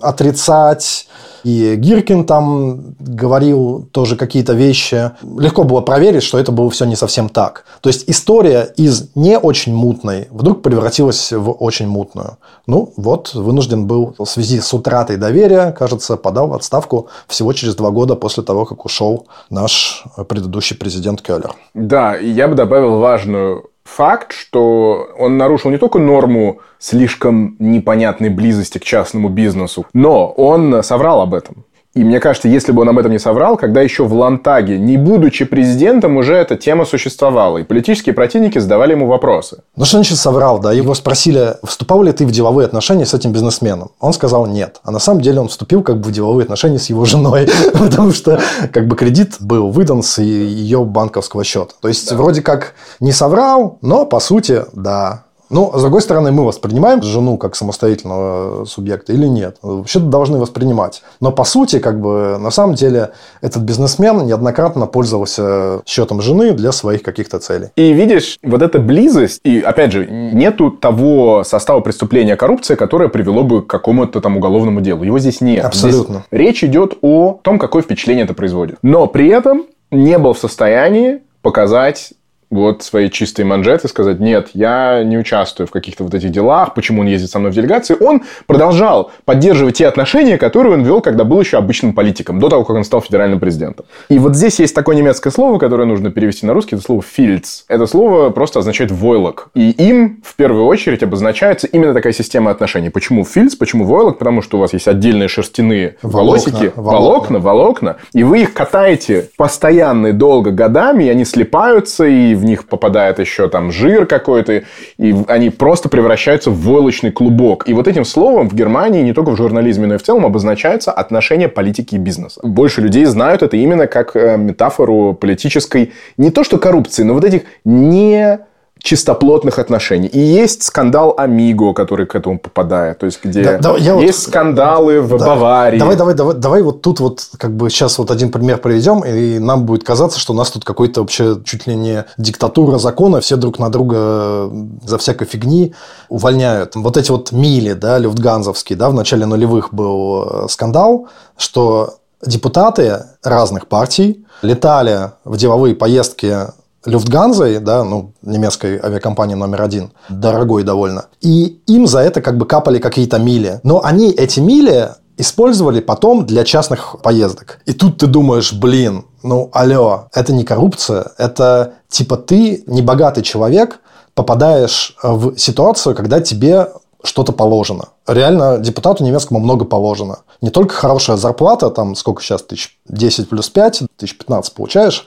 отрицать, 0.00 1.08
и 1.44 1.74
Гиркин 1.76 2.24
там 2.24 2.94
говорил 2.98 3.88
тоже 3.92 4.16
какие-то 4.16 4.52
вещи. 4.52 5.12
Легко 5.38 5.64
было 5.64 5.80
проверить, 5.80 6.22
что 6.22 6.38
это 6.38 6.52
было 6.52 6.70
все 6.70 6.84
не 6.84 6.96
совсем 6.96 7.28
так. 7.28 7.64
То 7.80 7.88
есть 7.88 8.04
история 8.08 8.72
из 8.76 9.10
не 9.14 9.38
очень 9.38 9.74
мутной 9.74 10.28
вдруг 10.30 10.62
превратилась 10.62 11.32
в 11.32 11.50
очень 11.50 11.88
мутную. 11.88 12.38
Ну 12.66 12.92
вот, 12.96 13.34
вынужден 13.34 13.86
был 13.86 14.14
в 14.18 14.26
связи 14.26 14.60
с 14.60 14.72
утратой 14.72 15.16
доверия, 15.16 15.72
кажется, 15.72 16.16
подал 16.16 16.48
в 16.48 16.54
отставку 16.54 17.08
всего 17.26 17.52
через 17.52 17.74
два 17.74 17.90
года 17.90 18.14
после 18.14 18.42
того, 18.42 18.64
как 18.64 18.84
ушел 18.84 19.26
наш 19.50 20.04
предыдущий 20.28 20.76
президент 20.76 21.22
Келлер. 21.22 21.54
Да, 21.74 22.16
и 22.16 22.28
я 22.30 22.48
бы 22.48 22.54
добавил 22.54 22.98
важную 22.98 23.71
факт, 23.84 24.32
что 24.32 25.08
он 25.18 25.36
нарушил 25.36 25.70
не 25.70 25.78
только 25.78 25.98
норму 25.98 26.60
слишком 26.78 27.56
непонятной 27.58 28.30
близости 28.30 28.78
к 28.78 28.84
частному 28.84 29.28
бизнесу, 29.28 29.86
но 29.92 30.28
он 30.30 30.82
соврал 30.82 31.20
об 31.20 31.34
этом. 31.34 31.64
И 31.94 32.04
мне 32.04 32.20
кажется, 32.20 32.48
если 32.48 32.72
бы 32.72 32.82
он 32.82 32.88
об 32.88 32.98
этом 32.98 33.12
не 33.12 33.18
соврал, 33.18 33.58
когда 33.58 33.82
еще 33.82 34.04
в 34.04 34.14
Лантаге, 34.14 34.78
не 34.78 34.96
будучи 34.96 35.44
президентом, 35.44 36.16
уже 36.16 36.34
эта 36.34 36.56
тема 36.56 36.86
существовала, 36.86 37.58
и 37.58 37.64
политические 37.64 38.14
противники 38.14 38.58
задавали 38.58 38.92
ему 38.92 39.06
вопросы. 39.06 39.62
Ну, 39.76 39.84
что 39.84 39.98
значит 39.98 40.16
соврал, 40.16 40.58
да? 40.58 40.72
Его 40.72 40.94
спросили, 40.94 41.56
вступал 41.64 42.02
ли 42.02 42.12
ты 42.12 42.24
в 42.24 42.30
деловые 42.30 42.64
отношения 42.64 43.04
с 43.04 43.12
этим 43.12 43.32
бизнесменом? 43.32 43.90
Он 44.00 44.14
сказал 44.14 44.46
нет. 44.46 44.80
А 44.84 44.90
на 44.90 45.00
самом 45.00 45.20
деле 45.20 45.40
он 45.40 45.48
вступил 45.48 45.82
как 45.82 46.00
бы 46.00 46.08
в 46.08 46.12
деловые 46.12 46.44
отношения 46.44 46.78
с 46.78 46.88
его 46.88 47.04
женой, 47.04 47.48
потому 47.74 48.12
что 48.12 48.40
как 48.72 48.88
бы 48.88 48.96
кредит 48.96 49.36
был 49.40 49.70
выдан 49.70 50.02
с 50.02 50.18
ее 50.18 50.84
банковского 50.86 51.44
счета. 51.44 51.74
То 51.82 51.88
есть, 51.88 52.10
вроде 52.12 52.40
как 52.40 52.74
не 53.00 53.12
соврал, 53.12 53.78
но 53.82 54.06
по 54.06 54.18
сути, 54.18 54.64
да, 54.72 55.24
но, 55.52 55.78
с 55.78 55.82
другой 55.82 56.00
стороны, 56.00 56.32
мы 56.32 56.44
воспринимаем 56.44 57.02
жену 57.02 57.36
как 57.36 57.54
самостоятельного 57.54 58.64
субъекта 58.64 59.12
или 59.12 59.26
нет? 59.26 59.58
Вообще-то 59.62 60.06
должны 60.06 60.38
воспринимать. 60.38 61.02
Но, 61.20 61.30
по 61.30 61.44
сути, 61.44 61.78
как 61.78 62.00
бы, 62.00 62.38
на 62.40 62.50
самом 62.50 62.74
деле, 62.74 63.12
этот 63.42 63.62
бизнесмен 63.62 64.26
неоднократно 64.26 64.86
пользовался 64.86 65.82
счетом 65.86 66.22
жены 66.22 66.52
для 66.52 66.72
своих 66.72 67.02
каких-то 67.02 67.38
целей. 67.38 67.68
И 67.76 67.92
видишь, 67.92 68.38
вот 68.42 68.62
эта 68.62 68.78
близость, 68.78 69.40
и, 69.44 69.60
опять 69.60 69.92
же, 69.92 70.06
нету 70.06 70.70
того 70.70 71.44
состава 71.44 71.80
преступления 71.80 72.36
коррупции, 72.36 72.74
которое 72.74 73.10
привело 73.10 73.42
бы 73.42 73.60
к 73.62 73.66
какому-то 73.66 74.22
там 74.22 74.38
уголовному 74.38 74.80
делу. 74.80 75.04
Его 75.04 75.18
здесь 75.18 75.42
нет. 75.42 75.64
Абсолютно. 75.66 76.24
Здесь 76.30 76.40
речь 76.40 76.64
идет 76.64 76.96
о 77.02 77.38
том, 77.42 77.58
какое 77.58 77.82
впечатление 77.82 78.24
это 78.24 78.32
производит. 78.32 78.78
Но 78.82 79.06
при 79.06 79.28
этом 79.28 79.66
не 79.90 80.16
был 80.16 80.32
в 80.32 80.38
состоянии 80.38 81.20
показать 81.42 82.14
вот 82.52 82.82
свои 82.82 83.10
чистые 83.10 83.46
манжеты, 83.46 83.88
сказать, 83.88 84.20
нет, 84.20 84.50
я 84.52 85.02
не 85.02 85.18
участвую 85.18 85.66
в 85.66 85.70
каких-то 85.70 86.04
вот 86.04 86.14
этих 86.14 86.30
делах, 86.30 86.74
почему 86.74 87.00
он 87.00 87.06
ездит 87.06 87.30
со 87.30 87.38
мной 87.38 87.50
в 87.50 87.54
делегации, 87.54 87.96
он 87.98 88.22
продолжал 88.46 89.10
поддерживать 89.24 89.78
те 89.78 89.86
отношения, 89.86 90.36
которые 90.36 90.74
он 90.74 90.82
вел, 90.82 91.00
когда 91.00 91.24
был 91.24 91.40
еще 91.40 91.56
обычным 91.56 91.94
политиком, 91.94 92.38
до 92.38 92.48
того, 92.48 92.64
как 92.64 92.76
он 92.76 92.84
стал 92.84 93.00
федеральным 93.00 93.40
президентом. 93.40 93.86
И 94.08 94.18
вот 94.18 94.36
здесь 94.36 94.60
есть 94.60 94.74
такое 94.74 94.94
немецкое 94.96 95.32
слово, 95.32 95.58
которое 95.58 95.86
нужно 95.86 96.10
перевести 96.10 96.46
на 96.46 96.52
русский, 96.52 96.76
это 96.76 96.84
слово 96.84 97.02
«фильц». 97.02 97.64
Это 97.68 97.86
слово 97.86 98.30
просто 98.30 98.58
означает 98.58 98.90
«войлок». 98.90 99.48
И 99.54 99.70
им, 99.70 100.22
в 100.22 100.36
первую 100.36 100.66
очередь, 100.66 101.02
обозначается 101.02 101.66
именно 101.66 101.94
такая 101.94 102.12
система 102.12 102.50
отношений. 102.50 102.90
Почему 102.90 103.24
фильц, 103.24 103.54
почему 103.54 103.84
войлок? 103.84 104.18
Потому 104.18 104.42
что 104.42 104.58
у 104.58 104.60
вас 104.60 104.74
есть 104.74 104.88
отдельные 104.88 105.28
шерстяные 105.28 105.96
волосики, 106.02 106.72
волокна, 106.76 107.38
волокна, 107.38 107.38
волокна, 107.38 107.96
и 108.12 108.24
вы 108.24 108.42
их 108.42 108.52
катаете 108.52 109.30
постоянно 109.38 110.08
и 110.08 110.12
долго 110.12 110.50
годами, 110.50 111.04
и 111.04 111.08
они 111.08 111.24
слипаются, 111.24 112.04
и 112.04 112.34
в 112.42 112.44
них 112.44 112.66
попадает 112.66 113.20
еще 113.20 113.48
там 113.48 113.70
жир 113.70 114.06
какой-то, 114.06 114.62
и 114.98 115.14
они 115.28 115.50
просто 115.50 115.88
превращаются 115.88 116.50
в 116.50 116.60
войлочный 116.60 117.12
клубок. 117.12 117.68
И 117.68 117.72
вот 117.72 117.88
этим 117.88 118.04
словом 118.04 118.48
в 118.48 118.54
Германии, 118.54 119.02
не 119.02 119.12
только 119.12 119.30
в 119.30 119.36
журнализме, 119.36 119.86
но 119.86 119.94
и 119.94 119.98
в 119.98 120.02
целом 120.02 120.26
обозначается 120.26 120.90
отношение 120.90 121.48
политики 121.48 121.94
и 121.94 121.98
бизнеса. 121.98 122.40
Больше 122.42 122.80
людей 122.80 123.04
знают 123.04 123.42
это 123.42 123.56
именно 123.56 123.86
как 123.86 124.16
э, 124.16 124.36
метафору 124.36 125.14
политической, 125.14 125.92
не 126.16 126.30
то 126.30 126.44
что 126.44 126.58
коррупции, 126.58 127.04
но 127.04 127.14
вот 127.14 127.24
этих 127.24 127.42
не 127.64 128.40
чистоплотных 128.82 129.58
отношений. 129.58 130.08
И 130.08 130.18
есть 130.18 130.64
скандал 130.64 131.14
Амиго, 131.16 131.72
который 131.72 132.06
к 132.06 132.16
этому 132.16 132.38
попадает. 132.38 132.98
То 132.98 133.06
есть, 133.06 133.20
где 133.22 133.42
да, 133.42 133.58
да, 133.58 133.76
есть 133.76 133.92
вот, 133.94 134.30
скандалы 134.30 135.00
в 135.00 135.16
да, 135.18 135.26
Баварии. 135.26 135.78
Давай, 135.78 135.96
давай, 135.96 136.14
давай, 136.14 136.34
давай 136.34 136.62
вот 136.62 136.82
тут 136.82 137.00
вот 137.00 137.28
как 137.38 137.56
бы 137.56 137.70
сейчас 137.70 137.98
вот 137.98 138.10
один 138.10 138.30
пример 138.30 138.58
приведем, 138.58 139.00
и 139.00 139.38
нам 139.38 139.64
будет 139.64 139.84
казаться, 139.84 140.18
что 140.18 140.32
у 140.32 140.36
нас 140.36 140.50
тут 140.50 140.64
какой-то 140.64 141.00
вообще 141.00 141.38
чуть 141.44 141.66
ли 141.66 141.76
не 141.76 142.04
диктатура 142.18 142.78
закона, 142.78 143.20
все 143.20 143.36
друг 143.36 143.58
на 143.58 143.70
друга 143.70 144.50
за 144.84 144.98
всякой 144.98 145.26
фигни 145.26 145.74
увольняют. 146.08 146.74
Вот 146.74 146.96
эти 146.96 147.10
вот 147.10 147.30
мили, 147.30 147.74
да, 147.74 147.98
люфтганзовские, 147.98 148.76
да, 148.76 148.90
в 148.90 148.94
начале 148.94 149.26
нулевых 149.26 149.72
был 149.72 150.24
э, 150.24 150.48
скандал, 150.48 151.06
что 151.36 151.94
депутаты 152.24 153.04
разных 153.22 153.68
партий 153.68 154.24
летали 154.42 155.12
в 155.24 155.36
деловые 155.36 155.74
поездки 155.74 156.48
Люфтганзой, 156.84 157.58
да, 157.60 157.84
ну, 157.84 158.12
немецкой 158.22 158.78
авиакомпании 158.82 159.34
номер 159.34 159.62
один, 159.62 159.92
дорогой 160.08 160.64
довольно, 160.64 161.06
и 161.20 161.60
им 161.66 161.86
за 161.86 162.00
это 162.00 162.20
как 162.20 162.38
бы 162.38 162.46
капали 162.46 162.78
какие-то 162.78 163.18
мили. 163.18 163.60
Но 163.62 163.84
они 163.84 164.10
эти 164.10 164.40
мили 164.40 164.90
использовали 165.16 165.80
потом 165.80 166.26
для 166.26 166.44
частных 166.44 166.96
поездок. 167.02 167.60
И 167.66 167.72
тут 167.72 167.98
ты 167.98 168.06
думаешь, 168.06 168.52
блин, 168.52 169.04
ну, 169.22 169.50
алло, 169.52 170.08
это 170.12 170.32
не 170.32 170.44
коррупция, 170.44 171.12
это 171.18 171.74
типа 171.88 172.16
ты, 172.16 172.64
небогатый 172.66 173.22
человек, 173.22 173.80
попадаешь 174.14 174.96
в 175.02 175.36
ситуацию, 175.38 175.94
когда 175.94 176.20
тебе 176.20 176.68
что-то 177.04 177.32
положено. 177.32 177.88
Реально 178.06 178.58
депутату 178.58 179.04
немецкому 179.04 179.40
много 179.40 179.64
положено. 179.64 180.18
Не 180.40 180.50
только 180.50 180.74
хорошая 180.74 181.16
зарплата, 181.16 181.70
там 181.70 181.94
сколько 181.94 182.22
сейчас, 182.22 182.42
тысяч 182.42 182.78
10 182.88 183.28
плюс 183.28 183.48
5, 183.48 183.82
тысяч 183.96 184.16
15 184.18 184.54
получаешь, 184.54 185.06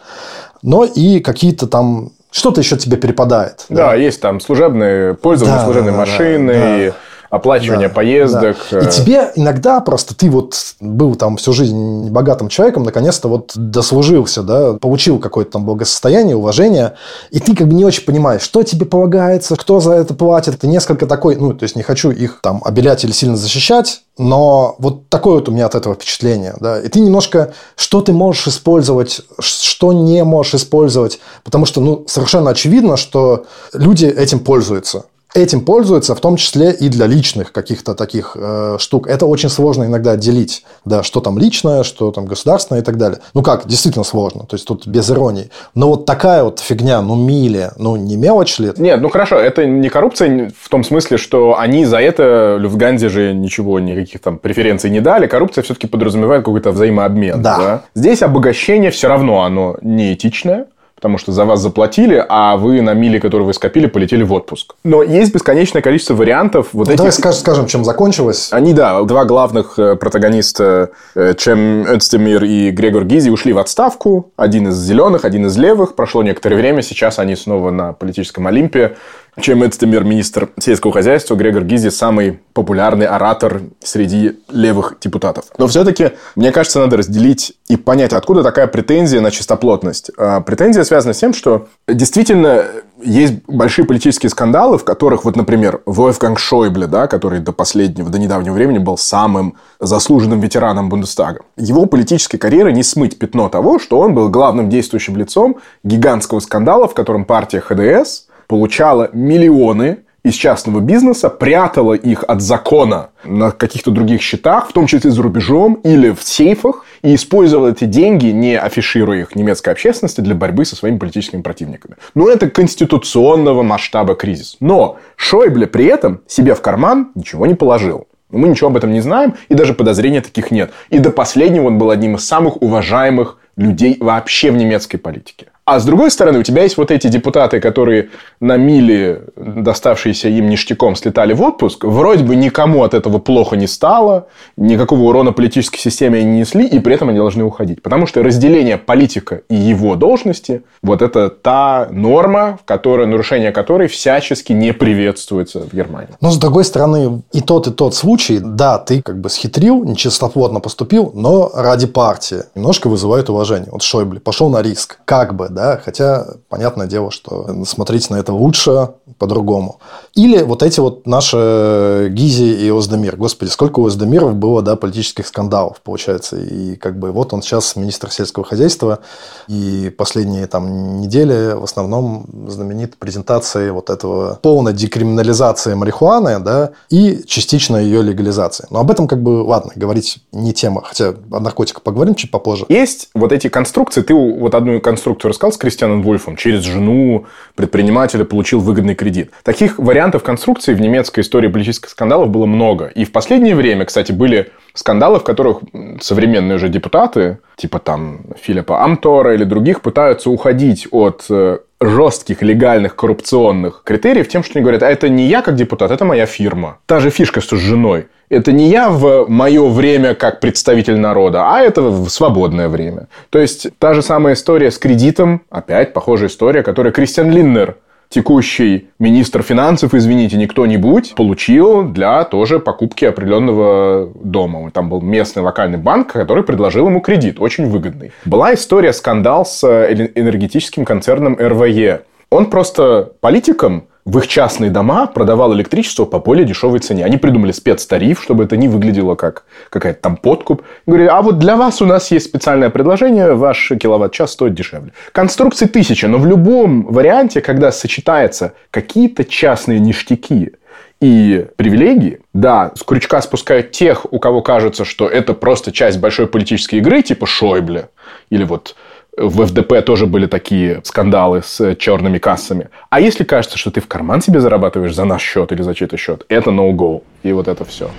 но 0.65 0.83
и 0.83 1.19
какие-то 1.19 1.67
там 1.67 2.11
что-то 2.31 2.59
еще 2.59 2.75
тебе 2.75 2.97
перепадает. 2.97 3.65
Да, 3.69 3.91
да 3.91 3.95
есть 3.95 4.19
там 4.19 4.41
служебные, 4.41 5.13
пользование 5.13 5.59
да, 5.59 5.63
служебной 5.63 5.91
да, 5.91 5.97
машины, 5.97 6.93
оплачивание 7.35 7.87
да, 7.87 7.93
поездок. 7.93 8.57
Да. 8.71 8.79
И 8.79 8.89
тебе 8.89 9.31
иногда 9.35 9.79
просто 9.79 10.15
ты 10.15 10.29
вот 10.29 10.55
был 10.79 11.15
там 11.15 11.37
всю 11.37 11.53
жизнь 11.53 12.09
богатым 12.09 12.49
человеком, 12.49 12.83
наконец-то 12.83 13.27
вот 13.27 13.51
дослужился, 13.55 14.43
да, 14.43 14.73
получил 14.73 15.19
какое-то 15.19 15.51
там 15.51 15.65
благосостояние, 15.65 16.35
уважение, 16.35 16.93
и 17.31 17.39
ты 17.39 17.55
как 17.55 17.67
бы 17.67 17.73
не 17.73 17.85
очень 17.85 18.03
понимаешь, 18.03 18.41
что 18.41 18.63
тебе 18.63 18.85
полагается, 18.85 19.55
кто 19.55 19.79
за 19.79 19.93
это 19.93 20.13
платит. 20.13 20.59
Ты 20.59 20.67
несколько 20.67 21.07
такой, 21.07 21.35
ну, 21.35 21.53
то 21.53 21.63
есть 21.63 21.75
не 21.75 21.83
хочу 21.83 22.11
их 22.11 22.39
там 22.41 22.61
обелять 22.63 23.03
или 23.03 23.11
сильно 23.11 23.37
защищать, 23.37 24.01
но 24.17 24.75
вот 24.79 25.09
такое 25.09 25.35
вот 25.35 25.49
у 25.49 25.51
меня 25.51 25.65
от 25.65 25.75
этого 25.75 25.95
впечатление, 25.95 26.55
да. 26.59 26.79
И 26.79 26.87
ты 26.87 26.99
немножко, 26.99 27.53
что 27.75 28.01
ты 28.01 28.13
можешь 28.13 28.47
использовать, 28.47 29.21
что 29.39 29.93
не 29.93 30.23
можешь 30.23 30.55
использовать, 30.55 31.19
потому 31.43 31.65
что, 31.65 31.81
ну, 31.81 32.05
совершенно 32.07 32.51
очевидно, 32.51 32.97
что 32.97 33.45
люди 33.73 34.05
этим 34.05 34.39
пользуются 34.39 35.05
этим 35.35 35.61
пользуются, 35.61 36.15
в 36.15 36.19
том 36.19 36.37
числе 36.37 36.71
и 36.71 36.89
для 36.89 37.05
личных 37.07 37.51
каких-то 37.51 37.93
таких 37.93 38.35
э, 38.39 38.77
штук. 38.79 39.07
Это 39.07 39.25
очень 39.25 39.49
сложно 39.49 39.83
иногда 39.83 40.11
отделить, 40.11 40.63
да, 40.85 41.03
что 41.03 41.19
там 41.19 41.37
личное, 41.37 41.83
что 41.83 42.11
там 42.11 42.25
государственное 42.25 42.81
и 42.81 42.83
так 42.83 42.97
далее. 42.97 43.19
Ну 43.33 43.43
как, 43.43 43.67
действительно 43.67 44.03
сложно, 44.05 44.45
то 44.45 44.55
есть 44.55 44.65
тут 44.65 44.87
без 44.87 45.09
иронии. 45.11 45.49
Но 45.75 45.89
вот 45.89 46.05
такая 46.05 46.43
вот 46.43 46.59
фигня, 46.59 47.01
ну 47.01 47.15
мили, 47.15 47.71
ну 47.77 47.95
не 47.95 48.15
мелочь 48.15 48.59
ли? 48.59 48.71
Нет, 48.77 49.01
ну 49.01 49.09
хорошо, 49.09 49.37
это 49.37 49.65
не 49.65 49.89
коррупция 49.89 50.51
в 50.57 50.69
том 50.69 50.83
смысле, 50.83 51.17
что 51.17 51.57
они 51.59 51.85
за 51.85 51.99
это 51.99 52.57
Люфтганзе 52.59 53.09
же 53.09 53.33
ничего, 53.33 53.79
никаких 53.79 54.21
там 54.21 54.37
преференций 54.37 54.89
не 54.89 55.01
дали. 55.01 55.27
Коррупция 55.27 55.63
все-таки 55.63 55.87
подразумевает 55.87 56.45
какой-то 56.45 56.71
взаимообмен. 56.71 57.41
Да. 57.41 57.57
да. 57.57 57.81
Здесь 57.93 58.21
обогащение 58.21 58.91
все 58.91 59.09
равно 59.09 59.43
оно 59.43 59.77
неэтичное 59.81 60.67
потому 60.95 61.17
что 61.17 61.31
за 61.31 61.45
вас 61.45 61.59
заплатили, 61.59 62.25
а 62.27 62.55
вы 62.57 62.81
на 62.81 62.93
мили, 62.93 63.19
которые 63.19 63.45
вы 63.45 63.53
скопили, 63.53 63.85
полетели 63.85 64.23
в 64.23 64.33
отпуск. 64.33 64.75
Но 64.83 65.03
есть 65.03 65.33
бесконечное 65.33 65.81
количество 65.81 66.15
вариантов 66.15 66.69
вот 66.71 66.87
ну, 66.87 66.93
этих... 66.93 66.97
Давай 66.97 67.11
скажем, 67.11 67.39
скажем, 67.39 67.67
чем 67.67 67.83
закончилось. 67.83 68.49
Они, 68.51 68.73
да, 68.73 69.01
два 69.03 69.25
главных 69.25 69.77
э, 69.77 69.95
протагониста, 69.97 70.91
э, 71.15 71.33
Чем 71.37 71.83
Özdemir 71.83 72.45
и 72.45 72.71
Грегор 72.71 73.03
Гизи, 73.03 73.29
ушли 73.29 73.53
в 73.53 73.57
отставку. 73.57 74.31
Один 74.37 74.69
из 74.69 74.75
зеленых, 74.75 75.25
один 75.25 75.45
из 75.47 75.57
левых. 75.57 75.95
Прошло 75.95 76.23
некоторое 76.23 76.55
время, 76.55 76.81
сейчас 76.81 77.19
они 77.19 77.35
снова 77.35 77.71
на 77.71 77.93
политическом 77.93 78.47
Олимпе 78.47 78.95
Чем 79.39 79.65
Эцтемер, 79.65 80.05
министр 80.05 80.49
сельского 80.59 80.93
хозяйства, 80.93 81.35
Грегор 81.35 81.63
Гизи, 81.63 81.89
самый 81.89 82.39
популярный 82.53 83.05
оратор 83.05 83.63
среди 83.83 84.39
левых 84.49 84.95
депутатов. 85.01 85.45
Но 85.57 85.67
все-таки, 85.67 86.11
мне 86.35 86.53
кажется, 86.53 86.79
надо 86.79 86.97
разделить 86.97 87.53
и 87.67 87.75
понять, 87.75 88.13
откуда 88.13 88.43
такая 88.43 88.67
претензия 88.67 89.19
на 89.19 89.31
чистоплотность. 89.31 90.09
А 90.17 90.39
претензия 90.39 90.83
связана 90.85 91.13
с 91.13 91.17
тем, 91.17 91.33
что 91.33 91.67
действительно 91.87 92.65
есть 93.03 93.33
большие 93.47 93.85
политические 93.85 94.29
скандалы, 94.29 94.77
в 94.77 94.85
которых, 94.85 95.25
вот, 95.25 95.35
например, 95.35 95.81
Вольфганг 95.85 96.39
Шойбле, 96.39 96.87
да, 96.87 97.07
который 97.07 97.39
до 97.39 97.51
последнего, 97.51 98.09
до 98.09 98.17
недавнего 98.17 98.53
времени 98.53 98.77
был 98.77 98.97
самым 98.97 99.55
заслуженным 99.81 100.39
ветераном 100.39 100.87
Бундестага. 100.87 101.41
Его 101.57 101.87
политической 101.87 102.37
карьеры 102.37 102.71
не 102.71 102.83
смыть 102.83 103.19
пятно 103.19 103.49
того, 103.49 103.79
что 103.79 103.99
он 103.99 104.13
был 104.13 104.29
главным 104.29 104.69
действующим 104.69 105.17
лицом 105.17 105.57
гигантского 105.83 106.39
скандала, 106.39 106.87
в 106.87 106.93
котором 106.93 107.25
партия 107.25 107.59
ХДС 107.59 108.24
получала 108.47 109.09
миллионы 109.13 109.99
из 110.25 110.33
частного 110.33 110.79
бизнеса, 110.79 111.29
прятала 111.29 111.93
их 111.93 112.23
от 112.27 112.41
закона 112.41 113.09
на 113.23 113.51
каких-то 113.51 113.91
других 113.91 114.23
счетах, 114.23 114.69
в 114.69 114.73
том 114.73 114.87
числе 114.87 115.11
за 115.11 115.21
рубежом 115.21 115.75
или 115.83 116.09
в 116.09 116.23
сейфах, 116.23 116.83
и 117.03 117.13
использовала 117.13 117.69
эти 117.69 117.85
деньги, 117.85 118.27
не 118.27 118.57
афишируя 118.57 119.19
их 119.19 119.35
немецкой 119.35 119.69
общественности, 119.69 120.21
для 120.21 120.33
борьбы 120.33 120.65
со 120.65 120.75
своими 120.75 120.97
политическими 120.97 121.43
противниками. 121.43 121.97
Но 122.15 122.27
это 122.27 122.49
конституционного 122.49 123.61
масштаба 123.61 124.15
кризис. 124.15 124.57
Но 124.59 124.97
Шойбле 125.15 125.67
при 125.67 125.85
этом 125.85 126.21
себе 126.27 126.55
в 126.55 126.61
карман 126.61 127.11
ничего 127.13 127.45
не 127.45 127.53
положил. 127.53 128.07
Мы 128.31 128.49
ничего 128.49 128.69
об 128.69 128.77
этом 128.77 128.91
не 128.91 129.01
знаем, 129.01 129.35
и 129.49 129.53
даже 129.53 129.75
подозрений 129.75 130.21
таких 130.21 130.49
нет. 130.49 130.71
И 130.89 130.97
до 130.97 131.11
последнего 131.11 131.67
он 131.67 131.77
был 131.77 131.91
одним 131.91 132.15
из 132.15 132.25
самых 132.25 132.63
уважаемых 132.63 133.37
людей 133.55 133.97
вообще 133.99 134.49
в 134.49 134.55
немецкой 134.55 134.97
политике. 134.97 135.47
А 135.65 135.79
с 135.79 135.85
другой 135.85 136.11
стороны, 136.11 136.37
у 136.39 136.43
тебя 136.43 136.61
есть 136.61 136.77
вот 136.77 136.91
эти 136.91 137.07
депутаты, 137.07 137.59
которые 137.59 138.09
на 138.39 138.55
миле, 138.55 139.23
доставшиеся 139.35 140.29
им 140.29 140.47
ништяком, 140.47 140.95
слетали 140.95 141.33
в 141.33 141.41
отпуск. 141.41 141.85
Вроде 141.85 142.23
бы 142.23 142.35
никому 142.35 142.83
от 142.83 142.93
этого 142.93 143.17
плохо 143.17 143.55
не 143.55 143.65
стало, 143.65 144.27
никакого 144.57 145.01
урона 145.01 145.31
политической 145.31 145.79
системе 145.79 146.19
они 146.19 146.29
не 146.33 146.39
несли, 146.41 146.67
и 146.67 146.77
при 146.77 146.93
этом 146.93 147.09
они 147.09 147.17
должны 147.17 147.43
уходить. 147.43 147.81
Потому 147.81 148.05
что 148.05 148.21
разделение 148.21 148.77
политика 148.77 149.41
и 149.49 149.55
его 149.55 149.95
должности, 149.95 150.61
вот 150.83 151.01
это 151.01 151.31
та 151.31 151.87
норма, 151.89 152.59
в 152.67 153.05
нарушение 153.07 153.51
которой 153.51 153.87
всячески 153.87 154.53
не 154.53 154.71
приветствуется 154.71 155.61
в 155.61 155.73
Германии. 155.73 156.09
Но, 156.21 156.29
с 156.29 156.37
другой 156.37 156.63
стороны, 156.63 157.23
и 157.33 157.41
тот, 157.41 157.65
и 157.65 157.71
тот 157.71 157.95
случай, 157.95 158.39
да, 158.39 158.77
ты 158.77 159.01
как 159.01 159.19
бы 159.19 159.31
схитрил, 159.31 159.83
нечистоплотно 159.83 160.59
поступил, 160.59 161.11
но 161.15 161.49
ради 161.55 161.87
партии 161.87 162.43
немножко 162.53 162.87
вызывает 162.87 163.31
уважение. 163.31 163.69
Вот 163.71 163.81
Шойбле 163.81 164.19
пошел 164.19 164.49
на 164.51 164.61
риск. 164.61 164.99
Как 165.05 165.35
бы, 165.35 165.54
да, 165.55 165.81
хотя 165.83 166.27
понятное 166.49 166.85
дело, 166.85 167.09
что 167.09 167.65
смотреть 167.65 168.11
на 168.11 168.17
это 168.17 168.33
лучше, 168.33 168.89
по-другому. 169.17 169.79
Или 170.13 170.43
вот 170.43 170.61
эти 170.61 170.79
вот 170.79 171.07
наши 171.07 172.09
Гизи 172.11 172.65
и 172.65 172.69
Оздемир. 172.69 173.15
Господи, 173.15 173.49
сколько 173.49 173.79
у 173.79 173.87
Оздемиров 173.87 174.35
было, 174.35 174.61
да, 174.61 174.75
политических 174.75 175.25
скандалов, 175.25 175.81
получается. 175.81 176.37
И 176.37 176.75
как 176.75 176.99
бы 176.99 177.11
вот 177.11 177.33
он 177.33 177.41
сейчас 177.41 177.75
министр 177.75 178.11
сельского 178.11 178.45
хозяйства, 178.45 178.99
и 179.47 179.91
последние 179.97 180.47
там 180.47 180.99
недели 180.99 181.53
в 181.53 181.63
основном 181.63 182.25
знаменит 182.47 182.97
презентацией 182.97 183.71
вот 183.71 183.89
этого 183.89 184.37
полной 184.41 184.73
декриминализации 184.73 185.73
марихуаны, 185.73 186.39
да, 186.39 186.71
и 186.89 187.23
частично 187.25 187.77
ее 187.77 188.01
легализации. 188.01 188.67
Но 188.69 188.79
об 188.79 188.91
этом 188.91 189.07
как 189.07 189.23
бы, 189.23 189.43
ладно, 189.43 189.71
говорить 189.75 190.19
не 190.33 190.53
тема, 190.53 190.81
хотя 190.83 191.13
о 191.31 191.39
наркотиках 191.39 191.83
поговорим 191.83 192.15
чуть 192.15 192.31
попозже. 192.31 192.65
Есть 192.67 193.09
вот 193.13 193.31
эти 193.31 193.47
конструкции, 193.47 194.01
ты 194.01 194.13
вот 194.13 194.53
одну 194.53 194.81
конструкцию 194.81 195.29
рассказал 195.29 195.44
с 195.51 195.57
Кристианом 195.57 196.01
Вольфом, 196.01 196.35
через 196.35 196.63
жену 196.63 197.25
предпринимателя 197.55 198.25
получил 198.25 198.59
выгодный 198.59 198.95
кредит. 198.95 199.31
Таких 199.43 199.79
вариантов 199.79 200.23
конструкции 200.23 200.73
в 200.73 200.81
немецкой 200.81 201.21
истории 201.21 201.47
политических 201.47 201.89
скандалов 201.89 202.29
было 202.29 202.45
много. 202.45 202.85
И 202.87 203.05
в 203.05 203.11
последнее 203.11 203.55
время, 203.55 203.85
кстати, 203.85 204.11
были 204.11 204.51
скандалы, 204.73 205.19
в 205.19 205.23
которых 205.23 205.59
современные 206.01 206.55
уже 206.55 206.69
депутаты, 206.69 207.39
типа 207.55 207.79
там 207.79 208.21
Филиппа 208.39 208.83
Амтора 208.83 209.33
или 209.33 209.43
других, 209.43 209.81
пытаются 209.81 210.29
уходить 210.29 210.87
от 210.91 211.25
э, 211.29 211.59
жестких 211.81 212.41
легальных 212.41 212.95
коррупционных 212.95 213.81
критериев 213.83 214.27
тем, 214.27 214.43
что 214.43 214.53
они 214.55 214.63
говорят, 214.63 214.83
а 214.83 214.89
это 214.89 215.09
не 215.09 215.27
я 215.27 215.41
как 215.41 215.55
депутат, 215.55 215.91
это 215.91 216.05
моя 216.05 216.25
фирма. 216.25 216.79
Та 216.85 216.99
же 216.99 217.09
фишка, 217.09 217.41
что 217.41 217.57
с 217.57 217.59
женой. 217.59 218.07
Это 218.29 218.51
не 218.51 218.69
я 218.69 218.89
в 218.89 219.27
мое 219.27 219.67
время 219.67 220.15
как 220.15 220.39
представитель 220.39 220.97
народа, 220.97 221.53
а 221.53 221.61
это 221.61 221.81
в 221.81 222.09
свободное 222.09 222.69
время. 222.69 223.07
То 223.29 223.39
есть, 223.39 223.67
та 223.77 223.93
же 223.93 224.01
самая 224.01 224.33
история 224.33 224.71
с 224.71 224.79
кредитом, 224.79 225.43
опять 225.49 225.93
похожая 225.93 226.29
история, 226.29 226.63
которую 226.63 226.91
Кристиан 226.93 227.29
Линнер 227.29 227.77
текущий 228.15 228.87
министр 228.97 229.43
финансов, 229.43 229.93
извините, 229.93 230.37
не 230.37 230.47
кто-нибудь, 230.47 231.15
получил 231.15 231.83
для 231.83 232.23
тоже 232.23 232.59
покупки 232.59 233.03
определенного 233.03 234.09
дома. 234.23 234.71
Там 234.71 234.87
был 234.87 235.01
местный 235.01 235.43
локальный 235.43 235.77
банк, 235.77 236.13
который 236.13 236.45
предложил 236.45 236.87
ему 236.87 237.01
кредит, 237.01 237.41
очень 237.41 237.67
выгодный. 237.67 238.13
Была 238.23 238.53
история, 238.53 238.93
скандал 238.93 239.45
с 239.45 239.65
энергетическим 239.65 240.85
концерном 240.85 241.35
РВЕ. 241.37 242.03
Он 242.29 242.45
просто 242.45 243.11
политикам 243.19 243.89
в 244.05 244.19
их 244.19 244.27
частные 244.27 244.69
дома 244.69 245.07
продавал 245.07 245.53
электричество 245.55 246.05
по 246.05 246.19
более 246.19 246.45
дешевой 246.45 246.79
цене. 246.79 247.03
Они 247.03 247.17
придумали 247.17 247.51
спецтариф, 247.51 248.21
чтобы 248.21 248.43
это 248.43 248.55
не 248.55 248.67
выглядело 248.67 249.15
как 249.15 249.45
какая-то 249.71 249.99
там 249.99 250.15
подкуп. 250.15 250.61
Говорили, 250.85 251.07
а 251.07 251.21
вот 251.23 251.39
для 251.39 251.55
вас 251.55 251.81
у 251.81 251.85
нас 251.85 252.11
есть 252.11 252.27
специальное 252.27 252.69
предложение, 252.69 253.33
ваш 253.33 253.71
киловатт-час 253.79 254.33
стоит 254.33 254.53
дешевле. 254.53 254.93
Конструкции 255.11 255.65
тысяча, 255.65 256.07
но 256.07 256.19
в 256.19 256.27
любом 256.27 256.83
варианте, 256.83 257.41
когда 257.41 257.71
сочетаются 257.71 258.53
какие-то 258.69 259.25
частные 259.25 259.79
ништяки 259.79 260.53
и 261.01 261.47
привилегии, 261.55 262.19
да, 262.33 262.71
с 262.75 262.83
крючка 262.83 263.21
спускают 263.21 263.71
тех, 263.71 264.05
у 264.11 264.19
кого 264.19 264.43
кажется, 264.43 264.85
что 264.85 265.07
это 265.07 265.33
просто 265.33 265.71
часть 265.71 265.99
большой 265.99 266.27
политической 266.27 266.75
игры, 266.75 267.01
типа 267.01 267.25
Шойбле, 267.25 267.89
или 268.29 268.43
вот 268.43 268.75
в 269.17 269.45
ФДП 269.45 269.83
тоже 269.85 270.05
были 270.05 270.25
такие 270.25 270.81
скандалы 270.83 271.41
с 271.45 271.75
черными 271.75 272.17
кассами. 272.17 272.69
А 272.89 272.99
если 272.99 273.23
кажется, 273.23 273.57
что 273.57 273.71
ты 273.71 273.81
в 273.81 273.87
карман 273.87 274.21
себе 274.21 274.41
зарабатываешь 274.41 274.95
за 274.95 275.05
наш 275.05 275.21
счет 275.21 275.51
или 275.51 275.61
за 275.61 275.73
чей-то 275.73 275.97
счет, 275.97 276.25
это 276.29 276.51
no-go. 276.51 277.01
И 277.23 277.31
вот 277.31 277.47
это 277.47 277.65
все. 277.65 277.89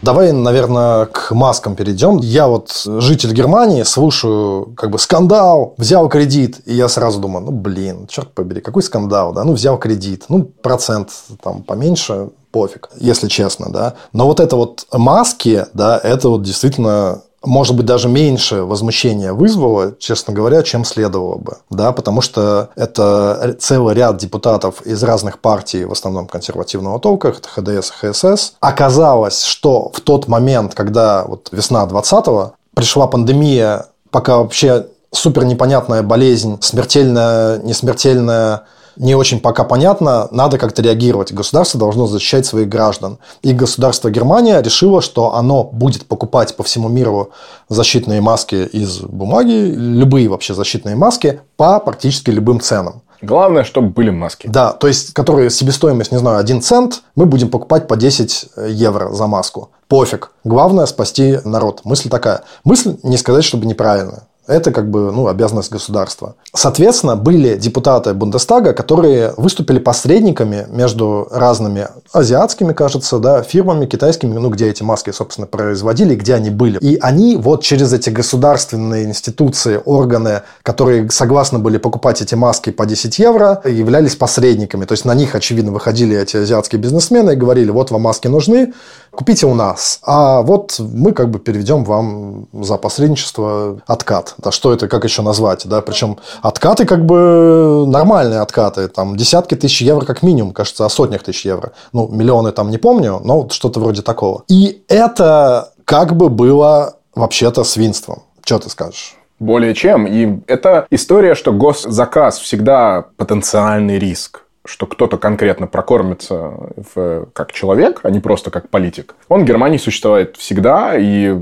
Давай, 0.00 0.30
наверное, 0.30 1.06
к 1.06 1.32
маскам 1.32 1.74
перейдем. 1.74 2.18
Я 2.18 2.46
вот 2.46 2.70
житель 2.86 3.32
Германии, 3.32 3.82
слушаю 3.82 4.72
как 4.76 4.90
бы 4.90 4.98
скандал, 4.98 5.74
взял 5.76 6.08
кредит, 6.08 6.60
и 6.66 6.74
я 6.74 6.88
сразу 6.88 7.20
думаю, 7.20 7.46
ну, 7.46 7.50
блин, 7.50 8.06
черт 8.06 8.32
побери, 8.32 8.60
какой 8.60 8.82
скандал, 8.84 9.32
да, 9.32 9.42
ну, 9.42 9.54
взял 9.54 9.76
кредит, 9.76 10.26
ну, 10.28 10.44
процент 10.44 11.10
там 11.42 11.64
поменьше, 11.64 12.30
пофиг, 12.52 12.90
если 12.96 13.26
честно, 13.26 13.72
да. 13.72 13.94
Но 14.12 14.26
вот 14.26 14.38
это 14.38 14.54
вот 14.54 14.86
маски, 14.92 15.66
да, 15.74 15.98
это 16.00 16.28
вот 16.28 16.42
действительно 16.42 17.22
может 17.44 17.76
быть, 17.76 17.86
даже 17.86 18.08
меньше 18.08 18.62
возмущения 18.62 19.32
вызвало, 19.32 19.94
честно 19.98 20.34
говоря, 20.34 20.62
чем 20.62 20.84
следовало 20.84 21.36
бы. 21.36 21.58
Да, 21.70 21.92
потому 21.92 22.20
что 22.20 22.70
это 22.74 23.56
целый 23.60 23.94
ряд 23.94 24.16
депутатов 24.16 24.82
из 24.82 25.02
разных 25.02 25.38
партий, 25.38 25.84
в 25.84 25.92
основном 25.92 26.26
консервативного 26.26 26.98
толка, 26.98 27.28
это 27.28 27.48
ХДС 27.48 27.92
и 28.02 28.12
ХСС. 28.12 28.54
Оказалось, 28.60 29.44
что 29.44 29.90
в 29.92 30.00
тот 30.00 30.26
момент, 30.28 30.74
когда 30.74 31.24
вот 31.24 31.48
весна 31.52 31.84
20-го, 31.86 32.54
пришла 32.74 33.06
пандемия, 33.06 33.86
пока 34.10 34.38
вообще 34.38 34.86
супер 35.10 35.44
непонятная 35.44 36.02
болезнь, 36.02 36.58
смертельная, 36.60 37.58
несмертельная, 37.58 38.64
не 38.98 39.14
очень 39.14 39.40
пока 39.40 39.64
понятно, 39.64 40.28
надо 40.30 40.58
как-то 40.58 40.82
реагировать. 40.82 41.32
Государство 41.32 41.80
должно 41.80 42.06
защищать 42.06 42.46
своих 42.46 42.68
граждан. 42.68 43.18
И 43.42 43.52
государство 43.52 44.10
Германия 44.10 44.60
решило, 44.60 45.00
что 45.00 45.34
оно 45.34 45.64
будет 45.64 46.06
покупать 46.06 46.56
по 46.56 46.62
всему 46.62 46.88
миру 46.88 47.30
защитные 47.68 48.20
маски 48.20 48.56
из 48.56 49.00
бумаги, 49.00 49.72
любые 49.74 50.28
вообще 50.28 50.54
защитные 50.54 50.96
маски 50.96 51.40
по 51.56 51.80
практически 51.80 52.30
любым 52.30 52.60
ценам. 52.60 53.02
Главное, 53.20 53.64
чтобы 53.64 53.88
были 53.88 54.10
маски. 54.10 54.46
Да, 54.46 54.72
то 54.72 54.86
есть, 54.86 55.12
которые 55.12 55.50
себестоимость, 55.50 56.12
не 56.12 56.18
знаю, 56.18 56.38
1 56.38 56.62
цент, 56.62 57.02
мы 57.16 57.26
будем 57.26 57.48
покупать 57.50 57.88
по 57.88 57.96
10 57.96 58.50
евро 58.68 59.12
за 59.12 59.26
маску. 59.26 59.70
Пофиг. 59.88 60.30
Главное 60.44 60.86
спасти 60.86 61.40
народ. 61.44 61.80
Мысль 61.84 62.08
такая. 62.10 62.42
Мысль 62.62 62.96
не 63.02 63.16
сказать, 63.16 63.42
чтобы 63.42 63.66
неправильная. 63.66 64.27
Это 64.48 64.72
как 64.72 64.90
бы 64.90 65.12
ну, 65.12 65.28
обязанность 65.28 65.70
государства. 65.70 66.34
Соответственно, 66.54 67.16
были 67.16 67.56
депутаты 67.56 68.14
Бундестага, 68.14 68.72
которые 68.72 69.34
выступили 69.36 69.78
посредниками 69.78 70.66
между 70.70 71.28
разными 71.30 71.88
азиатскими, 72.12 72.72
кажется, 72.72 73.18
да, 73.18 73.42
фирмами 73.42 73.84
китайскими, 73.84 74.32
ну, 74.38 74.48
где 74.48 74.68
эти 74.68 74.82
маски, 74.82 75.10
собственно, 75.10 75.46
производили, 75.46 76.14
где 76.14 76.34
они 76.34 76.48
были. 76.48 76.78
И 76.78 76.96
они 77.00 77.36
вот 77.36 77.62
через 77.62 77.92
эти 77.92 78.08
государственные 78.08 79.04
институции, 79.04 79.80
органы, 79.84 80.42
которые 80.62 81.10
согласны 81.10 81.58
были 81.58 81.76
покупать 81.76 82.22
эти 82.22 82.34
маски 82.34 82.70
по 82.70 82.86
10 82.86 83.18
евро, 83.18 83.60
являлись 83.66 84.16
посредниками. 84.16 84.86
То 84.86 84.92
есть, 84.92 85.04
на 85.04 85.14
них, 85.14 85.34
очевидно, 85.34 85.72
выходили 85.72 86.16
эти 86.16 86.38
азиатские 86.38 86.80
бизнесмены 86.80 87.32
и 87.32 87.36
говорили, 87.36 87.70
вот 87.70 87.90
вам 87.90 88.02
маски 88.02 88.28
нужны, 88.28 88.72
купите 89.10 89.46
у 89.46 89.54
нас. 89.54 90.00
А 90.02 90.40
вот 90.40 90.76
мы 90.78 91.12
как 91.12 91.30
бы 91.30 91.38
переведем 91.38 91.84
вам 91.84 92.48
за 92.52 92.78
посредничество 92.78 93.80
откат. 93.86 94.34
Да 94.38 94.52
что 94.52 94.72
это, 94.72 94.88
как 94.88 95.04
еще 95.04 95.22
назвать, 95.22 95.66
да? 95.66 95.82
Причем 95.82 96.18
откаты 96.42 96.84
как 96.84 97.04
бы 97.04 97.84
нормальные 97.86 98.40
откаты, 98.40 98.88
там 98.88 99.16
десятки 99.16 99.56
тысяч 99.56 99.82
евро 99.82 100.04
как 100.04 100.22
минимум, 100.22 100.52
кажется, 100.52 100.86
о 100.86 100.88
сотнях 100.88 101.22
тысяч 101.24 101.44
евро. 101.44 101.72
Ну, 101.92 102.08
миллионы 102.08 102.52
там 102.52 102.70
не 102.70 102.78
помню, 102.78 103.20
но 103.24 103.42
вот 103.42 103.52
что-то 103.52 103.80
вроде 103.80 104.02
такого. 104.02 104.44
И 104.48 104.82
это 104.88 105.72
как 105.84 106.16
бы 106.16 106.28
было 106.28 106.94
вообще-то 107.14 107.64
свинством. 107.64 108.22
Что 108.44 108.60
ты 108.60 108.70
скажешь? 108.70 109.16
Более 109.40 109.74
чем. 109.74 110.06
И 110.06 110.40
это 110.46 110.86
история, 110.90 111.34
что 111.34 111.52
госзаказ 111.52 112.38
всегда 112.38 113.06
потенциальный 113.16 113.98
риск 113.98 114.42
что 114.68 114.86
кто-то 114.86 115.16
конкретно 115.16 115.66
прокормится 115.66 116.52
в, 116.94 117.26
как 117.32 117.52
человек, 117.52 118.00
а 118.02 118.10
не 118.10 118.20
просто 118.20 118.50
как 118.50 118.68
политик. 118.68 119.14
Он 119.28 119.42
в 119.42 119.44
Германии 119.44 119.78
существует 119.78 120.36
всегда, 120.36 120.94
и 120.96 121.34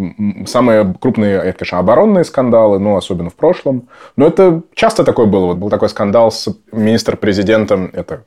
самые 0.46 0.94
крупные, 1.00 1.36
это, 1.38 1.58
конечно, 1.58 1.78
оборонные 1.78 2.24
скандалы, 2.24 2.78
ну, 2.78 2.96
особенно 2.96 3.30
в 3.30 3.34
прошлом. 3.34 3.88
Но 4.14 4.26
это 4.26 4.62
часто 4.74 5.02
такое 5.02 5.26
было. 5.26 5.46
Вот 5.46 5.56
был 5.56 5.70
такой 5.70 5.88
скандал 5.88 6.30
с 6.30 6.48
министр-президентом, 6.70 7.90
это 7.92 8.22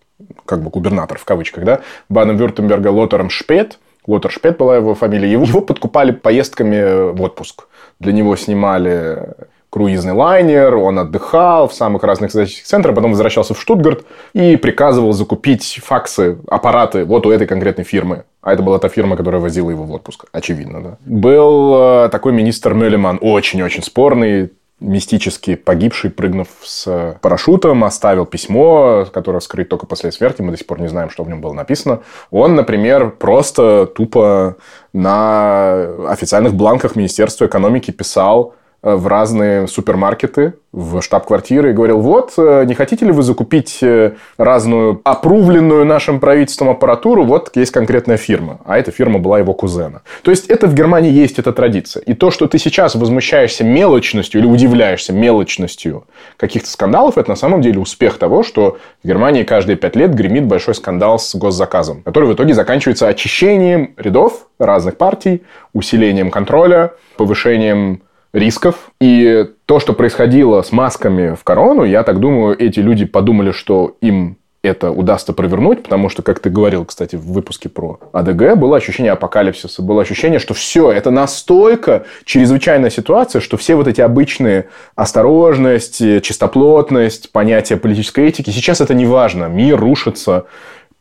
как 0.46 0.62
бы 0.62 0.70
губернатор 0.70 1.18
в 1.18 1.24
кавычках, 1.24 1.64
да, 1.64 1.80
Баден-Вюртемберга 2.10 2.90
Лотером 2.90 3.30
Шпет. 3.30 3.80
Лотер 4.06 4.32
Шпет 4.32 4.58
была 4.58 4.76
его 4.76 4.96
фамилия. 4.96 5.32
Его, 5.32 5.46
его 5.46 5.62
подкупали 5.62 6.12
поездками 6.12 7.12
в 7.12 7.22
отпуск. 7.22 7.68
Для 8.00 8.12
него 8.12 8.36
снимали 8.36 9.34
круизный 9.70 10.14
лайнер, 10.14 10.76
он 10.76 11.00
отдыхал 11.00 11.68
в 11.68 11.74
самых 11.74 12.04
разных 12.04 12.32
задачных 12.32 12.66
центрах, 12.66 12.96
потом 12.96 13.12
возвращался 13.12 13.54
в 13.54 13.62
Штутгарт 13.62 14.04
и 14.34 14.56
приказывал 14.56 15.14
закупить 15.14 15.80
факсы, 15.84 16.40
аппараты 16.48 17.06
вот 17.06 17.26
у 17.26 17.32
этой 17.32 17.48
конкретной 17.48 17.84
фирмы. 17.84 18.24
А 18.42 18.54
это 18.54 18.64
была 18.64 18.80
та 18.80 18.90
фирма, 18.90 19.16
которая 19.16 19.42
возила 19.42 19.70
его 19.70 19.84
в 19.84 19.92
отпуск, 19.92 20.26
очевидно, 20.32 20.82
да. 20.82 20.98
Был 21.06 22.06
э, 22.06 22.10
такой 22.10 22.32
министр 22.32 22.74
Меллиман, 22.74 23.20
очень-очень 23.22 23.84
спорный, 23.84 24.52
мистически 24.80 25.56
погибший, 25.56 26.10
прыгнув 26.10 26.48
с 26.64 27.18
парашютом, 27.22 27.84
оставил 27.84 28.26
письмо, 28.26 29.06
которое 29.12 29.40
вскрыть 29.40 29.70
только 29.70 29.86
после 29.86 30.12
смерти. 30.12 30.42
Мы 30.42 30.52
до 30.52 30.58
сих 30.58 30.68
пор 30.68 30.80
не 30.80 30.88
знаем, 30.88 31.10
что 31.10 31.24
в 31.24 31.30
нем 31.30 31.42
было 31.42 31.54
написано. 31.54 32.00
Он, 32.32 32.56
например, 32.56 33.12
просто 33.12 33.86
тупо 33.86 34.56
на 34.94 36.08
официальных 36.08 36.54
бланках 36.54 36.96
Министерства 36.96 37.46
экономики 37.46 37.92
писал 37.92 38.56
в 38.82 39.08
разные 39.08 39.68
супермаркеты, 39.68 40.54
в 40.72 41.02
штаб-квартиры 41.02 41.72
и 41.72 41.74
говорил, 41.74 42.00
вот, 42.00 42.34
э, 42.38 42.64
не 42.66 42.76
хотите 42.76 43.06
ли 43.06 43.12
вы 43.12 43.24
закупить 43.24 43.80
э, 43.82 44.14
разную 44.38 45.02
опрувленную 45.04 45.84
нашим 45.84 46.20
правительством 46.20 46.70
аппаратуру? 46.70 47.26
Вот 47.26 47.56
есть 47.56 47.72
конкретная 47.72 48.18
фирма, 48.18 48.60
а 48.66 48.78
эта 48.78 48.92
фирма 48.92 49.20
была 49.20 49.40
его 49.40 49.54
кузена. 49.54 50.02
То 50.22 50.32
есть, 50.32 50.46
это 50.46 50.68
в 50.68 50.76
Германии 50.76 51.12
есть 51.12 51.40
эта 51.40 51.52
традиция. 51.52 52.04
И 52.04 52.14
то, 52.14 52.30
что 52.30 52.48
ты 52.48 52.60
сейчас 52.60 52.96
возмущаешься 52.96 53.64
мелочностью 53.64 54.40
или 54.40 54.48
удивляешься 54.48 55.12
мелочностью 55.12 56.06
каких-то 56.38 56.70
скандалов, 56.70 57.18
это 57.18 57.32
на 57.32 57.36
самом 57.36 57.62
деле 57.62 57.80
успех 57.80 58.18
того, 58.18 58.44
что 58.44 58.78
в 59.04 59.08
Германии 59.08 59.44
каждые 59.44 59.76
пять 59.76 59.96
лет 59.96 60.14
гремит 60.14 60.46
большой 60.46 60.76
скандал 60.76 61.20
с 61.20 61.36
госзаказом, 61.36 62.04
который 62.04 62.30
в 62.30 62.34
итоге 62.34 62.54
заканчивается 62.54 63.08
очищением 63.08 63.96
рядов 63.98 64.48
разных 64.60 64.98
партий, 64.98 65.44
усилением 65.74 66.30
контроля, 66.30 66.94
повышением 67.18 68.02
рисков. 68.34 68.92
И 69.02 69.48
то, 69.66 69.80
что 69.80 69.94
происходило 69.94 70.62
с 70.62 70.72
масками 70.72 71.36
в 71.36 71.44
корону, 71.44 71.84
я 71.84 72.04
так 72.04 72.20
думаю, 72.20 72.56
эти 72.60 72.80
люди 72.80 73.06
подумали, 73.06 73.52
что 73.52 73.98
им 74.02 74.38
это 74.62 74.92
удастся 74.92 75.32
провернуть, 75.32 75.84
потому 75.84 76.10
что, 76.10 76.22
как 76.22 76.40
ты 76.40 76.50
говорил, 76.50 76.84
кстати, 76.84 77.16
в 77.16 77.32
выпуске 77.32 77.70
про 77.70 78.00
АДГ, 78.12 78.58
было 78.58 78.76
ощущение 78.76 79.14
апокалипсиса, 79.14 79.82
было 79.82 80.02
ощущение, 80.02 80.40
что 80.40 80.54
все, 80.54 80.92
это 80.92 81.12
настолько 81.12 82.04
чрезвычайная 82.26 82.90
ситуация, 82.90 83.40
что 83.40 83.56
все 83.56 83.76
вот 83.76 83.88
эти 83.88 84.02
обычные 84.02 84.68
осторожность, 84.96 86.00
чистоплотность, 86.22 87.32
понятия 87.32 87.78
политической 87.78 88.28
этики, 88.28 88.50
сейчас 88.50 88.82
это 88.82 88.94
не 88.94 89.06
важно. 89.06 89.46
Мир 89.46 89.80
рушится, 89.80 90.46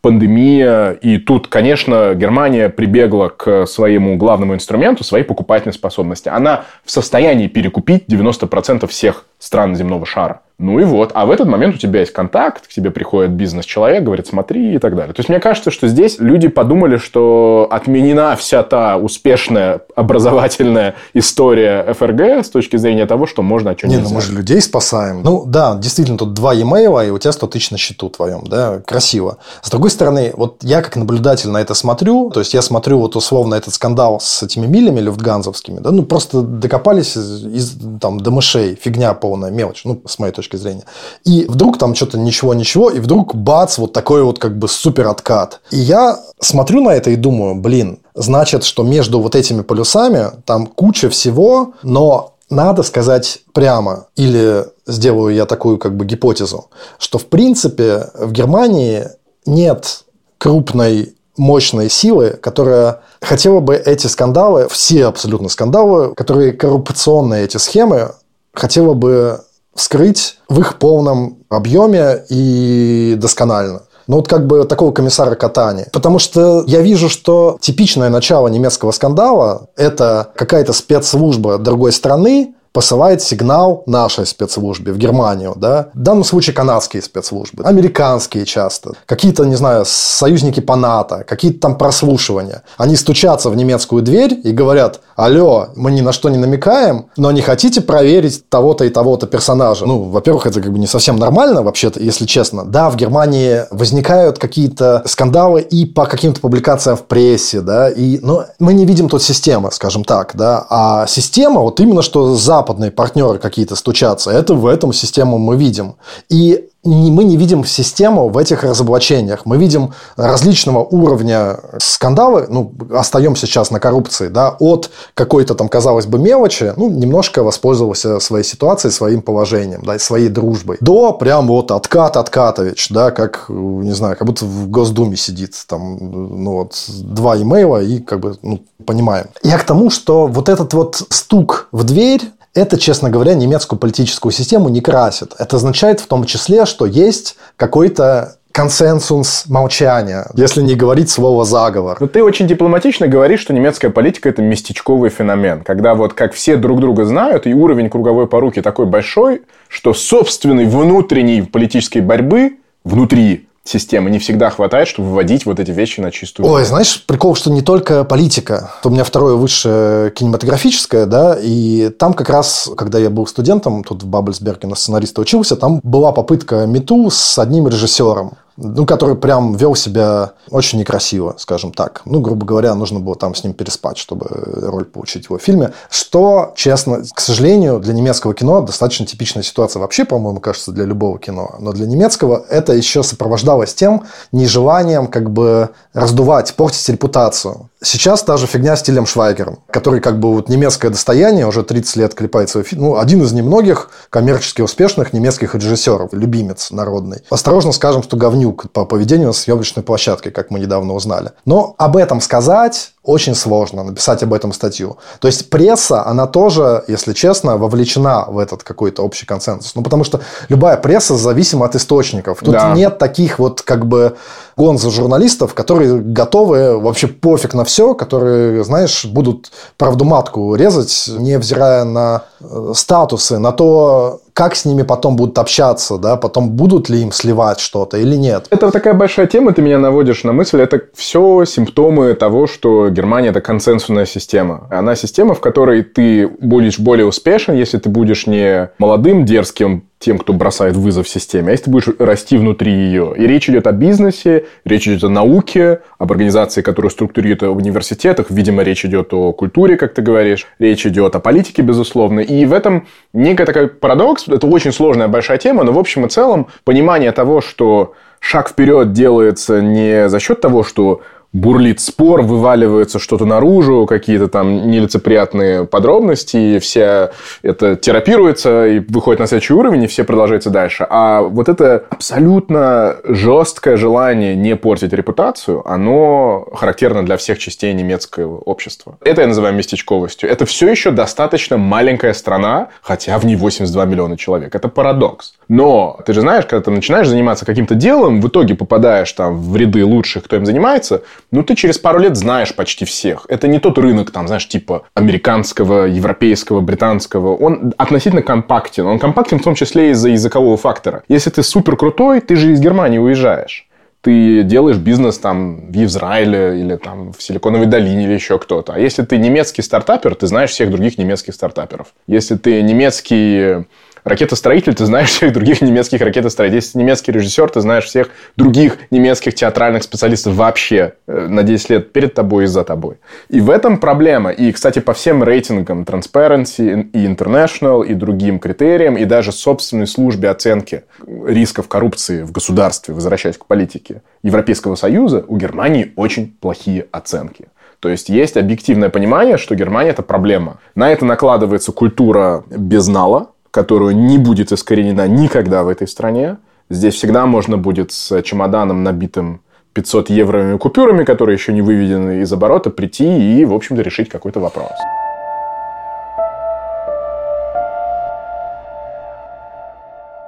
пандемия, 0.01 0.93
и 0.93 1.19
тут, 1.19 1.49
конечно, 1.49 2.15
Германия 2.15 2.69
прибегла 2.69 3.29
к 3.31 3.67
своему 3.67 4.17
главному 4.17 4.55
инструменту, 4.55 5.05
своей 5.05 5.25
покупательной 5.25 5.75
способности. 5.75 6.29
Она 6.29 6.65
в 6.85 6.91
состоянии 6.91 7.49
перекупить 7.49 8.05
90% 8.07 8.87
всех 8.87 9.27
стран 9.39 9.75
земного 9.75 10.07
шара. 10.07 10.43
Ну 10.59 10.81
и 10.81 10.85
вот. 10.85 11.13
А 11.15 11.25
в 11.25 11.31
этот 11.31 11.47
момент 11.47 11.77
у 11.77 11.79
тебя 11.79 12.01
есть 12.01 12.13
контакт, 12.13 12.67
к 12.67 12.69
тебе 12.69 12.91
приходит 12.91 13.31
бизнес-человек, 13.31 14.03
говорит, 14.03 14.27
смотри 14.27 14.75
и 14.75 14.79
так 14.79 14.97
далее. 14.97 15.15
То 15.15 15.21
есть, 15.21 15.29
мне 15.29 15.39
кажется, 15.39 15.71
что 15.71 15.87
здесь 15.87 16.19
люди 16.19 16.49
подумали, 16.49 16.97
что 16.97 17.69
отменена 17.71 18.35
вся 18.35 18.65
та 18.65 18.97
успешная 18.97 19.83
образовательная 19.95 20.97
история 21.15 21.95
ФРГ 21.95 22.45
с 22.45 22.51
точки 22.51 22.77
зрения 22.77 23.07
того, 23.07 23.27
что 23.27 23.43
можно 23.43 23.71
о 23.71 23.75
чем 23.77 23.89
Не, 23.91 23.99
ну 23.99 24.11
мы 24.11 24.21
же 24.21 24.33
людей 24.33 24.61
спасаем. 24.61 25.23
Ну 25.23 25.45
да, 25.47 25.77
действительно, 25.77 26.19
тут 26.19 26.35
два 26.35 26.53
e-mail, 26.55 27.07
и 27.07 27.11
у 27.11 27.19
тебя 27.19 27.31
100 27.31 27.47
тысяч 27.47 27.71
на 27.71 27.79
счету 27.79 28.09
твоем, 28.09 28.43
да, 28.45 28.81
красиво. 28.85 29.39
С 29.63 29.71
другой 29.71 29.91
стороны, 29.91 30.33
вот 30.37 30.57
я 30.63 30.83
как 30.83 30.97
наблюдатель 30.97 31.51
на 31.51 31.59
это 31.59 31.75
смотрю, 31.75 32.31
то 32.31 32.41
есть, 32.41 32.53
я 32.53 32.63
смотрю 32.63 32.99
вот 32.99 33.15
условно 33.15 33.55
этот 33.55 33.75
скандал 33.75 34.19
с 34.21 34.43
этими 34.43 34.67
милями 34.67 34.99
люфтганзовскими, 34.99 35.79
да, 35.79 35.93
ну 35.93 36.03
просто 36.03 36.43
докопались 36.43 37.17
из, 37.17 37.79
там, 38.01 38.19
до 38.19 38.33
мышей, 38.33 38.75
фигня 38.75 39.15
полная, 39.15 39.53
мелочь, 39.53 39.83
ну, 39.85 40.03
с 40.05 40.19
моей 40.19 40.33
точки 40.33 40.48
точки 40.49 40.57
зрения. 40.57 40.85
И 41.25 41.47
вдруг 41.49 41.79
там 41.79 41.95
что-то 41.95 42.19
ничего-ничего, 42.19 42.91
и 42.91 43.01
вдруг 43.01 43.35
бац, 43.35 43.79
вот 43.79 43.93
такой 43.93 44.23
вот 44.23 44.39
как 44.39 44.59
бы 44.59 44.69
супер 44.69 45.07
откат. 45.07 45.61
И 45.71 45.79
я 45.79 46.19
смотрю 46.41 46.83
на 46.83 46.91
это 46.91 47.11
и 47.11 47.17
думаю, 47.17 47.55
блин, 47.55 48.01
значит, 48.15 48.65
что 48.65 48.83
между 48.83 49.21
вот 49.21 49.35
этими 49.35 49.63
полюсами 49.63 50.27
там 50.45 50.67
куча 50.67 51.11
всего, 51.11 51.75
но 51.83 52.35
надо 52.51 52.83
сказать 52.83 53.41
прямо, 53.53 54.07
или 54.17 54.65
сделаю 54.87 55.35
я 55.35 55.45
такую 55.47 55.79
как 55.79 55.97
бы 55.97 56.07
гипотезу, 56.07 56.67
что 56.99 57.19
в 57.19 57.27
принципе 57.27 58.11
в 58.15 58.33
Германии 58.33 59.09
нет 59.45 60.05
крупной 60.39 61.15
мощной 61.37 61.89
силы, 61.89 62.31
которая 62.31 63.01
хотела 63.21 63.61
бы 63.61 63.77
эти 63.77 64.07
скандалы, 64.09 64.67
все 64.69 65.07
абсолютно 65.07 65.49
скандалы, 65.49 66.15
которые 66.15 66.53
коррупционные 66.53 67.45
эти 67.45 67.59
схемы, 67.59 68.13
хотела 68.55 68.95
бы 68.95 69.43
вскрыть 69.79 70.39
в 70.49 70.61
их 70.61 70.79
полном 70.79 71.39
объеме 71.49 72.25
и 72.29 73.17
досконально. 73.17 73.83
Ну, 74.09 74.17
вот 74.17 74.29
как 74.29 74.47
бы 74.47 74.65
такого 74.65 74.91
комиссара 74.91 75.35
Катани. 75.35 75.85
Потому 75.93 76.19
что 76.19 76.65
я 76.67 76.81
вижу, 76.81 77.09
что 77.09 77.59
типичное 77.61 78.09
начало 78.09 78.49
немецкого 78.49 78.91
скандала– 78.91 79.69
это 79.77 80.29
какая-то 80.35 80.73
спецслужба 80.73 81.59
другой 81.59 81.93
страны, 81.93 82.55
посылает 82.73 83.23
сигнал 83.23 83.83
нашей 83.87 84.27
спецслужбе 84.27 84.93
в 84.93 84.99
Германию, 84.99 85.55
да, 85.57 85.89
в 85.95 85.99
данном 85.99 86.25
случае 86.25 86.55
канадские 86.55 87.03
спецслужбы, 87.03 87.65
американские 87.65 88.45
часто, 88.45 88.93
какие-то, 89.07 89.45
не 89.45 89.57
знаю, 89.57 89.85
союзники 89.87 90.61
по 90.61 90.77
НАТО, 90.77 91.25
какие-то 91.27 91.61
там 91.61 91.79
прослушивания. 91.79 92.63
Они 92.77 92.97
стучатся 92.97 93.51
в 93.51 93.57
немецкую 93.57 94.03
дверь 94.03 94.39
и 94.45 94.53
говорят, 94.53 95.01
алло, 95.17 95.69
мы 95.75 95.91
ни 95.91 96.01
на 96.01 96.13
что 96.13 96.29
не 96.29 96.39
намекаем, 96.39 97.07
но 97.17 97.31
не 97.33 97.41
хотите 97.41 97.81
проверить 97.81 98.49
того-то 98.49 98.85
и 98.85 98.91
того-то 98.91 99.27
персонажа? 99.27 99.87
Ну, 99.87 100.05
во-первых, 100.05 100.47
это 100.47 100.61
как 100.61 100.73
бы 100.73 100.79
не 100.79 100.87
совсем 100.87 101.17
нормально, 101.17 101.63
вообще-то, 101.63 102.01
если 102.01 102.25
честно. 102.27 102.65
Да, 102.65 102.91
в 102.91 102.97
Германии 102.97 103.63
возникают 103.71 104.39
какие-то 104.39 105.03
скандалы 105.07 105.61
и 105.61 105.87
по 105.87 106.07
каким-то 106.07 106.41
публикациям 106.41 106.97
в 106.97 107.05
прессе, 107.05 107.61
да, 107.61 107.89
и, 107.89 108.19
но 108.21 108.45
мы 108.59 108.75
не 108.75 108.85
видим 108.85 109.09
тут 109.09 109.23
системы, 109.23 109.71
скажем 109.73 110.05
так, 110.05 110.33
да, 110.35 110.67
а 110.71 111.07
система 111.07 111.61
вот 111.61 111.81
именно 111.81 112.03
что 112.03 112.35
Запад 112.35 112.58
западные 112.59 112.91
партнеры 112.91 113.39
какие-то 113.39 113.77
стучатся. 113.77 114.31
Это 114.31 114.55
в 114.55 114.67
этом 114.67 114.93
систему 114.93 115.39
мы 115.39 115.57
видим. 115.57 115.95
И 116.29 116.69
мы 116.85 117.25
не 117.25 117.37
видим 117.37 117.65
систему 117.65 118.29
в 118.29 118.39
этих 118.39 118.63
разоблачениях. 118.63 119.47
Мы 119.47 119.59
видим 119.59 119.93
различного 120.17 120.85
уровня 120.85 121.59
скандалы, 121.79 122.47
ну, 122.49 122.73
остаемся 122.95 123.47
сейчас 123.47 123.71
на 123.71 123.81
коррупции, 123.81 124.29
да, 124.29 124.57
от 124.59 124.91
какой-то 125.15 125.55
там, 125.55 125.69
казалось 125.69 126.07
бы, 126.07 126.19
мелочи, 126.19 126.73
ну, 126.77 126.89
немножко 126.89 127.43
воспользовался 127.43 128.21
своей 128.21 128.45
ситуацией, 128.45 128.93
своим 128.93 129.23
положением, 129.23 129.83
да, 129.85 129.99
своей 129.99 130.29
дружбой, 130.29 130.79
до 130.81 131.13
прям 131.13 131.49
вот 131.49 131.71
откат 131.71 132.17
Откатович, 132.17 132.89
да, 132.91 133.11
как, 133.11 133.47
не 133.49 133.93
знаю, 133.93 134.17
как 134.17 134.27
будто 134.27 134.45
в 134.45 134.71
Госдуме 134.71 135.17
сидит, 135.17 135.55
там, 135.67 135.99
ну, 136.01 136.53
вот, 136.53 136.85
два 136.89 137.37
имейла 137.37 137.83
и, 137.83 137.99
как 137.99 138.21
бы, 138.21 138.37
ну, 138.43 138.63
понимаем. 138.87 139.27
Я 139.43 139.59
к 139.59 139.65
тому, 139.65 139.91
что 139.91 140.27
вот 140.27 140.49
этот 140.49 140.73
вот 140.75 141.03
стук 141.11 141.69
в 141.73 141.85
дверь, 141.85 142.23
это, 142.55 142.79
честно 142.79 143.11
говоря, 143.11 143.35
немецкую 143.35 143.79
политическую 143.79 144.33
систему 144.33 144.69
не 144.69 144.81
красит. 144.81 145.35
Это 145.39 145.57
означает 145.57 146.01
в 146.01 146.07
том 146.07 146.25
числе, 146.25 146.67
что 146.69 146.87
есть 146.87 147.37
какой-то 147.57 148.39
консенсус 148.53 149.45
молчания, 149.49 150.27
если 150.35 150.63
не 150.63 150.75
говорить 150.75 151.11
слово 151.11 151.45
заговор. 151.45 151.97
Но 152.01 152.09
ты 152.09 152.25
очень 152.25 152.49
дипломатично 152.49 153.07
говоришь, 153.07 153.41
что 153.41 153.55
немецкая 153.55 153.91
политика– 153.91 154.29
это 154.31 154.43
местечковый 154.43 155.11
феномен. 155.11 155.63
Когда 155.63 155.95
вот 155.95 156.15
как 156.15 156.33
все 156.33 156.57
друг 156.57 156.81
друга 156.81 157.05
знают, 157.05 157.47
и 157.47 157.55
уровень 157.55 157.89
круговой 157.89 158.27
поруки 158.27 158.61
такой 158.61 158.87
большой, 158.87 159.43
что 159.69 159.95
собственной 159.95 160.67
внутренней 160.67 161.43
политической 161.43 162.01
борьбы 162.01 162.57
внутри 162.85 163.48
системы 163.69 164.11
не 164.11 164.19
всегда 164.19 164.51
хватает, 164.51 164.89
чтобы 164.89 165.09
выводить 165.11 165.47
вот 165.47 165.61
эти 165.61 165.71
вещи 165.71 166.01
на 166.01 166.11
чистую. 166.11 166.49
Ой, 166.49 166.65
знаешь, 166.65 167.05
прикол, 167.07 167.35
что 167.35 167.51
не 167.51 167.63
только 167.63 168.05
политика. 168.05 168.73
У 168.85 168.91
меня 168.91 169.05
второе 169.05 169.35
высшее 169.35 170.11
кинематографическое, 170.11 171.07
да, 171.07 171.39
и 171.41 171.91
там 171.91 172.15
как 172.15 172.31
раз, 172.31 172.71
когда 172.77 172.99
я 172.99 173.11
был 173.11 173.27
студентом, 173.27 173.85
тут 173.85 174.03
в 174.03 174.07
Баблсберге 174.07 174.69
на 174.69 174.75
сценариста 174.75 175.21
учился, 175.21 175.57
там 175.57 175.81
была 175.83 176.13
попытка 176.13 176.67
мету 176.67 177.11
с 177.11 177.39
одним 177.39 177.69
режиссером 177.69 178.33
ну, 178.61 178.87
который 178.87 179.15
прям 179.15 179.55
вел 179.55 179.77
себя 179.77 180.33
очень 180.51 180.81
некрасиво, 180.81 181.35
скажем 181.39 181.73
так. 181.73 182.03
Ну, 182.05 182.21
грубо 182.21 182.45
говоря, 182.45 182.75
нужно 182.75 182.99
было 182.99 183.15
там 183.15 183.35
с 183.35 183.45
ним 183.45 183.55
переспать, 183.55 183.99
чтобы 183.99 184.27
роль 184.29 184.85
получить 184.85 185.27
в 185.27 185.31
его 185.31 185.39
фильме. 185.39 185.73
Что, 185.91 186.53
честно, 186.57 187.03
к 187.15 187.21
сожалению, 187.21 187.79
для 187.79 187.95
немецкого 187.95 188.35
кино 188.35 188.61
достаточно 188.61 189.07
типичная 189.07 189.45
ситуация 189.45 189.79
вообще, 189.79 190.05
по-моему, 190.05 190.41
кажется, 190.41 190.73
для 190.73 190.85
любого 190.85 191.21
кино. 191.21 191.55
Но 191.61 191.73
для 191.73 191.87
немецкого 191.87 192.45
это 192.51 192.73
еще 192.73 193.05
сопровождалось 193.05 193.75
тем 193.75 194.05
нежеланием 194.33 195.07
как 195.07 195.31
бы 195.31 195.71
раздувать, 195.93 196.55
портить 196.55 196.89
репутацию. 196.89 197.69
Сейчас 197.81 198.25
та 198.25 198.37
же 198.37 198.47
фигня 198.47 198.77
с 198.77 198.83
Тилем 198.83 199.07
Швайгером, 199.07 199.61
который 199.71 200.01
как 200.01 200.19
бы 200.19 200.35
вот 200.35 200.49
немецкое 200.49 200.91
достояние, 200.91 201.47
уже 201.47 201.63
30 201.63 201.97
лет 201.97 202.15
клепает 202.15 202.51
свой 202.51 202.65
фильм. 202.65 202.83
Ну, 202.83 202.99
один 202.99 203.23
из 203.23 203.33
немногих 203.33 203.91
коммерчески 204.11 204.63
успешных 204.63 205.13
немецких 205.13 205.55
режиссеров, 205.55 206.13
любимец 206.13 206.73
народный. 206.73 207.23
Осторожно 207.31 207.71
скажем, 207.71 208.03
что 208.03 208.17
говнюк 208.17 208.73
по 208.73 208.85
поведению 208.85 209.33
с 209.33 209.39
съемочной 209.39 209.85
площадкой, 209.85 210.31
как 210.31 210.51
мы 210.51 210.59
недавно 210.59 210.93
узнали. 210.93 211.31
Но 211.45 211.77
об 211.79 211.97
этом 211.97 212.21
сказать 212.21 212.95
очень 213.09 213.35
сложно, 213.35 213.85
написать 213.85 214.23
об 214.23 214.35
этом 214.35 214.53
статью. 214.53 214.99
То 215.21 215.29
есть 215.29 215.49
пресса, 215.49 216.07
она 216.07 216.27
тоже, 216.27 216.85
если 216.89 217.15
честно, 217.15 217.57
вовлечена 217.57 218.27
в 218.29 218.37
этот 218.39 218.63
какой-то 218.63 219.03
общий 219.03 219.25
консенсус. 219.25 219.75
Ну, 219.75 219.83
потому 219.83 220.05
что 220.05 220.21
любая 220.51 220.77
пресса 220.77 221.17
зависима 221.17 221.65
от 221.65 221.75
источников. 221.75 222.41
Тут 222.41 222.53
да. 222.53 222.75
нет 222.75 222.99
таких 222.99 223.39
вот 223.39 223.63
как 223.63 223.87
бы 223.87 224.17
гонза 224.59 224.91
журналистов, 224.91 225.55
которые 225.55 226.01
готовы 226.01 226.79
вообще 226.79 227.07
пофиг 227.07 227.55
на 227.55 227.65
все, 227.65 227.95
которые, 227.95 228.63
знаешь, 228.63 229.07
будут 229.07 229.53
правду 229.79 230.05
матку 230.05 230.55
резать, 230.55 231.09
невзирая 231.09 231.85
на 231.85 232.25
э, 232.41 232.73
статусы, 232.75 233.39
на 233.39 233.53
то, 233.53 234.21
как 234.39 234.55
с 234.55 234.65
ними 234.65 234.83
потом 234.83 235.17
будут 235.17 235.37
общаться, 235.37 235.99
да, 235.99 236.17
потом 236.17 236.51
будут 236.51 236.89
ли 236.89 237.03
им 237.03 237.11
сливать 237.11 237.59
что-то 237.59 237.99
или 237.99 238.15
нет. 238.15 238.47
Это 238.51 238.71
такая 238.71 238.95
большая 238.95 239.27
тема, 239.27 239.53
ты 239.53 239.63
меня 239.63 239.81
наводишь 239.81 240.23
на 240.23 240.33
мысль, 240.33 240.61
это 240.61 240.81
все 240.95 241.45
симптомы 241.45 242.15
того, 242.15 242.47
что 242.47 242.89
Германия– 242.89 243.29
это 243.31 243.41
консенсусная 243.41 244.07
система. 244.07 244.69
Она 244.71 244.95
система, 244.95 245.35
в 245.35 245.41
которой 245.41 245.83
ты 245.83 246.29
будешь 246.29 246.79
более 246.79 247.07
успешен, 247.07 247.57
если 247.57 247.79
ты 247.79 247.89
будешь 247.89 248.29
не 248.29 248.71
молодым, 248.79 249.25
дерзким, 249.25 249.88
тем, 249.99 250.19
кто 250.19 250.33
бросает 250.33 250.77
вызов 250.77 251.09
системе, 251.09 251.49
а 251.49 251.51
если 251.53 251.65
ты 251.65 251.71
будешь 251.71 251.89
расти 251.99 252.37
внутри 252.37 252.73
ее. 252.73 253.15
И 253.17 253.27
речь 253.27 253.49
идет 253.49 253.67
о 253.67 253.73
бизнесе, 253.73 254.47
речь 254.65 254.87
идет 254.87 255.05
о 255.05 255.09
науке, 255.09 255.81
об 255.99 256.13
организации, 256.13 256.63
которая 256.63 256.91
структурирует 256.91 257.43
в 257.43 257.57
университетах. 257.57 258.27
Видимо, 258.31 258.63
речь 258.63 258.85
идет 258.85 259.13
о 259.13 259.33
культуре, 259.33 259.77
как 259.77 259.95
ты 259.95 260.03
говоришь. 260.03 260.47
Речь 260.59 260.87
идет 260.87 261.17
о 261.17 261.21
политике, 261.21 261.63
безусловно. 261.63 262.21
И 262.21 262.45
в 262.45 262.53
этом 262.53 262.87
некий 263.13 263.45
такой 263.45 263.69
парадокс. 263.69 264.29
Это 264.29 264.47
очень 264.47 264.73
сложная 264.73 265.09
большая 265.09 265.39
тема, 265.39 265.65
но 265.65 265.73
в 265.73 265.79
общем 265.79 266.07
и 266.07 266.09
целом 266.09 266.47
понимание 266.65 267.11
того, 267.11 267.41
что 267.41 267.95
шаг 268.21 268.49
вперед 268.49 268.93
делается 268.93 269.61
не 269.61 270.09
за 270.09 270.21
счет 270.21 270.41
того, 270.41 270.63
что 270.63 271.03
бурлит 271.33 271.81
спор, 271.81 272.23
вываливается 272.23 272.99
что-то 272.99 273.27
наружу, 273.27 273.87
какие-то 273.87 274.29
там 274.29 274.71
нелицеприятные 274.71 275.65
подробности, 275.67 276.37
и 276.37 276.59
все 276.59 277.11
это 277.43 277.77
терапируется 277.77 278.67
и 278.67 278.79
выходит 278.79 279.21
на 279.21 279.27
следующий 279.27 279.53
уровень, 279.53 279.85
и 279.85 279.87
все 279.87 280.05
продолжается 280.05 280.51
дальше. 280.51 280.87
А 280.89 281.21
вот 281.23 281.49
это 281.49 281.85
абсолютно 281.91 282.97
жесткое 283.05 283.77
желание 283.77 284.35
не 284.35 284.57
портить 284.57 284.93
репутацию, 284.93 285.69
оно 285.69 286.49
характерно 286.55 287.05
для 287.05 287.17
всех 287.17 287.39
частей 287.39 287.75
немецкого 287.75 288.39
общества. 288.39 288.97
Это 289.05 289.21
я 289.21 289.27
называю 289.27 289.55
местечковостью. 289.55 290.31
Это 290.31 290.47
все 290.47 290.71
еще 290.71 290.91
достаточно 290.91 291.59
маленькая 291.59 292.15
страна, 292.15 292.69
хотя 292.81 293.19
в 293.19 293.27
ней 293.27 293.37
82 293.37 293.85
миллиона 293.85 294.17
человек. 294.17 294.55
Это 294.55 294.69
парадокс. 294.69 295.35
Но 295.49 295.99
ты 296.07 296.13
же 296.13 296.21
знаешь, 296.23 296.47
когда 296.47 296.63
ты 296.63 296.71
начинаешь 296.71 297.09
заниматься 297.09 297.45
каким-то 297.45 297.75
делом, 297.75 298.21
в 298.21 298.29
итоге 298.29 298.55
попадаешь 298.55 299.13
там 299.13 299.39
в 299.39 299.57
ряды 299.57 299.85
лучших, 299.85 300.25
кто 300.25 300.37
им 300.37 300.47
занимается, 300.47 301.03
ну, 301.31 301.43
ты 301.43 301.55
через 301.55 301.79
пару 301.79 301.99
лет 301.99 302.17
знаешь 302.17 302.55
почти 302.55 302.85
всех. 302.85 303.27
Это 303.29 303.49
не 303.49 303.59
тот 303.59 303.79
рынок, 303.79 304.11
там, 304.11 304.27
знаешь, 304.27 304.49
типа 304.49 304.87
американского, 304.95 305.85
европейского, 305.85 306.61
британского. 306.61 307.37
Он 307.37 307.75
относительно 307.77 308.23
компактен. 308.23 308.87
Он 308.87 308.99
компактен 308.99 309.39
в 309.39 309.43
том 309.43 309.55
числе 309.55 309.91
из-за 309.91 310.09
языкового 310.09 310.57
фактора. 310.57 311.03
Если 311.09 311.31
ты 311.31 311.43
супер 311.43 311.77
крутой, 311.77 312.21
ты 312.21 312.37
же 312.37 312.53
из 312.53 312.61
Германии 312.61 312.99
уезжаешь 312.99 313.69
ты 314.01 314.43
делаешь 314.43 314.77
бизнес 314.77 315.19
там 315.19 315.71
в 315.73 315.85
Израиле 315.85 316.61
или 316.61 316.77
там 316.77 317.13
в 317.13 317.23
Силиконовой 317.23 317.67
долине 317.67 318.05
или 318.05 318.13
еще 318.13 318.39
кто-то. 318.39 318.75
А 318.75 318.79
если 318.79 319.03
ты 319.03 319.19
немецкий 319.19 319.63
стартапер, 319.63 320.15
ты 320.15 320.27
знаешь 320.27 320.51
всех 320.51 320.71
других 320.71 320.99
немецких 320.99 321.35
стартаперов. 321.35 321.89
Если 322.07 322.37
ты 322.37 322.63
немецкий 322.63 323.67
ракетостроитель, 324.05 324.75
ты 324.75 324.87
знаешь 324.87 325.11
всех 325.11 325.33
других 325.33 325.61
немецких 325.61 326.01
ракетостроителей. 326.01 326.59
Если 326.59 326.79
немецкий 326.79 327.13
режиссер, 327.13 327.51
ты 327.51 327.61
знаешь 327.61 327.85
всех 327.85 328.11
других 328.37 328.79
немецких 328.91 329.35
театральных 329.35 329.83
специалистов 329.83 330.35
вообще 330.35 330.95
э, 331.07 331.27
на 331.29 331.43
10 331.43 331.71
лет 331.71 331.93
перед 331.93 332.15
тобой 332.15 332.45
и 332.45 332.47
за 332.47 332.65
тобой. 332.65 332.97
И 333.29 333.41
в 333.41 333.51
этом 333.51 333.79
проблема. 333.79 334.31
И, 334.31 334.53
кстати, 334.53 334.79
по 334.79 334.93
всем 334.93 335.23
рейтингам 335.23 335.83
Transparency 335.83 336.89
и 336.93 337.07
International, 337.07 337.87
и 337.87 337.95
другим 337.95 338.39
критериям, 338.39 338.97
и 338.97 339.05
даже 339.05 339.33
собственной 339.33 339.87
службе 339.87 340.31
оценки 340.31 340.85
рисков 341.07 341.69
коррупции 341.69 342.23
в 342.23 342.33
государстве, 342.33 342.95
возвращаясь 342.95 343.37
к 343.37 343.47
политике, 343.47 344.03
Европейского 344.23 344.75
Союза, 344.75 345.25
у 345.27 345.37
Германии 345.37 345.93
очень 345.97 346.37
плохие 346.41 346.87
оценки. 346.91 347.47
То 347.81 347.89
есть 347.89 348.09
есть 348.09 348.37
объективное 348.37 348.89
понимание, 348.89 349.39
что 349.39 349.55
Германия 349.55 349.91
это 349.91 350.03
проблема. 350.03 350.59
На 350.75 350.91
это 350.91 351.05
накладывается 351.05 351.73
культура 351.73 352.45
безнала, 352.51 353.31
которую 353.59 353.97
не 353.97 354.19
будет 354.19 354.53
искоренена 354.53 355.09
никогда 355.09 355.65
в 355.65 355.69
этой 355.69 355.89
стране. 355.89 356.37
Здесь 356.71 356.95
всегда 356.95 357.27
можно 357.27 357.57
будет 357.57 357.91
с 357.91 358.23
чемоданом, 358.23 358.85
набитым 358.85 359.41
500 359.73 360.11
евровыми 360.11 360.57
купюрами, 360.59 361.03
которые 361.03 361.35
еще 361.35 361.53
не 361.53 361.61
выведены 361.61 362.23
из 362.23 362.33
оборота, 362.33 362.71
прийти 362.71 363.41
и, 363.41 363.45
в 363.45 363.53
общем-то, 363.53 363.83
решить 363.83 364.11
какой-то 364.11 364.39
вопрос. 364.39 364.71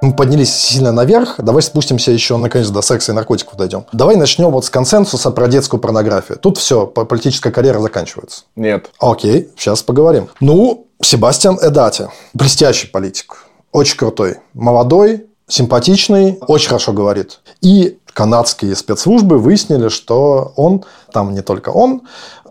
Мы 0.01 0.13
поднялись 0.13 0.53
сильно 0.53 0.91
наверх. 0.91 1.35
Давай 1.37 1.61
спустимся 1.61 2.11
еще, 2.11 2.35
наконец, 2.35 2.67
до 2.69 2.81
секса 2.81 3.13
и 3.13 3.15
наркотиков 3.15 3.55
дойдем. 3.55 3.85
Давай 3.93 4.17
начнем 4.17 4.49
вот 4.49 4.65
с 4.65 4.69
консенсуса 4.69 5.31
про 5.31 5.47
детскую 5.47 5.79
порнографию. 5.79 6.37
Тут 6.37 6.57
все, 6.57 6.85
политическая 6.85 7.51
карьера 7.51 7.79
заканчивается. 7.79 8.43
Нет. 8.57 8.89
Окей, 8.99 9.51
сейчас 9.55 9.83
поговорим. 9.83 10.27
Ну, 10.41 10.87
Себастьян 11.03 11.57
Эдати. 11.61 12.09
Блестящий 12.33 12.87
политик. 12.87 13.45
Очень 13.71 13.97
крутой. 13.97 14.37
Молодой, 14.53 15.27
симпатичный, 15.47 16.37
очень 16.47 16.69
хорошо 16.69 16.93
говорит. 16.93 17.39
И 17.61 17.97
канадские 18.13 18.75
спецслужбы 18.75 19.37
выяснили, 19.37 19.89
что 19.89 20.53
он, 20.55 20.83
там 21.11 21.33
не 21.33 21.41
только 21.41 21.69
он, 21.69 22.01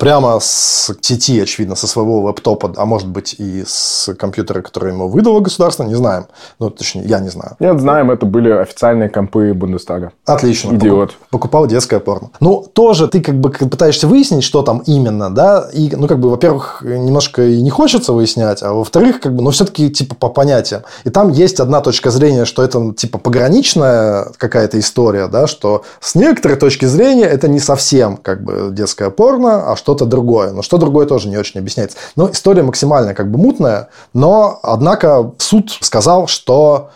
прямо 0.01 0.41
с 0.41 0.91
сети, 1.03 1.39
очевидно, 1.39 1.77
со 1.77 1.87
своего 1.87 2.23
лэптопа, 2.23 2.73
а 2.77 2.87
может 2.87 3.07
быть 3.07 3.35
и 3.39 3.65
с 3.67 4.13
компьютера, 4.19 4.63
который 4.63 4.93
ему 4.93 5.09
выдало 5.09 5.41
государство, 5.41 5.85
не 5.85 5.95
знаем. 5.95 6.27
Ну, 6.59 6.71
точнее, 6.71 7.05
я 7.05 7.21
не 7.21 7.29
знаю. 7.29 7.57
Нет, 7.61 7.79
знаем, 7.79 8.11
это 8.11 8.25
были 8.25 8.51
официальные 8.51 9.11
компы 9.11 9.53
Бундестага. 9.53 10.13
Отлично. 10.25 10.75
Идиот. 10.75 11.13
Покупал 11.31 11.67
детское 11.67 12.01
порно. 12.01 12.31
Ну, 12.41 12.65
тоже 12.73 13.09
ты 13.09 13.21
как 13.21 13.35
бы 13.35 13.51
пытаешься 13.51 14.09
выяснить, 14.09 14.43
что 14.43 14.63
там 14.63 14.79
именно, 14.87 15.29
да, 15.29 15.69
и, 15.71 15.95
ну, 15.95 16.09
как 16.09 16.19
бы, 16.19 16.31
во-первых, 16.31 16.83
немножко 16.83 17.43
и 17.43 17.61
не 17.61 17.71
хочется 17.71 18.15
выяснять, 18.15 18.63
а 18.63 18.73
во-вторых, 18.73 19.21
как 19.21 19.35
бы, 19.35 19.43
ну, 19.43 19.51
все-таки, 19.51 19.91
типа, 19.91 20.15
по 20.15 20.31
понятиям. 20.31 20.83
И 21.05 21.11
там 21.11 21.29
есть 21.29 21.61
одна 21.61 21.83
точка 21.83 22.11
зрения, 22.11 22.47
что 22.47 22.63
это, 22.63 22.95
типа, 22.95 23.19
пограничная 23.19 24.29
какая-то 24.39 24.79
история, 24.81 25.29
да, 25.29 25.47
что 25.47 25.85
с 26.01 26.15
некоторой 26.15 26.57
точки 26.57 26.87
зрения 26.87 27.27
это 27.27 27.49
не 27.49 27.61
совсем, 27.61 28.17
как 28.17 28.43
бы, 28.43 28.71
детское 28.73 29.11
порно, 29.11 29.71
а 29.71 29.77
что 29.77 29.90
что-то 29.91 30.07
другое. 30.07 30.53
Но 30.53 30.63
что 30.63 30.79
другое 30.79 31.07
тоже 31.07 31.29
не 31.29 31.37
очень 31.37 31.59
объясняется. 31.59 31.97
Но 32.15 32.31
история 32.31 32.63
максимально 32.63 33.13
как 33.13 33.31
бы 33.31 33.39
мутная, 33.39 33.89
но, 34.15 34.61
однако, 34.63 35.33
суд 35.39 35.77
сказал, 35.81 36.29
что 36.29 36.91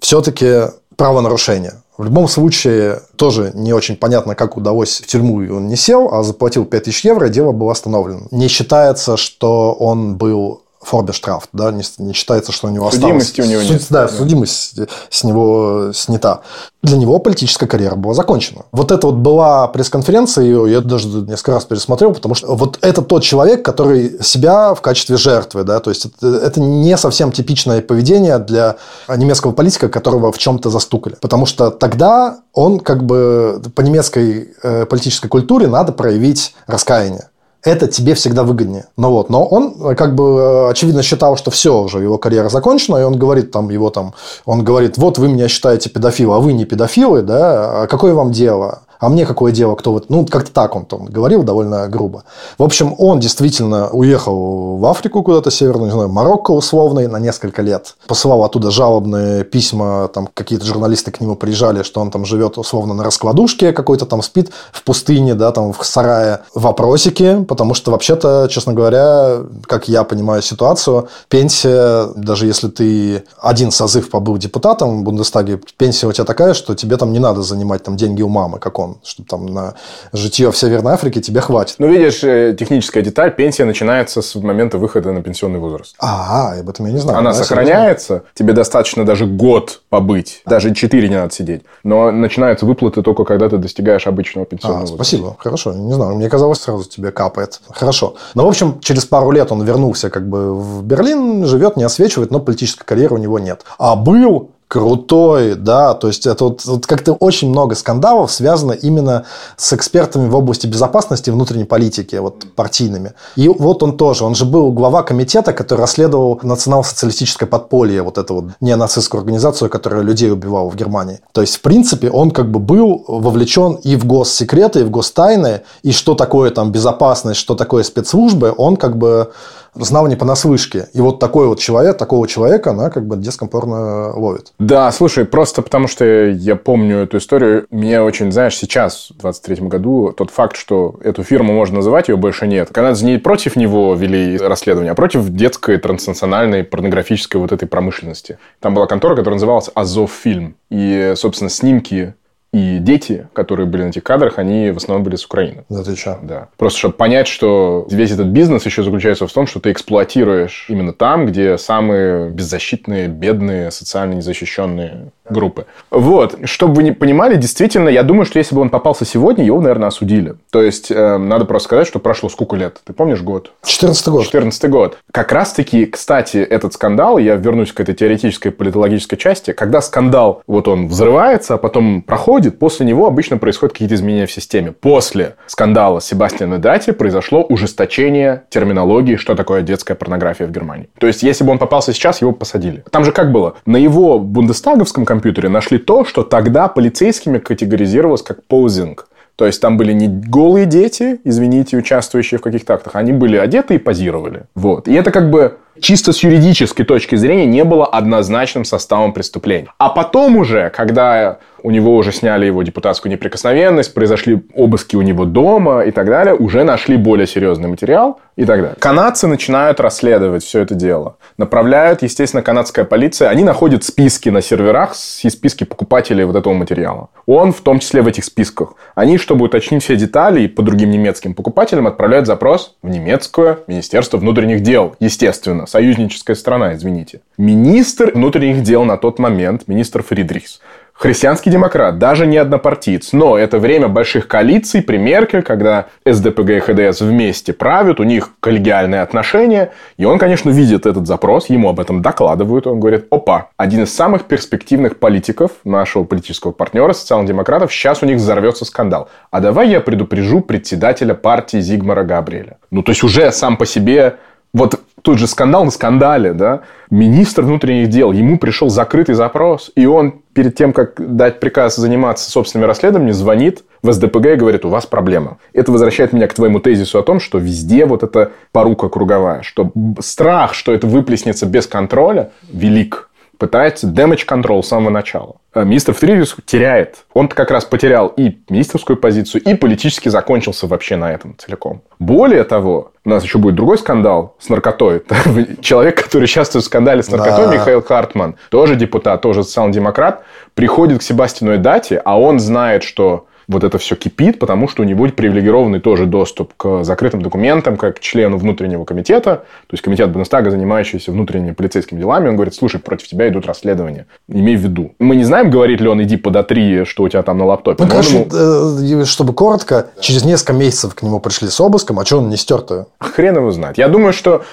все-таки 0.00 0.72
правонарушение. 0.96 1.74
В 1.96 2.04
любом 2.04 2.26
случае, 2.28 3.02
тоже 3.16 3.52
не 3.54 3.72
очень 3.72 3.96
понятно, 3.96 4.34
как 4.34 4.56
удалось 4.56 5.00
в 5.00 5.06
тюрьму, 5.06 5.42
и 5.42 5.50
он 5.50 5.68
не 5.68 5.76
сел, 5.76 6.12
а 6.12 6.22
заплатил 6.22 6.64
5000 6.64 7.04
евро, 7.04 7.28
дело 7.28 7.52
было 7.52 7.72
остановлено. 7.72 8.22
Не 8.32 8.48
считается, 8.48 9.16
что 9.16 9.72
он 9.72 10.16
был 10.16 10.62
Форбештрафт, 10.82 11.50
да, 11.52 11.70
не, 11.70 11.82
не 11.98 12.14
считается, 12.14 12.52
что 12.52 12.68
у 12.68 12.70
него 12.70 12.90
Судимости 12.90 13.40
осталось... 13.42 13.48
у 13.48 13.52
него 13.52 13.72
нет. 13.74 13.86
Да, 13.90 14.08
судимость 14.08 14.78
с 15.10 15.24
него 15.24 15.92
снята. 15.92 16.40
Для 16.82 16.96
него 16.96 17.18
политическая 17.18 17.66
карьера 17.66 17.96
была 17.96 18.14
закончена. 18.14 18.62
Вот 18.72 18.90
это 18.90 19.06
вот 19.06 19.16
была 19.16 19.68
пресс-конференция, 19.68 20.44
ее 20.44 20.70
я 20.70 20.80
даже 20.80 21.08
несколько 21.08 21.52
раз 21.52 21.66
пересмотрел, 21.66 22.14
потому 22.14 22.34
что 22.34 22.54
вот 22.54 22.78
это 22.80 23.02
тот 23.02 23.22
человек, 23.22 23.62
который 23.62 24.22
себя 24.22 24.72
в 24.72 24.80
качестве 24.80 25.18
жертвы, 25.18 25.64
да, 25.64 25.80
то 25.80 25.90
есть 25.90 26.06
это, 26.06 26.28
это 26.28 26.60
не 26.60 26.96
совсем 26.96 27.30
типичное 27.30 27.82
поведение 27.82 28.38
для 28.38 28.76
немецкого 29.08 29.52
политика, 29.52 29.90
которого 29.90 30.32
в 30.32 30.38
чем-то 30.38 30.70
застукали. 30.70 31.16
Потому 31.20 31.44
что 31.44 31.70
тогда 31.70 32.38
он 32.54 32.80
как 32.80 33.04
бы 33.04 33.60
по 33.74 33.82
немецкой 33.82 34.54
э, 34.62 34.86
политической 34.86 35.28
культуре 35.28 35.66
надо 35.66 35.92
проявить 35.92 36.54
раскаяние 36.66 37.29
это 37.62 37.88
тебе 37.88 38.14
всегда 38.14 38.42
выгоднее. 38.42 38.86
Ну 38.96 39.10
вот, 39.10 39.30
но 39.30 39.44
он 39.44 39.74
э, 39.80 39.94
как 39.94 40.14
бы 40.14 40.24
э, 40.24 40.70
очевидно 40.70 41.02
считал, 41.02 41.36
что 41.36 41.50
все 41.50 41.82
уже 41.82 41.98
его 41.98 42.18
карьера 42.18 42.48
закончена, 42.48 42.98
и 42.98 43.02
он 43.02 43.18
говорит 43.18 43.50
там 43.50 43.70
его 43.70 43.90
там, 43.90 44.14
он 44.44 44.64
говорит, 44.64 44.98
вот 44.98 45.18
вы 45.18 45.28
меня 45.28 45.48
считаете 45.48 45.90
педофилом, 45.90 46.36
а 46.36 46.40
вы 46.40 46.52
не 46.52 46.64
педофилы, 46.64 47.22
да, 47.22 47.82
а 47.82 47.86
какое 47.86 48.14
вам 48.14 48.32
дело? 48.32 48.82
А 49.00 49.08
мне 49.08 49.26
какое 49.26 49.50
дело, 49.50 49.74
кто 49.74 49.92
вот... 49.92 50.10
Ну, 50.10 50.26
как-то 50.26 50.52
так 50.52 50.76
он 50.76 50.84
там 50.84 51.06
говорил 51.06 51.42
довольно 51.42 51.88
грубо. 51.88 52.24
В 52.58 52.62
общем, 52.62 52.94
он 52.98 53.18
действительно 53.18 53.88
уехал 53.88 54.76
в 54.76 54.86
Африку 54.86 55.22
куда-то 55.22 55.50
северную, 55.50 55.86
не 55.86 55.92
знаю, 55.92 56.10
Марокко 56.10 56.50
условный 56.50 57.08
на 57.08 57.18
несколько 57.18 57.62
лет. 57.62 57.96
Посылал 58.06 58.44
оттуда 58.44 58.70
жалобные 58.70 59.42
письма, 59.44 60.08
там 60.08 60.28
какие-то 60.32 60.66
журналисты 60.66 61.10
к 61.10 61.20
нему 61.20 61.34
приезжали, 61.34 61.82
что 61.82 62.00
он 62.00 62.10
там 62.10 62.26
живет 62.26 62.58
условно 62.58 62.92
на 62.92 63.02
раскладушке 63.02 63.72
какой-то 63.72 64.04
там 64.04 64.22
спит 64.22 64.50
в 64.72 64.84
пустыне, 64.84 65.34
да, 65.34 65.50
там 65.50 65.72
в 65.72 65.84
сарае. 65.84 66.40
Вопросики, 66.54 67.42
потому 67.44 67.72
что 67.72 67.90
вообще-то, 67.90 68.48
честно 68.50 68.74
говоря, 68.74 69.38
как 69.66 69.88
я 69.88 70.04
понимаю 70.04 70.42
ситуацию, 70.42 71.08
пенсия, 71.28 72.08
даже 72.16 72.46
если 72.46 72.68
ты 72.68 73.24
один 73.40 73.70
созыв 73.70 74.10
побыл 74.10 74.36
депутатом 74.36 75.00
в 75.00 75.02
Бундестаге, 75.04 75.58
пенсия 75.78 76.06
у 76.06 76.12
тебя 76.12 76.24
такая, 76.24 76.52
что 76.52 76.74
тебе 76.74 76.98
там 76.98 77.12
не 77.12 77.18
надо 77.18 77.42
занимать 77.42 77.82
там 77.82 77.96
деньги 77.96 78.20
у 78.20 78.28
мамы, 78.28 78.58
как 78.58 78.78
он 78.78 78.89
телефон, 78.90 79.00
чтобы 79.04 79.28
там 79.28 79.46
на 79.46 79.74
житье 80.12 80.50
в 80.50 80.56
Северной 80.56 80.94
Африке 80.94 81.20
тебе 81.20 81.40
хватит. 81.40 81.76
Ну, 81.78 81.88
видишь, 81.88 82.22
э, 82.24 82.54
техническая 82.58 83.02
деталь, 83.02 83.34
пенсия 83.34 83.64
начинается 83.64 84.22
с 84.22 84.34
момента 84.34 84.78
выхода 84.78 85.12
на 85.12 85.22
пенсионный 85.22 85.58
возраст. 85.58 85.94
А, 85.98 86.54
об 86.58 86.68
этом 86.68 86.86
я 86.86 86.92
не 86.92 86.98
знаю. 86.98 87.18
Она 87.18 87.32
сохраняется, 87.32 88.24
тебе 88.34 88.52
достаточно 88.52 89.04
даже 89.04 89.26
год 89.26 89.82
побыть, 89.88 90.42
даже 90.46 90.74
4 90.74 91.08
не 91.08 91.16
надо 91.16 91.32
сидеть, 91.32 91.62
но 91.84 92.10
начинаются 92.10 92.66
выплаты 92.66 93.02
только 93.02 93.24
когда 93.24 93.48
ты 93.48 93.58
достигаешь 93.58 94.06
обычного 94.06 94.46
пенсионного 94.46 94.80
а, 94.80 94.86
возраста. 94.86 95.04
Спасибо, 95.04 95.36
хорошо, 95.38 95.72
не 95.72 95.92
знаю, 95.92 96.14
мне 96.16 96.28
казалось, 96.28 96.60
сразу 96.60 96.88
тебе 96.88 97.10
капает. 97.10 97.60
Хорошо. 97.70 98.14
Но, 98.34 98.42
ну, 98.42 98.46
в 98.46 98.50
общем, 98.50 98.80
через 98.80 99.04
пару 99.04 99.30
лет 99.30 99.52
он 99.52 99.62
вернулся 99.62 100.10
как 100.10 100.28
бы 100.28 100.54
в 100.54 100.82
Берлин, 100.82 101.44
живет, 101.46 101.76
не 101.76 101.84
освечивает, 101.84 102.30
но 102.30 102.40
политической 102.40 102.84
карьеры 102.84 103.14
у 103.14 103.18
него 103.18 103.38
нет. 103.38 103.64
А 103.78 103.96
был 103.96 104.50
крутой, 104.70 105.56
да, 105.56 105.94
то 105.94 106.06
есть 106.06 106.28
это 106.28 106.44
вот, 106.44 106.64
вот 106.64 106.86
как-то 106.86 107.14
очень 107.14 107.50
много 107.50 107.74
скандалов 107.74 108.30
связано 108.30 108.70
именно 108.70 109.24
с 109.56 109.72
экспертами 109.72 110.28
в 110.28 110.36
области 110.36 110.68
безопасности 110.68 111.28
внутренней 111.30 111.64
политики, 111.64 112.14
вот 112.14 112.44
партийными. 112.54 113.14
И 113.34 113.48
вот 113.48 113.82
он 113.82 113.96
тоже, 113.96 114.24
он 114.24 114.36
же 114.36 114.44
был 114.44 114.70
глава 114.70 115.02
комитета, 115.02 115.52
который 115.52 115.80
расследовал 115.80 116.38
национал-социалистическое 116.44 117.48
подполье, 117.48 118.02
вот 118.02 118.16
эту 118.16 118.34
вот 118.34 118.44
неонацистскую 118.60 119.18
организацию, 119.18 119.68
которая 119.70 120.02
людей 120.02 120.30
убивала 120.30 120.70
в 120.70 120.76
Германии. 120.76 121.18
То 121.32 121.40
есть, 121.40 121.56
в 121.56 121.62
принципе, 121.62 122.08
он 122.08 122.30
как 122.30 122.48
бы 122.48 122.60
был 122.60 123.04
вовлечен 123.08 123.72
и 123.82 123.96
в 123.96 124.06
госсекреты, 124.06 124.80
и 124.80 124.84
в 124.84 124.90
гостайны, 124.92 125.62
и 125.82 125.90
что 125.90 126.14
такое 126.14 126.52
там 126.52 126.70
безопасность, 126.70 127.40
что 127.40 127.56
такое 127.56 127.82
спецслужбы, 127.82 128.54
он 128.56 128.76
как 128.76 128.96
бы 128.96 129.32
знал 129.74 130.06
не 130.06 130.16
понаслышке. 130.16 130.88
И 130.92 131.00
вот 131.00 131.18
такой 131.18 131.46
вот 131.46 131.58
человек, 131.58 131.98
такого 131.98 132.26
человека 132.26 132.70
она 132.70 132.90
как 132.90 133.06
бы 133.06 133.16
детском 133.16 133.48
порно 133.48 134.12
ловит. 134.16 134.52
Да, 134.58 134.90
слушай, 134.92 135.24
просто 135.24 135.62
потому 135.62 135.88
что 135.88 136.04
я 136.28 136.56
помню 136.56 136.98
эту 136.98 137.18
историю, 137.18 137.66
мне 137.70 138.00
очень, 138.00 138.32
знаешь, 138.32 138.56
сейчас, 138.56 139.10
в 139.10 139.20
23 139.20 139.66
году, 139.68 140.14
тот 140.16 140.30
факт, 140.30 140.56
что 140.56 140.96
эту 141.02 141.22
фирму 141.22 141.52
можно 141.52 141.76
называть, 141.76 142.08
ее 142.08 142.16
больше 142.16 142.46
нет. 142.46 142.70
Канадцы 142.72 143.04
не 143.04 143.18
против 143.18 143.56
него 143.56 143.94
вели 143.94 144.36
расследование, 144.36 144.92
а 144.92 144.94
против 144.94 145.28
детской 145.30 145.78
транснациональной 145.78 146.64
порнографической 146.64 147.40
вот 147.40 147.52
этой 147.52 147.66
промышленности. 147.66 148.38
Там 148.60 148.74
была 148.74 148.86
контора, 148.86 149.16
которая 149.16 149.36
называлась 149.36 149.70
Азов 149.74 150.12
Фильм. 150.12 150.56
И, 150.70 151.14
собственно, 151.16 151.50
снимки 151.50 152.14
и 152.52 152.78
дети, 152.78 153.28
которые 153.32 153.66
были 153.66 153.84
на 153.84 153.88
этих 153.88 154.02
кадрах, 154.02 154.38
они 154.38 154.70
в 154.70 154.78
основном 154.78 155.04
были 155.04 155.16
с 155.16 155.24
Украины. 155.24 155.64
Да 155.68 155.84
ты 155.84 155.94
что? 155.94 156.18
Да. 156.22 156.48
Просто 156.56 156.78
чтобы 156.80 156.94
понять, 156.94 157.28
что 157.28 157.86
весь 157.90 158.10
этот 158.10 158.28
бизнес 158.28 158.66
еще 158.66 158.82
заключается 158.82 159.26
в 159.26 159.32
том, 159.32 159.46
что 159.46 159.60
ты 159.60 159.70
эксплуатируешь 159.70 160.66
именно 160.68 160.92
там, 160.92 161.26
где 161.26 161.56
самые 161.58 162.30
беззащитные, 162.30 163.08
бедные, 163.08 163.70
социально 163.70 164.14
незащищенные 164.14 165.12
группы. 165.32 165.66
Вот. 165.90 166.38
Чтобы 166.44 166.74
вы 166.74 166.82
не 166.82 166.92
понимали, 166.92 167.36
действительно, 167.36 167.88
я 167.88 168.02
думаю, 168.02 168.24
что 168.24 168.38
если 168.38 168.54
бы 168.54 168.60
он 168.60 168.70
попался 168.70 169.04
сегодня, 169.04 169.44
его, 169.44 169.60
наверное, 169.60 169.88
осудили. 169.88 170.34
То 170.50 170.62
есть, 170.62 170.90
э, 170.90 171.16
надо 171.18 171.44
просто 171.44 171.66
сказать, 171.66 171.86
что 171.86 171.98
прошло 171.98 172.28
сколько 172.28 172.56
лет? 172.56 172.80
Ты 172.84 172.92
помнишь 172.92 173.22
год? 173.22 173.52
14 173.64 174.08
год. 174.08 174.24
14 174.24 174.70
год. 174.70 174.98
Как 175.12 175.32
раз-таки, 175.32 175.86
кстати, 175.86 176.38
этот 176.38 176.74
скандал, 176.74 177.18
я 177.18 177.36
вернусь 177.36 177.72
к 177.72 177.80
этой 177.80 177.94
теоретической 177.94 178.50
политологической 178.50 179.16
части, 179.16 179.52
когда 179.52 179.80
скандал, 179.80 180.42
вот 180.46 180.68
он 180.68 180.88
взрывается, 180.88 181.54
а 181.54 181.58
потом 181.58 182.02
проходит, 182.02 182.58
после 182.58 182.86
него 182.86 183.06
обычно 183.06 183.38
происходят 183.38 183.72
какие-то 183.72 183.94
изменения 183.94 184.26
в 184.26 184.32
системе. 184.32 184.72
После 184.72 185.36
скандала 185.46 186.00
Себастьяна 186.00 186.58
Дати 186.58 186.92
произошло 186.92 187.42
ужесточение 187.42 188.44
терминологии, 188.50 189.16
что 189.16 189.34
такое 189.34 189.62
детская 189.62 189.94
порнография 189.94 190.46
в 190.46 190.50
Германии. 190.50 190.88
То 190.98 191.06
есть, 191.06 191.22
если 191.22 191.44
бы 191.44 191.52
он 191.52 191.58
попался 191.58 191.92
сейчас, 191.92 192.20
его 192.20 192.32
посадили. 192.32 192.84
Там 192.90 193.04
же 193.04 193.12
как 193.12 193.32
было? 193.32 193.54
На 193.66 193.76
его 193.76 194.18
бундестаговском 194.18 195.04
компьютере 195.04 195.19
компьютере 195.20 195.50
нашли 195.50 195.76
то, 195.78 196.06
что 196.06 196.22
тогда 196.22 196.68
полицейскими 196.68 197.38
категоризировалось 197.38 198.22
как 198.22 198.42
позинг. 198.44 199.06
То 199.36 199.44
есть 199.46 199.60
там 199.60 199.76
были 199.76 199.92
не 199.92 200.08
голые 200.08 200.64
дети, 200.64 201.20
извините, 201.24 201.76
участвующие 201.76 202.38
в 202.38 202.42
каких-то 202.42 202.74
актах, 202.74 202.96
они 202.96 203.12
были 203.12 203.36
одеты 203.36 203.74
и 203.74 203.78
позировали. 203.78 204.44
Вот. 204.54 204.88
И 204.88 204.94
это 204.94 205.10
как 205.10 205.30
бы 205.30 205.58
чисто 205.78 206.12
с 206.12 206.22
юридической 206.22 206.84
точки 206.84 207.16
зрения 207.16 207.46
не 207.46 207.64
было 207.64 207.86
однозначным 207.86 208.64
составом 208.64 209.12
преступления. 209.12 209.68
А 209.78 209.90
потом 209.90 210.36
уже, 210.36 210.70
когда 210.70 211.38
у 211.62 211.70
него 211.70 211.96
уже 211.96 212.12
сняли 212.12 212.46
его 212.46 212.62
депутатскую 212.62 213.12
неприкосновенность, 213.12 213.94
произошли 213.94 214.42
обыски 214.54 214.96
у 214.96 215.02
него 215.02 215.24
дома 215.24 215.82
и 215.82 215.90
так 215.90 216.06
далее, 216.06 216.34
уже 216.34 216.64
нашли 216.64 216.96
более 216.96 217.26
серьезный 217.26 217.68
материал 217.68 218.20
и 218.36 218.44
так 218.44 218.60
далее. 218.60 218.76
Канадцы 218.78 219.26
начинают 219.26 219.80
расследовать 219.80 220.42
все 220.42 220.60
это 220.60 220.74
дело. 220.74 221.16
Направляют, 221.36 222.02
естественно, 222.02 222.42
канадская 222.42 222.84
полиция. 222.84 223.28
Они 223.28 223.44
находят 223.44 223.84
списки 223.84 224.28
на 224.30 224.40
серверах 224.40 224.94
и 225.22 225.30
списки 225.30 225.64
покупателей 225.64 226.24
вот 226.24 226.36
этого 226.36 226.54
материала. 226.54 227.08
Он 227.26 227.52
в 227.52 227.60
том 227.60 227.80
числе 227.80 228.02
в 228.02 228.06
этих 228.06 228.24
списках. 228.24 228.74
Они, 228.94 229.18
чтобы 229.18 229.44
уточнить 229.44 229.82
все 229.82 229.96
детали 229.96 230.46
по 230.46 230.62
другим 230.62 230.90
немецким 230.90 231.34
покупателям, 231.34 231.86
отправляют 231.86 232.26
запрос 232.26 232.76
в 232.82 232.88
немецкое 232.88 233.58
Министерство 233.66 234.16
внутренних 234.16 234.60
дел. 234.62 234.96
Естественно, 235.00 235.66
союзническая 235.66 236.36
страна, 236.36 236.74
извините. 236.74 237.20
Министр 237.36 238.12
внутренних 238.14 238.62
дел 238.62 238.84
на 238.84 238.96
тот 238.96 239.18
момент, 239.18 239.62
министр 239.66 240.02
Фридрихс, 240.02 240.60
христианский 241.00 241.48
демократ, 241.48 241.98
даже 241.98 242.26
не 242.26 242.36
однопартиец. 242.36 243.14
Но 243.14 243.38
это 243.38 243.58
время 243.58 243.88
больших 243.88 244.28
коалиций 244.28 244.82
при 244.82 244.98
Меркель, 244.98 245.42
когда 245.42 245.86
СДПГ 246.04 246.50
и 246.50 246.60
ХДС 246.60 247.00
вместе 247.00 247.54
правят, 247.54 248.00
у 248.00 248.02
них 248.02 248.32
коллегиальные 248.40 249.00
отношения. 249.00 249.72
И 249.96 250.04
он, 250.04 250.18
конечно, 250.18 250.50
видит 250.50 250.84
этот 250.84 251.06
запрос, 251.06 251.48
ему 251.48 251.70
об 251.70 251.80
этом 251.80 252.02
докладывают. 252.02 252.66
Он 252.66 252.78
говорит, 252.78 253.06
опа, 253.10 253.48
один 253.56 253.84
из 253.84 253.94
самых 253.94 254.24
перспективных 254.24 254.98
политиков 254.98 255.52
нашего 255.64 256.04
политического 256.04 256.52
партнера, 256.52 256.92
социал-демократов, 256.92 257.72
сейчас 257.72 258.02
у 258.02 258.06
них 258.06 258.18
взорвется 258.18 258.66
скандал. 258.66 259.08
А 259.30 259.40
давай 259.40 259.70
я 259.70 259.80
предупрежу 259.80 260.42
председателя 260.42 261.14
партии 261.14 261.60
Зигмара 261.60 262.04
Габриэля. 262.04 262.58
Ну, 262.70 262.82
то 262.82 262.90
есть 262.90 263.02
уже 263.02 263.32
сам 263.32 263.56
по 263.56 263.64
себе 263.64 264.18
вот 264.52 264.80
тут 265.02 265.18
же 265.18 265.26
скандал 265.26 265.64
на 265.64 265.70
скандале, 265.70 266.32
да, 266.32 266.62
министр 266.90 267.42
внутренних 267.42 267.88
дел, 267.88 268.12
ему 268.12 268.38
пришел 268.38 268.68
закрытый 268.68 269.14
запрос, 269.14 269.70
и 269.74 269.86
он 269.86 270.22
перед 270.32 270.54
тем, 270.56 270.72
как 270.72 270.94
дать 271.16 271.40
приказ 271.40 271.76
заниматься 271.76 272.30
собственными 272.30 272.66
расследованиями, 272.66 273.12
звонит 273.12 273.64
в 273.82 273.92
СДПГ 273.92 274.26
и 274.26 274.36
говорит, 274.36 274.64
у 274.64 274.68
вас 274.68 274.86
проблема. 274.86 275.38
Это 275.52 275.72
возвращает 275.72 276.12
меня 276.12 276.26
к 276.26 276.34
твоему 276.34 276.60
тезису 276.60 276.98
о 276.98 277.02
том, 277.02 277.20
что 277.20 277.38
везде 277.38 277.86
вот 277.86 278.02
эта 278.02 278.32
порука 278.52 278.88
круговая, 278.88 279.42
что 279.42 279.72
страх, 280.00 280.54
что 280.54 280.72
это 280.72 280.86
выплеснется 280.86 281.46
без 281.46 281.66
контроля, 281.66 282.30
велик 282.52 283.09
пытается 283.40 283.86
damage 283.86 284.26
control 284.28 284.62
с 284.62 284.68
самого 284.68 284.90
начала. 284.90 285.36
А 285.54 285.64
министр 285.64 285.94
Фридис 285.94 286.36
теряет. 286.44 287.06
Он 287.14 287.26
как 287.26 287.50
раз 287.50 287.64
потерял 287.64 288.08
и 288.08 288.38
министерскую 288.50 288.98
позицию, 288.98 289.42
и 289.42 289.54
политически 289.54 290.10
закончился 290.10 290.66
вообще 290.66 290.96
на 290.96 291.10
этом 291.10 291.34
целиком. 291.38 291.80
Более 291.98 292.44
того, 292.44 292.92
у 293.02 293.08
нас 293.08 293.24
еще 293.24 293.38
будет 293.38 293.54
другой 293.54 293.78
скандал 293.78 294.36
с 294.38 294.50
наркотой. 294.50 295.02
Человек, 295.62 296.04
который 296.04 296.24
участвует 296.24 296.64
в 296.64 296.66
скандале 296.66 297.02
с 297.02 297.10
наркотой, 297.10 297.46
да. 297.46 297.54
Михаил 297.54 297.82
Хартман, 297.82 298.36
тоже 298.50 298.76
депутат, 298.76 299.22
тоже 299.22 299.42
социал-демократ, 299.42 300.22
приходит 300.54 300.98
к 300.98 301.02
Себастину 301.02 301.56
Эдати, 301.56 302.00
а 302.04 302.20
он 302.20 302.40
знает, 302.40 302.82
что 302.82 303.26
вот 303.50 303.64
это 303.64 303.78
все 303.78 303.96
кипит, 303.96 304.38
потому 304.38 304.68
что 304.68 304.82
у 304.82 304.84
него 304.84 305.08
привилегированный 305.08 305.80
тоже 305.80 306.06
доступ 306.06 306.54
к 306.56 306.84
закрытым 306.84 307.20
документам, 307.20 307.76
как 307.76 307.96
к 307.96 308.00
члену 308.00 308.38
внутреннего 308.38 308.84
комитета, 308.84 309.36
то 309.66 309.72
есть 309.72 309.82
комитет 309.82 310.10
Бундестага, 310.10 310.50
занимающийся 310.50 311.10
внутренними 311.10 311.52
полицейскими 311.52 311.98
делами, 311.98 312.28
он 312.28 312.36
говорит, 312.36 312.54
слушай, 312.54 312.80
против 312.80 313.08
тебя 313.08 313.28
идут 313.28 313.46
расследования. 313.46 314.06
Имей 314.28 314.56
в 314.56 314.60
виду. 314.60 314.92
Мы 314.98 315.16
не 315.16 315.24
знаем, 315.24 315.50
говорит 315.50 315.80
ли 315.80 315.88
он, 315.88 316.02
иди 316.02 316.16
под 316.16 316.36
А3, 316.36 316.84
что 316.84 317.02
у 317.02 317.08
тебя 317.08 317.22
там 317.22 317.38
на 317.38 317.44
лаптопе. 317.44 317.82
Ну, 317.82 317.90
короче, 317.90 318.26
ему... 318.30 319.02
Э, 319.02 319.04
чтобы 319.04 319.34
коротко, 319.34 319.88
через 320.00 320.24
несколько 320.24 320.52
месяцев 320.52 320.94
к 320.94 321.02
нему 321.02 321.18
пришли 321.18 321.48
с 321.48 321.60
обыском, 321.60 321.98
а 321.98 322.06
что 322.06 322.18
он 322.18 322.28
не 322.28 322.36
стер-то? 322.36 322.86
Хрен 323.00 323.36
его 323.36 323.50
знает. 323.50 323.78
Я 323.78 323.88
думаю, 323.88 324.12
что 324.12 324.44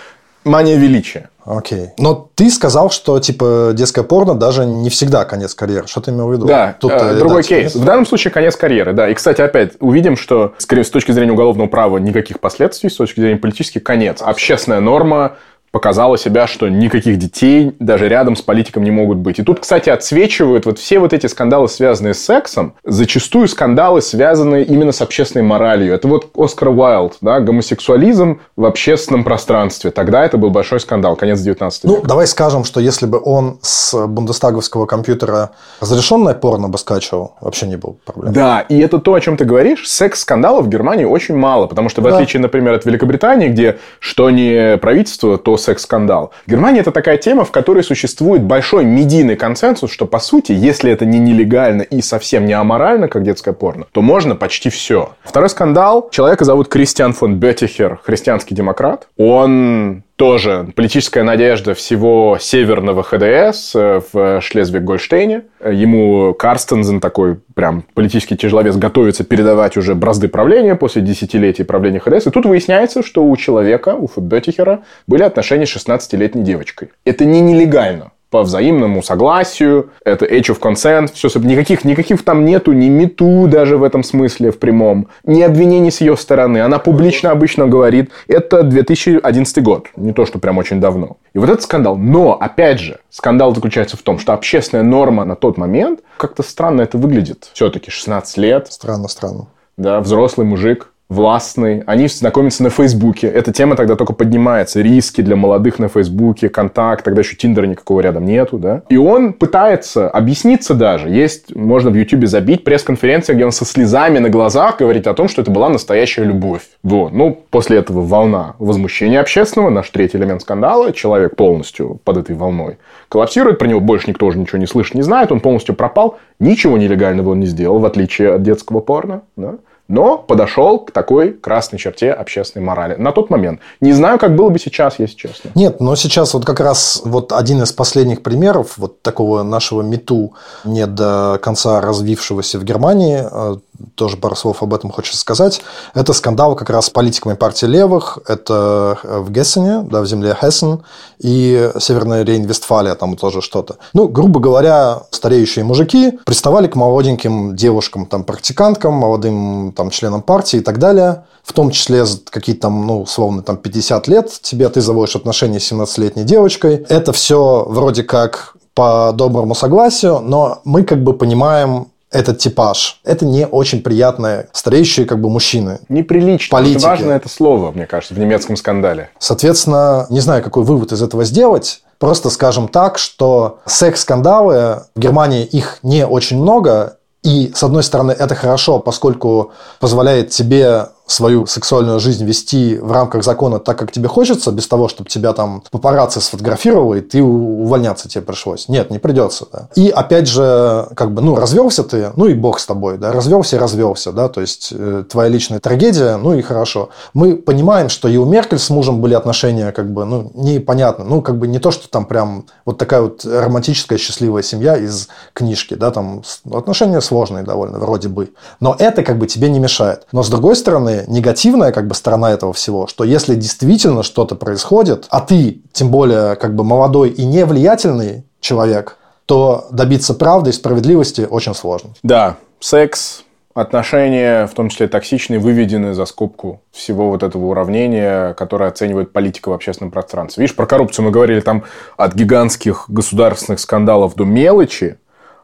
мания 0.44 0.78
величия. 0.78 1.30
Окей. 1.48 1.92
Но 1.98 2.30
ты 2.36 2.50
сказал, 2.50 2.90
что 2.90 3.20
типа 3.20 3.72
детское 3.74 4.04
порно 4.04 4.36
даже 4.36 4.66
не 4.66 4.90
всегда 4.90 5.24
конец 5.24 5.56
карьеры. 5.56 5.88
Что 5.88 6.02
ты 6.02 6.12
имел 6.12 6.28
в 6.28 6.34
виду? 6.34 6.46
Да, 6.46 6.76
Тут, 6.78 6.92
э, 6.92 6.96
э 6.96 7.16
другой 7.16 7.44
кейс. 7.44 7.74
В 7.74 7.86
данном 7.86 8.06
случае 8.06 8.32
конец 8.32 8.58
карьеры, 8.58 8.92
да. 8.92 9.10
И, 9.10 9.14
кстати, 9.14 9.40
опять 9.40 9.74
увидим, 9.80 10.18
что, 10.18 10.54
скорее 10.58 10.84
с 10.84 10.90
точки 10.90 11.14
зрения 11.14 11.32
уголовного 11.32 11.68
права 11.68 12.00
никаких 12.00 12.42
последствий, 12.42 12.90
с 12.90 12.96
точки 12.96 13.22
зрения 13.22 13.38
политических 13.38 13.82
конец. 13.82 14.22
Общественная 14.22 14.82
норма 14.82 15.38
показала 15.72 16.18
себя, 16.18 16.48
что 16.48 16.70
никаких 16.70 17.18
детей 17.18 17.76
даже 17.80 18.08
рядом 18.08 18.36
с 18.36 18.42
политиком 18.42 18.84
не 18.84 18.92
могут 18.92 19.18
быть. 19.18 19.40
И 19.40 19.44
тут, 19.44 19.60
кстати, 19.60 19.90
отсвечивают 19.90 20.66
вот 20.66 20.80
все 20.80 21.00
вот 21.00 21.14
эти 21.14 21.28
скандалы, 21.28 21.68
связанные 21.68 22.14
с 22.14 22.24
сексом, 22.24 22.74
зачастую 22.84 23.48
скандалы, 23.48 24.02
связанные 24.02 24.64
именно 24.64 24.92
с 24.92 25.02
общественной 25.02 25.44
моралью. 25.44 25.94
Это 25.94 26.08
вот 26.08 26.32
Оскар 26.36 26.70
Уайлд, 26.70 27.18
да, 27.22 27.40
гомосексуализм 27.40 28.40
в 28.56 28.66
общественном 28.66 29.24
пространстве. 29.24 29.92
Тогда 29.92 30.26
это 30.26 30.38
был 30.38 30.50
большой 30.50 30.80
скандал, 30.80 31.16
конец 31.16 31.42
19 31.42 31.84
века. 31.84 31.96
Ну, 31.96 32.08
давай 32.08 32.28
скажем, 32.28 32.64
что 32.64 32.80
если 32.80 33.06
бы 33.06 33.22
он 33.24 33.60
с 33.62 34.08
бундестаговского 34.08 34.86
компьютера 34.86 35.52
разрешенное 35.82 36.34
порно 36.34 36.70
бы 36.70 36.78
скачивал, 36.78 37.36
вообще 37.42 37.68
не 37.68 37.76
было 37.76 37.96
проблем. 38.06 38.34
Да, 38.34 38.62
и 38.62 38.80
это 38.80 39.00
то, 39.00 39.14
о 39.14 39.20
чем 39.20 39.38
ты 39.38 39.46
говоришь. 39.46 39.88
Секс-скандалов 39.88 40.66
в 40.66 40.70
Германии 40.70 41.06
очень 41.06 41.36
мало, 41.36 41.68
потому 41.68 41.90
что 41.90 42.02
в 42.02 42.06
да. 42.06 42.16
отличие, 42.16 42.42
например, 42.42 42.74
от 42.74 42.86
Великобритании, 42.86 43.50
где 43.50 43.80
что 44.00 44.30
не 44.30 44.78
правительство, 44.78 45.38
то 45.38 45.57
секс-скандал. 45.58 46.32
Германия– 46.48 46.80
это 46.82 46.92
такая 46.92 47.18
тема, 47.18 47.46
в 47.46 47.52
которой 47.52 47.84
существует 47.84 48.44
большой 48.44 48.86
медийный 48.86 49.36
консенсус, 49.36 49.92
что, 49.92 50.06
по 50.06 50.20
сути, 50.20 50.52
если 50.52 50.92
это 50.92 51.06
не 51.06 51.20
нелегально 51.20 51.82
и 51.82 52.02
совсем 52.02 52.46
не 52.46 52.54
аморально, 52.54 53.08
как 53.08 53.24
детское 53.24 53.54
порно, 53.54 53.86
то 53.92 54.02
можно 54.02 54.36
почти 54.36 54.70
все. 54.70 55.12
Второй 55.24 55.50
скандал. 55.50 56.10
Человека 56.12 56.46
зовут 56.46 56.68
Кристиан 56.68 57.14
фон 57.14 57.36
Беттихер, 57.36 58.00
христианский 58.04 58.56
демократ. 58.56 59.08
Он 59.18 60.04
тоже 60.18 60.68
политическая 60.76 61.22
надежда 61.24 61.76
всего 61.76 62.38
северного 62.42 63.04
ХДС 63.04 63.76
э, 63.76 64.02
в 64.12 64.42
Шлезвиг-Гольштейне. 64.42 65.44
Ему 65.72 66.34
Карстензен, 66.34 67.00
такой 67.00 67.38
прям 67.54 67.84
политический 67.94 68.36
тяжеловес, 68.36 68.78
готовится 68.78 69.24
передавать 69.24 69.78
уже 69.78 69.94
бразды 69.94 70.28
правления 70.28 70.76
после 70.76 71.04
десятилетий 71.04 71.64
правления 71.64 72.00
ХДС. 72.00 72.28
И 72.28 72.32
тут 72.32 72.46
выясняется, 72.46 73.04
что 73.04 73.24
у 73.24 73.38
человека, 73.38 73.96
у 73.96 74.10
Беттихера, 74.20 74.82
были 75.06 75.22
отношения 75.22 75.68
с 75.68 75.76
16-летней 75.76 76.44
девочкой. 76.44 76.90
Это 77.06 77.24
не 77.24 77.40
нелегально 77.40 78.12
по 78.30 78.44
взаимному 78.44 79.02
согласию, 79.02 79.92
это 80.04 80.26
age 80.26 80.56
of 80.56 80.60
consent, 80.60 81.12
все, 81.14 81.30
никаких, 81.40 81.86
никаких 81.86 82.24
там 82.24 82.46
нету, 82.46 82.74
ни 82.74 82.90
мету 82.90 83.48
даже 83.48 83.78
в 83.78 83.84
этом 83.84 84.04
смысле 84.04 84.52
в 84.52 84.60
прямом, 84.60 85.08
ни 85.24 85.42
обвинений 85.42 85.92
с 85.92 86.02
ее 86.02 86.18
стороны. 86.18 86.60
Она 86.60 86.80
публично 86.80 87.32
обычно 87.32 87.68
говорит, 87.68 88.12
это 88.28 88.64
2011 88.64 89.64
год, 89.64 89.88
не 89.96 90.14
то, 90.14 90.26
что 90.26 90.40
прям 90.40 90.58
очень 90.58 90.80
давно. 90.82 91.18
И 91.34 91.40
вот 91.40 91.50
этот 91.50 91.64
скандал. 91.64 91.96
Но, 91.96 92.34
опять 92.34 92.80
же, 92.80 93.00
скандал 93.10 93.54
заключается 93.56 93.98
в 93.98 94.02
том, 94.02 94.20
что 94.20 94.34
общественная 94.34 94.84
норма 94.84 95.24
на 95.26 95.36
тот 95.36 95.58
момент, 95.58 96.02
как-то 96.18 96.44
странно 96.44 96.82
это 96.82 96.98
выглядит. 96.98 97.50
Все-таки 97.54 97.92
16 97.92 98.38
лет. 98.38 98.68
Странно, 98.72 99.08
странно. 99.08 99.48
Да, 99.78 100.00
взрослый 100.00 100.48
мужик, 100.48 100.92
властный, 101.10 101.84
они 101.86 102.08
знакомятся 102.08 102.64
на 102.64 102.70
Фейсбуке. 102.70 103.28
Эта 103.28 103.54
тема 103.54 103.76
тогда 103.76 103.96
только 103.96 104.14
поднимается. 104.14 104.82
Риски 104.82 105.22
для 105.22 105.36
молодых 105.36 105.80
на 105.80 105.88
Фейсбуке, 105.88 106.50
контакт, 106.50 107.06
тогда 107.06 107.22
еще 107.22 107.36
Тиндера 107.36 107.66
никакого 107.66 108.02
рядом 108.02 108.26
нету, 108.26 108.58
да. 108.58 108.84
И 108.90 108.98
он 108.98 109.34
пытается 109.34 110.10
объясниться 110.10 110.74
даже. 110.74 111.10
Есть, 111.10 111.56
можно 111.56 111.92
в 111.92 111.96
Ютубе 111.96 112.28
забить 112.28 112.64
пресс-конференция, 112.64 113.36
где 113.36 113.46
он 113.46 113.52
со 113.52 113.64
слезами 113.66 114.20
на 114.20 114.30
глазах 114.30 114.80
говорит 114.80 115.08
о 115.08 115.14
том, 115.14 115.30
что 115.30 115.42
это 115.42 115.52
была 115.52 115.70
настоящая 115.70 116.26
любовь. 116.26 116.64
Вот. 116.84 117.14
Ну, 117.14 117.42
после 117.50 117.78
этого 117.78 118.02
волна 118.02 118.56
возмущения 118.60 119.22
общественного, 119.22 119.70
наш 119.70 119.90
третий 119.90 120.18
элемент 120.18 120.42
скандала, 120.42 120.92
человек 120.92 121.36
полностью 121.36 122.00
под 122.04 122.18
этой 122.18 122.36
волной 122.36 122.78
коллапсирует, 123.10 123.60
про 123.60 123.68
него 123.68 123.80
больше 123.80 124.10
никто 124.10 124.26
уже 124.26 124.38
ничего 124.38 124.58
не 124.58 124.68
слышит, 124.68 124.96
не 124.96 125.02
знает, 125.02 125.32
он 125.32 125.40
полностью 125.40 125.76
пропал, 125.76 126.20
ничего 126.40 126.78
нелегального 126.78 127.32
он 127.32 127.40
не 127.40 127.46
сделал, 127.46 127.80
в 127.80 127.86
отличие 127.86 128.34
от 128.34 128.44
детского 128.44 128.82
порно, 128.82 129.22
да 129.38 129.56
но 129.88 130.18
подошел 130.18 130.80
к 130.80 130.92
такой 130.92 131.34
красной 131.34 131.80
черте 131.80 132.12
общественной 132.12 132.66
морали 132.66 132.96
на 132.96 133.12
тот 133.12 133.30
момент. 133.30 133.62
Не 133.82 133.94
знаю, 133.94 134.20
как 134.20 134.36
было 134.36 134.50
бы 134.50 134.60
сейчас, 134.60 135.00
если 135.00 135.16
честно. 135.16 135.52
Нет, 135.56 135.80
но 135.80 135.96
сейчас 135.96 136.34
вот 136.34 136.46
как 136.46 136.60
раз 136.60 137.02
вот 137.06 137.32
один 137.32 137.64
из 137.64 137.72
последних 137.72 138.24
примеров 138.24 138.78
вот 138.78 139.02
такого 139.02 139.44
нашего 139.44 139.82
мету 139.82 140.34
не 140.66 140.86
до 140.86 141.40
конца 141.42 141.82
развившегося 141.82 142.60
в 142.60 142.64
Германии, 142.64 143.22
а 143.24 143.58
тоже 143.96 144.18
пару 144.18 144.36
слов 144.36 144.64
об 144.64 144.74
этом 144.74 144.92
хочется 144.92 145.20
сказать. 145.20 145.62
Это 145.94 146.14
скандал 146.14 146.56
как 146.56 146.70
раз 146.70 146.86
с 146.86 146.90
политиками 146.90 147.36
партии 147.36 147.66
левых. 147.66 148.20
Это 148.28 148.98
в 149.04 149.32
Гессене, 149.32 149.82
да, 149.82 150.02
в 150.02 150.06
земле 150.06 150.36
Хессен 150.40 150.84
и 151.20 151.72
Северная 151.80 152.24
Рейн-Вестфалия, 152.24 152.96
там 152.96 153.16
тоже 153.18 153.42
что-то. 153.42 153.78
Ну, 153.94 154.08
грубо 154.08 154.40
говоря, 154.40 155.04
стареющие 155.12 155.66
мужики 155.66 156.20
приставали 156.26 156.68
к 156.68 156.76
молоденьким 156.76 157.56
девушкам, 157.56 158.06
там, 158.06 158.24
практиканткам, 158.24 158.94
молодым 158.94 159.74
там, 159.76 159.90
членам 159.90 160.22
партии 160.22 160.58
и 160.58 160.62
так 160.62 160.80
далее. 160.80 161.26
В 161.44 161.54
том 161.54 161.72
числе 161.72 162.04
какие-то 162.30 162.64
там, 162.64 162.86
ну, 162.86 163.02
условно, 163.04 163.42
там 163.42 163.58
50 163.58 164.08
лет 164.08 164.30
тебе, 164.42 164.68
ты 164.70 164.82
заводишь 164.82 165.16
отношения 165.16 165.60
с 165.60 165.72
17-летней 165.72 166.24
девочкой. 166.24 166.86
Это 166.90 167.14
все 167.14 167.66
вроде 167.68 168.04
как 168.04 168.56
по 168.74 169.12
доброму 169.14 169.56
согласию, 169.56 170.20
но 170.20 170.60
мы 170.64 170.84
как 170.84 171.04
бы 171.04 171.14
понимаем 171.14 171.88
этот 172.12 172.38
типаж. 172.40 173.00
Это 173.04 173.26
не 173.26 173.46
очень 173.46 173.82
приятные 173.82 174.48
стареющие 174.54 175.06
как 175.06 175.20
бы 175.20 175.30
мужчины. 175.30 175.80
Неприлично. 175.90 176.58
Политики. 176.58 176.86
важно 176.86 177.12
это 177.12 177.30
слово, 177.30 177.72
мне 177.72 177.86
кажется, 177.86 178.14
в 178.14 178.20
немецком 178.20 178.56
скандале. 178.56 179.10
Соответственно, 179.20 180.08
не 180.10 180.20
знаю, 180.20 180.44
какой 180.44 180.64
вывод 180.64 180.92
из 180.92 181.02
этого 181.02 181.26
сделать. 181.26 181.82
Просто 182.00 182.30
скажем 182.30 182.68
так, 182.68 182.98
что 182.98 183.60
секс-скандалы 183.66 184.84
в 184.96 185.00
Германии 185.00 185.44
их 185.44 185.80
не 185.82 186.06
очень 186.06 186.40
много, 186.40 186.98
и, 187.24 187.52
с 187.54 187.64
одной 187.64 187.84
стороны, 187.84 188.12
это 188.12 188.36
хорошо, 188.36 188.80
поскольку 188.80 189.52
позволяет 189.80 190.30
тебе 190.30 190.88
свою 191.08 191.46
сексуальную 191.46 192.00
жизнь 192.00 192.26
вести 192.26 192.78
в 192.78 192.92
рамках 192.92 193.24
закона 193.24 193.60
так, 193.60 193.80
как 193.80 193.92
тебе 193.92 194.08
хочется, 194.08 194.52
без 194.52 194.68
того, 194.68 194.88
чтобы 194.90 195.10
тебя 195.10 195.34
там 195.34 195.64
папарацци 195.72 196.20
сфотографировал, 196.20 196.94
и 196.94 197.02
ты 197.02 197.24
увольняться 197.24 198.10
тебе 198.10 198.22
пришлось. 198.22 198.68
Нет, 198.68 198.92
не 198.92 199.00
придется. 199.00 199.48
Да. 199.52 199.70
И 199.76 199.90
опять 199.90 200.28
же, 200.28 200.88
как 200.96 201.14
бы, 201.14 201.22
ну, 201.22 201.36
развелся 201.36 201.84
ты, 201.84 202.12
ну 202.16 202.28
и 202.28 202.34
бог 202.34 202.60
с 202.60 202.66
тобой, 202.66 202.98
да, 202.98 203.12
развелся 203.12 203.56
и 203.56 203.60
развелся, 203.60 204.12
да, 204.12 204.28
то 204.28 204.42
есть 204.42 204.70
э, 204.72 205.06
твоя 205.10 205.30
личная 205.30 205.60
трагедия, 205.60 206.18
ну 206.18 206.34
и 206.34 206.42
хорошо. 206.42 206.90
Мы 207.14 207.38
понимаем, 207.38 207.90
что 207.90 208.10
и 208.10 208.18
у 208.18 208.26
Меркель 208.26 208.60
с 208.60 208.70
мужем 208.70 209.00
были 209.00 209.14
отношения, 209.14 209.72
как 209.72 209.92
бы, 209.92 210.04
ну, 210.06 210.32
непонятно, 210.36 211.06
ну, 211.06 211.22
как 211.22 211.38
бы 211.38 211.48
не 211.48 211.60
то, 211.60 211.72
что 211.72 211.90
там 211.90 212.06
прям 212.06 212.46
вот 212.66 212.78
такая 212.78 213.02
вот 213.02 213.24
романтическая 213.26 213.98
счастливая 213.98 214.44
семья 214.44 214.76
из 214.76 215.08
книжки, 215.34 215.74
да, 215.76 215.92
там 215.92 216.24
отношения 216.52 217.00
сложные 217.00 217.44
довольно, 217.44 217.80
вроде 217.80 218.10
бы. 218.10 218.32
Но 218.60 218.76
это 218.78 219.04
как 219.04 219.18
бы 219.18 219.28
тебе 219.28 219.50
не 219.50 219.60
мешает. 219.60 220.06
Но 220.12 220.24
с 220.24 220.30
другой 220.30 220.56
стороны, 220.56 220.97
негативная 221.08 221.72
как 221.72 221.88
бы 221.88 221.96
сторона 221.96 222.32
этого 222.32 222.54
всего, 222.54 222.88
что 222.88 223.04
если 223.04 223.36
действительно 223.36 224.04
что-то 224.04 224.36
происходит, 224.36 225.06
а 225.10 225.22
ты, 225.22 225.62
тем 225.72 225.90
более, 225.92 226.36
как 226.36 226.56
бы 226.56 226.64
молодой 226.64 227.10
и 227.10 227.26
не 227.26 227.46
влиятельный 227.46 228.26
человек, 228.40 228.98
то 229.26 229.68
добиться 229.72 230.14
правды 230.14 230.50
и 230.50 230.54
справедливости 230.54 231.28
очень 231.30 231.54
сложно. 231.54 231.92
Да, 232.02 232.38
секс, 232.60 233.24
отношения, 233.54 234.46
в 234.46 234.54
том 234.54 234.70
числе 234.70 234.88
токсичные, 234.88 235.40
выведены 235.40 235.94
за 235.94 236.06
скобку 236.06 236.62
всего 236.72 237.10
вот 237.10 237.24
этого 237.24 237.46
уравнения, 237.48 238.34
которое 238.36 238.70
оценивает 238.70 239.12
политика 239.12 239.50
в 239.50 239.54
общественном 239.54 239.92
пространстве. 239.92 240.44
Видишь, 240.44 240.56
про 240.56 240.68
коррупцию 240.68 241.06
мы 241.06 241.12
говорили 241.12 241.40
там 241.40 241.64
от 241.98 242.14
гигантских 242.14 242.86
государственных 242.88 243.60
скандалов 243.60 244.16
до 244.16 244.26
мелочи, 244.26 244.98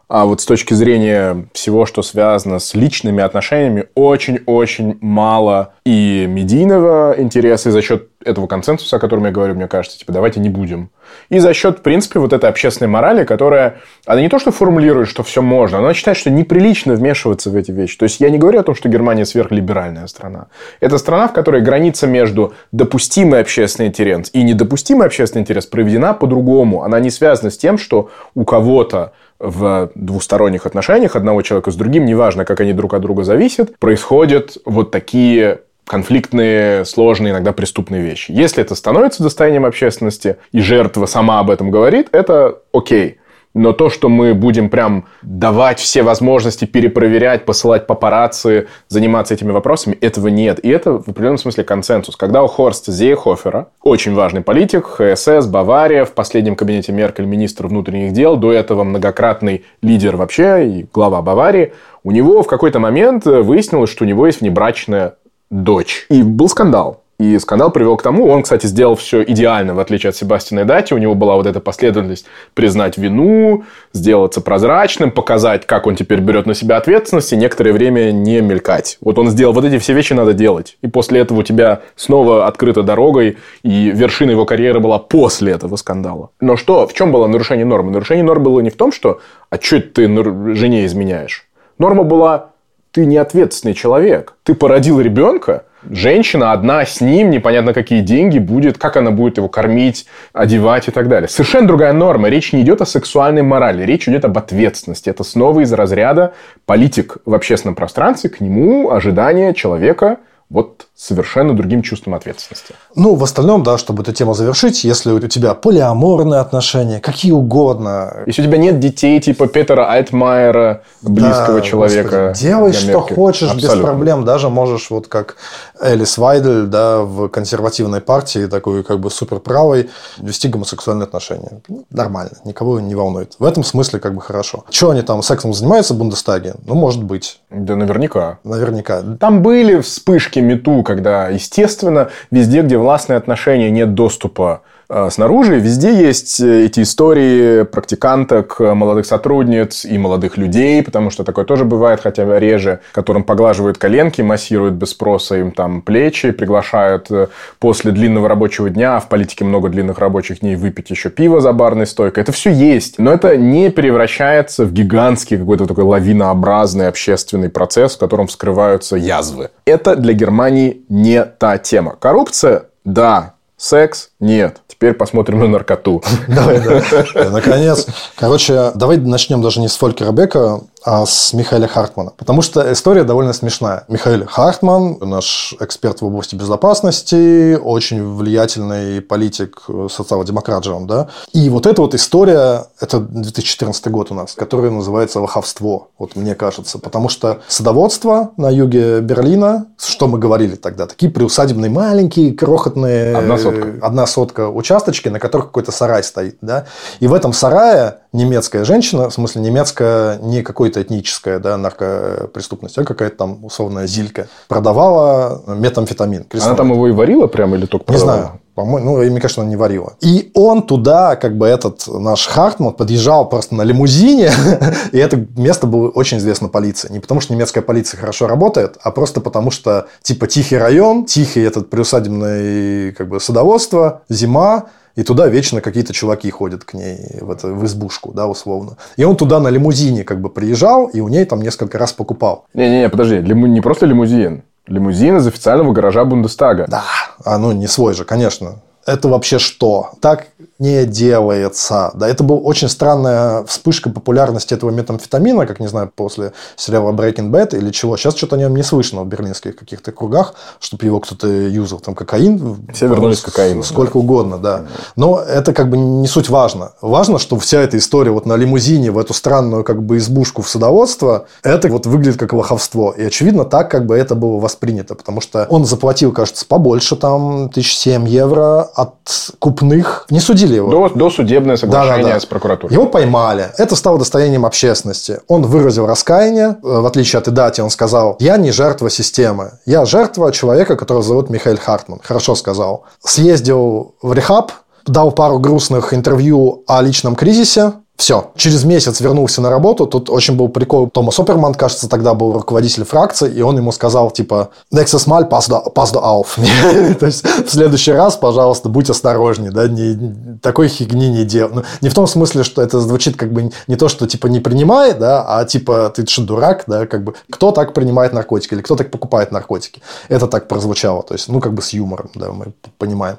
а 0.08 0.26
вот 0.26 0.42
с 0.42 0.46
точки 0.46 0.74
зрения 0.74 1.48
всего, 1.54 1.86
что 1.86 2.02
связано 2.02 2.60
с 2.60 2.74
личными 2.74 3.24
отношениями, 3.24 3.88
очень-очень 3.96 4.98
мало 5.02 5.74
и 5.86 6.26
медийного 6.28 7.16
интереса, 7.18 7.70
и 7.70 7.72
за 7.72 7.82
счет 7.82 8.10
этого 8.24 8.48
консенсуса, 8.48 8.98
о 8.98 9.00
котором 9.00 9.26
я 9.26 9.32
говорю, 9.32 9.56
мне 9.56 9.68
кажется, 9.68 9.98
типа, 9.98 10.14
давайте 10.14 10.40
не 10.40 10.50
будем. 10.50 10.90
И 11.30 11.40
за 11.40 11.54
счет, 11.54 11.80
в 11.80 11.82
принципе, 11.82 12.20
вот 12.20 12.34
этой 12.34 12.50
общественной 12.50 12.90
морали, 12.90 13.24
которая, 13.24 13.82
она 14.06 14.22
не 14.22 14.30
то, 14.30 14.40
что 14.40 14.52
формулирует, 14.52 15.10
что 15.10 15.24
все 15.24 15.42
можно, 15.42 15.80
она 15.80 15.94
считает, 15.94 16.18
что 16.18 16.30
неприлично 16.30 16.94
вмешиваться 16.94 17.50
в 17.50 17.56
эти 17.56 17.72
вещи. 17.72 17.98
То 17.98 18.04
есть, 18.04 18.20
я 18.20 18.30
не 18.30 18.38
говорю 18.38 18.60
о 18.60 18.64
том, 18.64 18.76
что 18.76 18.90
Германия 18.90 19.26
сверхлиберальная 19.26 20.08
страна. 20.08 20.48
Это 20.80 20.98
страна, 20.98 21.28
в 21.28 21.34
которой 21.34 21.62
граница 21.62 22.08
между 22.08 22.54
допустимый 22.72 23.42
общественный 23.42 23.90
интерес 23.90 24.30
и 24.34 24.44
недопустимый 24.44 25.08
общественный 25.08 25.42
интерес 25.42 25.66
проведена 25.66 26.14
по-другому. 26.14 26.84
Она 26.84 27.00
не 27.00 27.10
связана 27.10 27.50
с 27.50 27.58
тем, 27.58 27.78
что 27.78 28.10
у 28.36 28.46
кого-то 28.46 29.14
в 29.44 29.92
двусторонних 29.94 30.66
отношениях 30.66 31.16
одного 31.16 31.42
человека 31.42 31.70
с 31.70 31.76
другим, 31.76 32.06
неважно, 32.06 32.46
как 32.46 32.62
они 32.62 32.74
друг 32.74 32.94
от 32.94 33.02
друга 33.02 33.24
зависят, 33.24 33.78
происходят 33.78 34.58
вот 34.66 34.90
такие 34.90 35.60
конфликтные, 35.86 36.86
сложные, 36.86 37.32
иногда 37.32 37.52
преступные 37.52 38.02
вещи. 38.02 38.32
Если 38.32 38.64
это 38.64 38.74
становится 38.74 39.22
достоянием 39.22 39.66
общественности, 39.66 40.38
и 40.54 40.62
жертва 40.62 41.06
сама 41.06 41.40
об 41.40 41.50
этом 41.50 41.72
говорит, 41.72 42.08
это 42.14 42.60
окей. 42.74 43.18
Но 43.54 43.72
то, 43.72 43.90
что 43.90 44.10
мы 44.10 44.34
будем 44.34 44.70
прям 44.70 45.06
давать 45.22 45.80
все 45.80 46.02
возможности 46.02 46.66
перепроверять, 46.66 47.46
посылать 47.46 47.86
папарацци, 47.86 48.68
заниматься 48.88 49.36
этими 49.36 49.52
вопросами, 49.52 49.96
этого 50.02 50.30
нет. 50.30 50.60
И 50.64 50.70
это 50.70 50.94
в 50.94 51.10
определенном 51.10 51.38
смысле 51.38 51.64
консенсус. 51.64 52.16
Когда 52.16 52.42
у 52.42 52.48
Хорста 52.48 52.92
Зейхофера, 52.92 53.68
очень 53.84 54.16
важный 54.16 54.42
политик, 54.42 54.88
ХСС, 54.88 55.46
Бавария, 55.46 56.06
в 56.06 56.14
последнем 56.14 56.56
кабинете 56.56 56.92
Меркель 56.92 57.26
министр 57.26 57.68
внутренних 57.68 58.14
дел, 58.14 58.38
до 58.38 58.52
этого 58.52 58.84
многократный 58.84 59.66
лидер 59.84 60.16
вообще 60.16 60.68
и 60.68 60.88
глава 60.92 61.22
Баварии, 61.22 61.74
у 62.04 62.12
него 62.12 62.42
в 62.42 62.48
какой-то 62.48 62.80
момент 62.80 63.26
выяснилось, 63.26 63.92
что 63.92 64.04
у 64.04 64.08
него 64.08 64.26
есть 64.26 64.42
внебрачная 64.42 65.16
дочь. 65.52 66.08
И 66.10 66.24
был 66.24 66.50
скандал. 66.50 67.03
И 67.20 67.38
скандал 67.38 67.72
привел 67.72 67.96
к 67.96 68.02
тому, 68.02 68.28
он, 68.28 68.42
кстати, 68.42 68.66
сделал 68.66 68.96
все 68.96 69.24
идеально, 69.24 69.76
в 69.76 69.80
отличие 69.80 70.10
от 70.10 70.16
Себастьяна 70.16 70.66
Дати. 70.66 70.94
У 70.94 70.98
него 70.98 71.14
была 71.14 71.36
вот 71.36 71.46
эта 71.46 71.60
последовательность 71.60 72.26
признать 72.56 72.98
вину, 72.98 73.64
сделаться 73.94 74.42
прозрачным, 74.42 75.12
показать, 75.12 75.68
как 75.68 75.86
он 75.86 75.96
теперь 75.96 76.20
берет 76.22 76.48
на 76.48 76.56
себя 76.56 76.78
ответственность 76.78 77.32
и 77.32 77.38
некоторое 77.38 77.72
время 77.72 78.12
не 78.12 78.42
мелькать. 78.42 78.98
Вот 79.00 79.20
он 79.20 79.30
сделал 79.30 79.54
вот 79.54 79.64
эти 79.64 79.78
все 79.78 79.94
вещи 79.94 80.14
надо 80.14 80.34
делать. 80.34 80.78
И 80.82 80.88
после 80.88 81.22
этого 81.22 81.40
у 81.40 81.44
тебя 81.44 81.82
снова 81.96 82.48
открыта 82.48 82.82
дорогой, 82.82 83.38
и 83.62 83.92
вершина 83.92 84.32
его 84.32 84.46
карьеры 84.46 84.80
была 84.80 84.98
после 84.98 85.54
этого 85.54 85.76
скандала. 85.76 86.32
Но 86.42 86.58
что, 86.58 86.88
в 86.88 86.94
чем 86.94 87.12
было 87.12 87.28
нарушение 87.28 87.66
нормы? 87.66 87.92
Нарушение 87.92 88.24
нормы 88.24 88.46
было 88.46 88.60
не 88.62 88.72
в 88.72 88.76
том, 88.76 88.92
что 88.92 89.22
«а 89.52 89.58
что 89.62 89.80
ты 89.80 90.08
жене 90.56 90.86
изменяешь?» 90.86 91.48
Норма 91.78 92.04
была 92.04 92.50
«ты 92.92 93.06
не 93.06 93.18
ответственный 93.18 93.76
человек, 93.76 94.34
ты 94.44 94.56
породил 94.56 95.00
ребенка, 95.00 95.66
женщина 95.90 96.52
одна 96.52 96.86
с 96.86 97.02
ним, 97.02 97.30
непонятно 97.30 97.74
какие 97.74 98.02
деньги 98.02 98.40
будет, 98.40 98.78
как 98.78 98.98
она 98.98 99.12
будет 99.12 99.38
его 99.38 99.50
кормить, 99.50 100.06
одевать 100.34 100.88
и 100.88 100.92
так 100.92 101.08
далее. 101.08 101.28
Совершенно 101.28 101.68
другая 101.68 101.94
норма. 101.94 102.30
Речь 102.30 102.54
не 102.54 102.62
идет 102.62 102.82
о 102.82 102.86
сексуальной 102.86 103.42
морали, 103.42 103.84
речь 103.84 104.08
идет 104.08 104.26
об 104.26 104.38
ответственности. 104.38 105.10
Это 105.10 105.24
снова 105.24 105.62
из 105.62 105.72
разряда 105.74 106.34
политик 106.66 107.18
в 107.26 107.34
общественном 107.34 107.76
пространстве, 107.76 108.30
к 108.30 108.40
нему 108.40 108.92
ожидания 108.92 109.54
человека– 109.54 110.18
вот 110.54 110.86
совершенно 110.96 111.56
другим 111.56 111.82
чувством 111.82 112.14
ответственности. 112.14 112.76
Ну, 112.96 113.16
в 113.16 113.24
остальном, 113.24 113.64
да, 113.64 113.80
чтобы 113.80 114.04
эту 114.04 114.14
тему 114.14 114.36
завершить, 114.36 114.84
если 114.84 115.12
у 115.12 115.20
тебя 115.20 115.56
полиаморные 115.56 116.40
отношения, 116.40 117.00
какие 117.00 117.32
угодно. 117.32 118.24
Если 118.28 118.44
у 118.44 118.46
тебя 118.46 118.60
нет 118.60 118.80
детей 118.80 119.20
типа 119.20 119.48
Петера 119.48 119.90
Альтмайера, 119.90 120.84
близкого 121.02 121.60
да, 121.60 121.62
человека. 121.62 122.28
Господи, 122.30 122.48
делай, 122.48 122.74
что 122.74 123.02
хочешь, 123.02 123.50
Абсолютно. 123.50 123.76
без 123.76 123.84
проблем. 123.84 124.26
Даже 124.26 124.50
можешь, 124.50 124.92
вот 124.92 125.08
как 125.08 125.38
Элис 125.82 126.20
Вайдель, 126.20 126.68
да, 126.68 127.02
в 127.02 127.30
консервативной 127.30 128.00
партии, 128.00 128.46
такой 128.46 128.84
как 128.84 129.00
бы 129.00 129.10
суперправой, 129.10 129.90
вести 130.20 130.50
гомосексуальные 130.50 131.06
отношения. 131.06 131.64
Ну, 131.68 131.86
нормально, 131.90 132.34
никого 132.46 132.80
не 132.80 132.94
волнует. 132.94 133.34
В 133.40 133.44
этом 133.44 133.64
смысле 133.64 134.00
как 134.00 134.14
бы 134.14 134.22
хорошо. 134.22 134.66
Что 134.70 134.92
они 134.92 135.02
там 135.02 135.24
сексом 135.24 135.52
занимаются 135.52 135.96
в 135.96 135.98
Бундестаге? 135.98 136.54
Ну, 136.68 136.76
может 136.76 137.04
быть. 137.04 137.42
Да 137.50 137.76
наверняка. 137.76 138.38
Наверняка. 138.44 139.02
Там 139.20 139.42
были 139.42 139.82
вспышки 139.82 140.43
мету, 140.44 140.84
когда, 140.84 141.30
естественно, 141.30 142.10
везде, 142.32 142.62
где 142.62 142.78
властные 142.78 143.18
отношения, 143.18 143.70
нет 143.72 143.94
доступа 143.94 144.62
снаружи. 145.10 145.60
Везде 145.60 145.94
есть 145.94 146.40
э, 146.40 146.66
эти 146.66 146.82
истории 146.82 147.64
практиканток, 147.64 148.60
молодых 148.60 149.06
сотрудниц 149.06 149.86
и 149.86 149.98
молодых 149.98 150.38
людей, 150.38 150.84
потому 150.84 151.10
что 151.10 151.24
такое 151.24 151.46
тоже 151.46 151.66
бывает, 151.66 152.02
хотя 152.02 152.24
реже, 152.40 152.80
которым 152.92 153.24
поглаживают 153.24 153.78
коленки, 153.78 154.22
массируют 154.22 154.76
без 154.76 154.92
спроса 154.92 155.38
им 155.38 155.52
там 155.52 155.82
плечи, 155.82 156.32
приглашают 156.32 157.10
э, 157.12 157.28
после 157.60 157.92
длинного 157.92 158.28
рабочего 158.28 158.70
дня, 158.70 158.98
а 158.98 159.00
в 159.00 159.10
политике 159.10 159.46
много 159.46 159.70
длинных 159.70 160.00
рабочих 160.00 160.40
дней, 160.40 160.56
выпить 160.56 160.90
еще 160.90 161.10
пиво 161.10 161.42
за 161.42 161.54
барной 161.54 161.88
стойкой. 161.88 162.24
Это 162.24 162.32
все 162.32 162.52
есть, 162.52 163.00
но 163.00 163.12
это 163.12 163.38
не 163.38 163.70
превращается 163.70 164.66
в 164.66 164.74
гигантский 164.74 165.38
какой-то 165.38 165.66
такой 165.66 165.84
лавинообразный 165.84 166.88
общественный 166.88 167.50
процесс, 167.50 167.96
в 167.96 168.00
котором 168.00 168.28
вскрываются 168.28 168.96
язвы. 168.96 169.50
Это 169.66 169.96
для 169.96 170.14
Германии 170.14 170.84
не 170.90 171.24
та 171.24 171.58
тема. 171.58 171.96
Коррупция 172.00 172.66
да, 172.86 173.33
Секс? 173.58 174.10
Нет. 174.20 174.62
Теперь 174.68 174.94
посмотрим 174.94 175.40
на 175.40 175.48
наркоту. 175.48 176.04
Давай, 176.28 176.60
да. 176.60 176.84
Наконец. 177.32 177.88
Короче, 178.16 178.72
давай 178.76 178.98
начнем 178.98 179.42
даже 179.42 179.60
не 179.60 179.68
с 179.68 179.76
Фолькера 179.78 180.12
Бека, 180.12 180.62
а 180.86 181.06
с 181.06 181.34
Михаила 181.34 181.68
Хартмана. 181.68 182.12
Потому 182.18 182.42
что 182.42 182.72
история 182.72 183.04
довольно 183.04 183.34
смешная. 183.34 183.86
Михаил 183.88 184.26
Хартман, 184.26 184.98
наш 185.02 185.56
эксперт 185.60 186.02
в 186.02 186.06
области 186.06 186.36
безопасности, 186.36 187.56
очень 187.56 188.16
влиятельный 188.16 189.02
политик, 189.02 189.64
социал-демократ 189.90 190.64
же 190.64 190.74
он, 190.74 190.88
да. 190.88 191.08
И 191.32 191.50
вот 191.50 191.66
эта 191.66 191.82
вот 191.82 191.96
история, 191.96 192.66
это 192.80 193.00
2014 193.00 193.88
год 193.88 194.12
у 194.12 194.14
нас, 194.14 194.34
которая 194.34 194.72
называется 194.72 195.20
«Лоховство», 195.20 195.90
вот 195.98 196.16
мне 196.16 196.36
кажется. 196.36 196.80
Потому 196.80 197.10
что 197.10 197.42
садоводство 197.48 198.32
на 198.38 198.50
юге 198.50 199.00
Берлина, 199.02 199.68
что 199.78 200.08
мы 200.08 200.20
говорили 200.20 200.56
тогда, 200.56 200.86
такие 200.86 201.12
приусадебные 201.12 201.72
маленькие, 201.72 202.34
крохотные... 202.34 203.16
Одна 203.16 203.38
сотка. 203.38 203.74
Одна 203.82 204.08
сотка 204.08 204.50
участочки, 204.50 205.10
на 205.10 205.20
которых 205.20 205.48
какой-то 205.48 205.72
сарай 205.72 206.04
стоит, 206.04 206.38
да. 206.42 206.66
И 207.00 207.08
в 207.08 207.14
этом 207.14 207.34
сарае 207.34 208.00
немецкая 208.14 208.64
женщина, 208.64 209.10
в 209.10 209.14
смысле 209.14 209.42
немецкая 209.42 210.18
не 210.20 210.42
какой-то 210.44 210.82
этническая 210.82 211.40
да, 211.40 211.58
наркопреступность, 211.58 212.78
а 212.78 212.86
какая-то 212.86 213.18
там 213.18 213.44
условная 213.44 213.88
зилька, 213.88 214.28
продавала 214.48 215.42
метамфетамин. 215.48 216.28
Она 216.32 216.56
там 216.56 216.72
его 216.72 216.88
и 216.88 216.92
варила 216.92 217.28
прямо 217.28 217.58
или 217.58 217.66
только 217.66 217.86
продавала? 217.86 218.16
Не 218.16 218.22
знаю. 218.22 218.40
По-моему, 218.56 218.98
ну, 218.98 219.10
мне 219.10 219.20
кажется, 219.20 219.42
она 219.42 219.50
не 219.50 219.56
варила. 219.56 219.94
И 220.00 220.30
он 220.36 220.62
туда, 220.62 221.16
как 221.16 221.36
бы 221.40 221.48
этот 221.48 221.88
наш 221.88 222.28
Хартман, 222.28 222.74
подъезжал 222.74 223.28
просто 223.28 223.56
на 223.56 223.64
лимузине, 223.64 224.32
и 224.92 224.98
это 225.00 225.26
место 225.36 225.66
было 225.66 225.90
очень 225.90 226.20
известно 226.20 226.50
полиции. 226.50 226.92
Не 226.92 227.00
потому, 227.00 227.20
что 227.20 227.34
немецкая 227.34 227.62
полиция 227.62 228.00
хорошо 228.00 228.28
работает, 228.28 228.78
а 228.84 228.92
просто 228.92 229.22
потому, 229.22 229.50
что, 229.50 229.88
типа, 230.04 230.28
тихий 230.28 230.58
район, 230.58 231.06
тихий 231.06 231.42
этот 231.42 231.72
приусадебное 231.72 232.92
как 232.92 233.10
бы, 233.10 233.20
садоводство, 233.20 234.04
зима, 234.08 234.66
и 234.96 235.04
туда 235.04 235.28
вечно 235.28 235.62
какие-то 235.62 235.94
чуваки 235.94 236.30
ходят 236.30 236.64
к 236.64 236.74
ней 236.74 237.20
в, 237.22 237.32
это, 237.32 237.48
в 237.48 237.66
избушку, 237.66 238.12
да, 238.14 238.28
условно. 238.28 238.78
И 238.96 239.04
он 239.04 239.16
туда 239.16 239.40
на 239.40 239.50
лимузине 239.50 240.04
как 240.04 240.22
бы 240.22 240.30
приезжал, 240.30 240.88
и 240.88 241.00
у 241.00 241.08
ней 241.08 241.26
там 241.26 241.42
несколько 241.42 241.78
раз 241.78 241.94
покупал. 241.94 242.46
Не-не-не, 242.54 242.90
подожди, 242.90 243.20
лиму... 243.20 243.48
не 243.48 243.62
просто 243.62 243.86
лимузин. 243.86 244.44
Лимузин 244.68 245.18
из 245.18 245.28
официального 245.28 245.74
гаража 245.74 246.06
Бундестага. 246.06 246.68
Да, 246.68 246.84
а 247.26 247.38
ну 247.38 247.52
не 247.52 247.68
свой 247.68 247.94
же, 247.94 248.06
конечно 248.06 248.62
это 248.86 249.08
вообще 249.08 249.40
что? 249.40 249.92
Так 250.02 250.28
не 250.60 250.86
делается. 250.86 251.92
Да, 251.96 252.08
это 252.08 252.24
была 252.24 252.40
очень 252.40 252.70
странная 252.70 253.44
вспышка 253.46 253.90
популярности 253.90 254.54
этого 254.54 254.70
метамфетамина, 254.70 255.46
как, 255.46 255.60
не 255.60 255.68
знаю, 255.68 255.92
после 255.94 256.34
сериала 256.56 256.92
Breaking 256.92 257.32
Bad 257.32 257.58
или 257.58 257.72
чего. 257.72 257.98
Сейчас 257.98 258.16
что-то 258.16 258.36
о 258.36 258.40
нем 258.40 258.56
не 258.56 258.64
слышно 258.64 259.04
в 259.04 259.08
берлинских 259.08 259.56
каких-то 259.56 259.92
кругах, 259.92 260.36
чтобы 260.60 260.86
его 260.86 261.00
кто-то 261.00 261.28
юзал. 261.28 261.80
Там 261.80 261.96
кокаин. 261.96 262.58
Все 262.74 262.88
вернулись 262.88 263.22
к 263.22 263.26
кокаину. 263.26 263.64
Сколько 263.64 263.94
да. 263.94 264.00
угодно, 264.00 264.38
да. 264.38 264.66
Но 264.96 265.20
это 265.20 265.54
как 265.54 265.70
бы 265.70 265.78
не 265.78 266.08
суть 266.08 266.30
важно. 266.30 266.74
Важно, 266.82 267.20
что 267.20 267.38
вся 267.40 267.62
эта 267.62 267.78
история 267.78 268.12
вот 268.12 268.26
на 268.26 268.36
лимузине 268.36 268.92
в 268.92 268.98
эту 268.98 269.14
странную 269.14 269.64
как 269.64 269.84
бы 269.84 269.98
избушку 269.98 270.42
в 270.42 270.50
садоводство, 270.50 271.28
это 271.44 271.68
вот 271.68 271.86
выглядит 271.86 272.20
как 272.20 272.34
лоховство. 272.34 272.92
И 272.92 273.04
очевидно 273.04 273.46
так 273.46 273.70
как 273.72 273.86
бы 273.86 273.96
это 273.96 274.16
было 274.16 274.40
воспринято, 274.40 274.96
потому 274.96 275.22
что 275.22 275.46
он 275.50 275.66
заплатил, 275.66 276.12
кажется, 276.12 276.46
побольше, 276.46 276.96
там, 276.96 277.50
тысяч 277.50 277.76
семь 277.76 278.08
евро, 278.08 278.62
от 278.62 278.96
купных. 279.40 280.06
Не 280.10 280.20
судили 280.44 280.58
его. 280.58 280.70
До, 280.70 280.90
до 280.90 281.10
судебное 281.10 281.58
соглашение 281.58 282.04
да, 282.04 282.10
да, 282.10 282.14
да. 282.16 282.20
с 282.20 282.26
прокуратурой. 282.26 282.74
Его 282.74 282.86
поймали. 282.88 283.52
Это 283.58 283.76
стало 283.76 283.98
достоянием 283.98 284.46
общественности. 284.46 285.20
Он 285.28 285.44
выразил 285.44 285.86
раскаяние. 285.86 286.58
Э, 286.64 286.82
в 286.82 286.86
отличие 286.86 287.20
от 287.20 287.28
Идати, 287.28 287.62
он 287.62 287.70
сказал, 287.70 288.18
я 288.20 288.38
не 288.38 288.52
жертва 288.52 288.90
системы. 288.90 289.54
Я 289.66 289.86
жертва 289.86 290.32
человека, 290.32 290.76
которого 290.76 291.04
зовут 291.04 291.30
Михаил 291.30 291.58
Хартман. 291.58 292.00
Хорошо 292.04 292.36
сказал. 292.36 292.84
Съездил 293.04 293.96
в 294.02 294.14
рехаб, 294.14 294.52
дал 294.86 295.12
пару 295.12 295.40
грустных 295.40 295.94
интервью 295.94 296.64
о 296.68 296.82
личном 296.82 297.16
кризисе, 297.16 297.74
все. 298.04 298.32
Через 298.36 298.66
месяц 298.66 299.00
вернулся 299.00 299.42
на 299.42 299.50
работу. 299.50 299.88
Тут 299.88 300.10
очень 300.10 300.36
был 300.36 300.50
прикол. 300.50 300.90
Томас 300.90 301.18
Оперман, 301.18 301.54
кажется, 301.54 301.88
тогда 301.88 302.14
был 302.14 302.34
руководитель 302.34 302.84
фракции, 302.84 303.34
и 303.34 303.42
он 303.42 303.56
ему 303.56 303.72
сказал, 303.72 304.12
типа, 304.12 304.50
«Nächstes 304.74 305.08
Mal 305.08 305.30
pass 305.30 305.48
du 305.48 306.04
auf». 306.04 306.96
То 307.00 307.06
есть, 307.06 307.26
в 307.26 307.50
следующий 307.50 307.94
раз, 307.94 308.18
пожалуйста, 308.18 308.68
будь 308.68 308.90
осторожнее, 308.90 309.52
да, 309.52 309.70
не, 309.70 310.38
такой 310.42 310.68
фигни 310.68 311.10
не 311.10 311.24
делай. 311.24 311.54
Ну, 311.54 311.64
не 311.80 311.88
в 311.88 311.94
том 311.94 312.06
смысле, 312.06 312.44
что 312.44 312.62
это 312.62 312.82
звучит 312.82 313.16
как 313.16 313.32
бы 313.32 313.52
не 313.68 313.76
то, 313.78 313.88
что, 313.88 314.06
типа, 314.06 314.28
не 314.28 314.42
принимай, 314.42 314.94
да, 314.94 315.24
а, 315.26 315.46
типа, 315.46 315.90
ты 315.96 316.06
что, 316.06 316.24
дурак, 316.24 316.66
да, 316.68 316.86
как 316.86 317.06
бы, 317.06 317.14
кто 317.30 317.54
так 317.54 317.74
принимает 317.74 318.12
наркотики 318.12 318.54
или 318.54 318.62
кто 318.62 318.76
так 318.76 318.92
покупает 318.92 319.32
наркотики. 319.32 319.82
Это 320.10 320.28
так 320.28 320.50
прозвучало, 320.50 321.04
то 321.04 321.14
есть, 321.14 321.30
ну, 321.30 321.40
как 321.40 321.54
бы 321.54 321.62
с 321.62 321.70
юмором, 321.70 322.10
да, 322.16 322.34
мы 322.34 322.48
понимаем. 322.78 323.16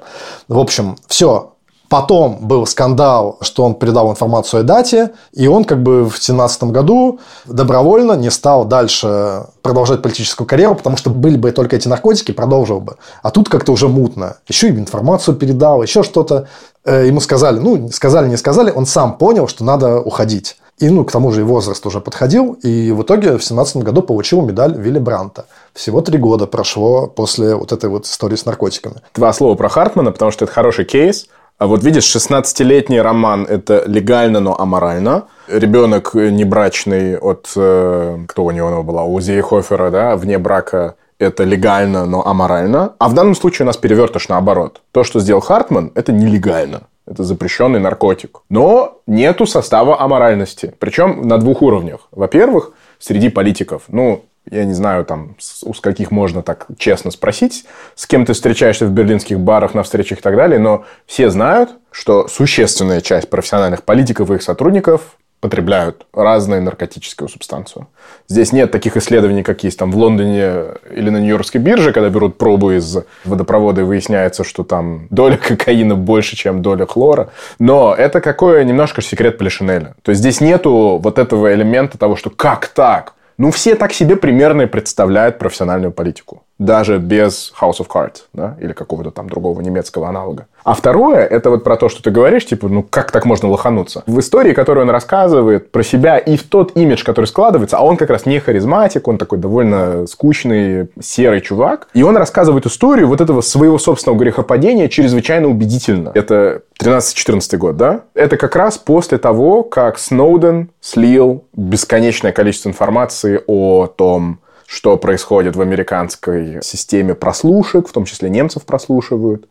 В 0.47 0.59
общем, 0.59 0.95
все, 1.07 1.54
Потом 1.89 2.39
был 2.41 2.65
скандал, 2.65 3.37
что 3.41 3.63
он 3.63 3.75
передал 3.75 4.11
информацию 4.11 4.61
о 4.61 4.63
дате, 4.63 5.11
и 5.33 5.47
он 5.47 5.65
как 5.65 5.83
бы 5.83 6.03
в 6.03 6.09
2017 6.09 6.63
году 6.65 7.19
добровольно 7.45 8.13
не 8.13 8.31
стал 8.31 8.65
дальше 8.65 9.45
продолжать 9.61 10.01
политическую 10.01 10.47
карьеру, 10.47 10.75
потому 10.75 10.97
что 10.97 11.09
были 11.09 11.37
бы 11.37 11.51
только 11.51 11.75
эти 11.75 11.87
наркотики, 11.87 12.31
продолжил 12.31 12.79
бы. 12.79 12.95
А 13.21 13.31
тут 13.31 13.49
как-то 13.49 13.71
уже 13.71 13.87
мутно. 13.87 14.37
Еще 14.47 14.69
и 14.69 14.71
информацию 14.71 15.35
передал, 15.35 15.83
еще 15.83 16.03
что-то. 16.03 16.47
Э, 16.85 17.05
ему 17.07 17.19
сказали, 17.19 17.59
ну, 17.59 17.89
сказали, 17.91 18.29
не 18.29 18.37
сказали, 18.37 18.71
он 18.71 18.85
сам 18.85 19.17
понял, 19.17 19.47
что 19.47 19.63
надо 19.63 19.99
уходить. 19.99 20.57
И, 20.77 20.89
ну, 20.89 21.05
к 21.05 21.11
тому 21.11 21.31
же 21.31 21.41
и 21.41 21.43
возраст 21.43 21.85
уже 21.85 22.01
подходил. 22.01 22.53
И 22.61 22.91
в 22.91 23.03
итоге 23.03 23.29
в 23.29 23.39
2017 23.39 23.77
году 23.77 24.01
получил 24.01 24.41
медаль 24.41 24.75
Вилли 24.75 24.99
Бранта. 24.99 25.45
Всего 25.73 26.01
три 26.01 26.17
года 26.17 26.47
прошло 26.47 27.07
после 27.07 27.55
вот 27.55 27.71
этой 27.71 27.89
вот 27.89 28.05
истории 28.05 28.35
с 28.35 28.45
наркотиками. 28.45 28.95
Два 29.13 29.31
слова 29.31 29.55
про 29.55 29.69
Хартмана, 29.69 30.11
потому 30.11 30.31
что 30.31 30.45
это 30.45 30.53
хороший 30.53 30.83
кейс. 30.83 31.27
А 31.57 31.67
вот 31.67 31.83
видишь, 31.83 32.13
16-летний 32.13 32.99
роман– 32.99 33.45
это 33.49 33.83
легально, 33.87 34.41
но 34.41 34.59
аморально. 34.59 35.27
Ребенок 35.47 36.13
небрачный 36.13 37.17
от, 37.17 37.53
э, 37.55 38.17
кто 38.27 38.43
у 38.43 38.51
него 38.51 38.83
была, 38.83 39.03
у 39.03 39.21
Зейхофера, 39.21 39.89
да, 39.89 40.17
вне 40.17 40.37
брака– 40.37 40.95
это 41.19 41.45
легально, 41.45 42.05
но 42.05 42.27
аморально. 42.27 42.93
А 42.99 43.07
в 43.07 43.13
данном 43.13 43.35
случае 43.35 43.63
у 43.63 43.67
нас 43.67 43.77
перевертыш 43.77 44.27
наоборот. 44.27 44.81
То, 44.91 45.05
что 45.05 45.21
сделал 45.21 45.41
Хартман, 45.41 45.93
это 45.95 46.11
нелегально. 46.11 46.81
Это 47.07 47.23
запрещенный 47.23 47.79
наркотик. 47.79 48.39
Но 48.49 48.99
нету 49.07 49.45
состава 49.45 50.01
аморальности. 50.01 50.73
Причем 50.79 51.27
на 51.27 51.37
двух 51.37 51.61
уровнях. 51.61 52.09
Во-первых, 52.11 52.71
среди 52.99 53.29
политиков. 53.29 53.83
Ну, 53.87 54.25
я 54.49 54.65
не 54.65 54.73
знаю, 54.73 55.05
там, 55.05 55.35
у 55.63 55.73
каких 55.73 56.11
можно 56.11 56.41
так 56.41 56.67
честно 56.77 57.11
спросить, 57.11 57.65
с 57.95 58.05
кем 58.05 58.25
ты 58.25 58.33
встречаешься 58.33 58.85
в 58.85 58.91
берлинских 58.91 59.39
барах, 59.39 59.73
на 59.73 59.83
встречах 59.83 60.19
и 60.19 60.21
так 60.21 60.35
далее, 60.35 60.59
но 60.59 60.85
все 61.05 61.29
знают, 61.29 61.71
что 61.91 62.27
существенная 62.27 63.01
часть 63.01 63.29
профессиональных 63.29 63.83
политиков 63.83 64.29
и 64.31 64.35
их 64.35 64.43
сотрудников 64.43 65.17
потребляют 65.41 66.07
разные 66.13 66.59
наркотическую 66.59 67.29
субстанцию. 67.29 67.87
Здесь 68.27 68.51
нет 68.51 68.71
таких 68.71 68.97
исследований, 68.97 69.43
как 69.43 69.63
есть 69.63 69.77
там 69.77 69.91
в 69.91 69.97
Лондоне 69.97 70.77
или 70.91 71.09
на 71.09 71.17
Нью-Йоркской 71.17 71.61
бирже, 71.61 71.93
когда 71.93 72.09
берут 72.09 72.37
пробу 72.37 72.71
из 72.71 72.97
водопровода 73.25 73.81
и 73.81 73.83
выясняется, 73.83 74.43
что 74.43 74.63
там 74.63 75.07
доля 75.11 75.37
кокаина 75.37 75.95
больше, 75.95 76.35
чем 76.35 76.61
доля 76.61 76.87
хлора. 76.87 77.29
Но 77.59 77.93
это 77.93 78.21
какой 78.21 78.65
немножко 78.65 79.01
секрет 79.01 79.37
Полишинеля. 79.37 79.95
То 80.01 80.11
есть 80.11 80.21
здесь 80.21 80.41
нету 80.41 80.99
вот 81.01 81.19
этого 81.19 81.53
элемента 81.53 81.97
того, 81.97 82.15
что 82.15 82.29
как 82.29 82.67
так? 82.67 83.14
Ну, 83.37 83.51
все 83.51 83.75
так 83.75 83.93
себе 83.93 84.15
примерно 84.15 84.67
представляют 84.67 85.37
профессиональную 85.37 85.91
политику. 85.91 86.44
Даже 86.57 86.99
без 86.99 87.53
House 87.59 87.79
of 87.79 87.87
Cards, 87.87 88.23
да, 88.31 88.55
или 88.61 88.71
какого-то 88.71 89.11
там 89.11 89.29
другого 89.29 89.59
немецкого 89.61 90.07
аналога. 90.07 90.47
А 90.63 90.73
второе, 90.73 91.25
это 91.25 91.49
вот 91.49 91.63
про 91.63 91.75
то, 91.75 91.89
что 91.89 92.01
ты 92.01 92.11
говоришь, 92.11 92.45
типа, 92.45 92.69
ну 92.69 92.81
как 92.81 93.11
так 93.11 93.25
можно 93.25 93.49
лохануться? 93.49 94.03
В 94.07 94.19
истории, 94.19 94.53
которую 94.53 94.85
он 94.85 94.89
рассказывает 94.89 95.71
про 95.71 95.83
себя 95.83 96.17
и 96.17 96.37
в 96.37 96.43
тот 96.43 96.75
имидж, 96.75 97.03
который 97.03 97.25
складывается, 97.25 97.77
а 97.77 97.81
он 97.81 97.97
как 97.97 98.09
раз 98.09 98.25
не 98.25 98.39
харизматик, 98.39 99.07
он 99.07 99.17
такой 99.17 99.37
довольно 99.37 100.07
скучный, 100.07 100.89
серый 100.99 101.41
чувак. 101.41 101.87
И 101.93 102.03
он 102.03 102.15
рассказывает 102.17 102.65
историю 102.65 103.09
вот 103.09 103.21
этого 103.21 103.41
своего 103.41 103.77
собственного 103.77 104.17
грехопадения 104.17 104.87
чрезвычайно 104.87 105.49
убедительно. 105.49 106.11
Это 106.15 106.61
13-14 106.81 107.57
год, 107.57 107.77
да? 107.77 108.01
Это 108.13 108.37
как 108.37 108.55
раз 108.55 108.77
после 108.77 109.17
того, 109.17 109.61
как 109.63 109.99
Сноуден 109.99 110.69
слил 110.79 111.43
бесконечное 111.53 112.31
количество 112.31 112.69
информации 112.69 113.41
о 113.45 113.87
том, 113.87 114.39
что 114.67 114.97
происходит 114.97 115.55
в 115.55 115.61
американской 115.61 116.59
системе 116.61 117.15
прослушек, 117.15 117.87
в 117.87 117.91
том 117.91 118.05
числе 118.05 118.29
немцев 118.29 118.65
прослушивают. 118.65 119.47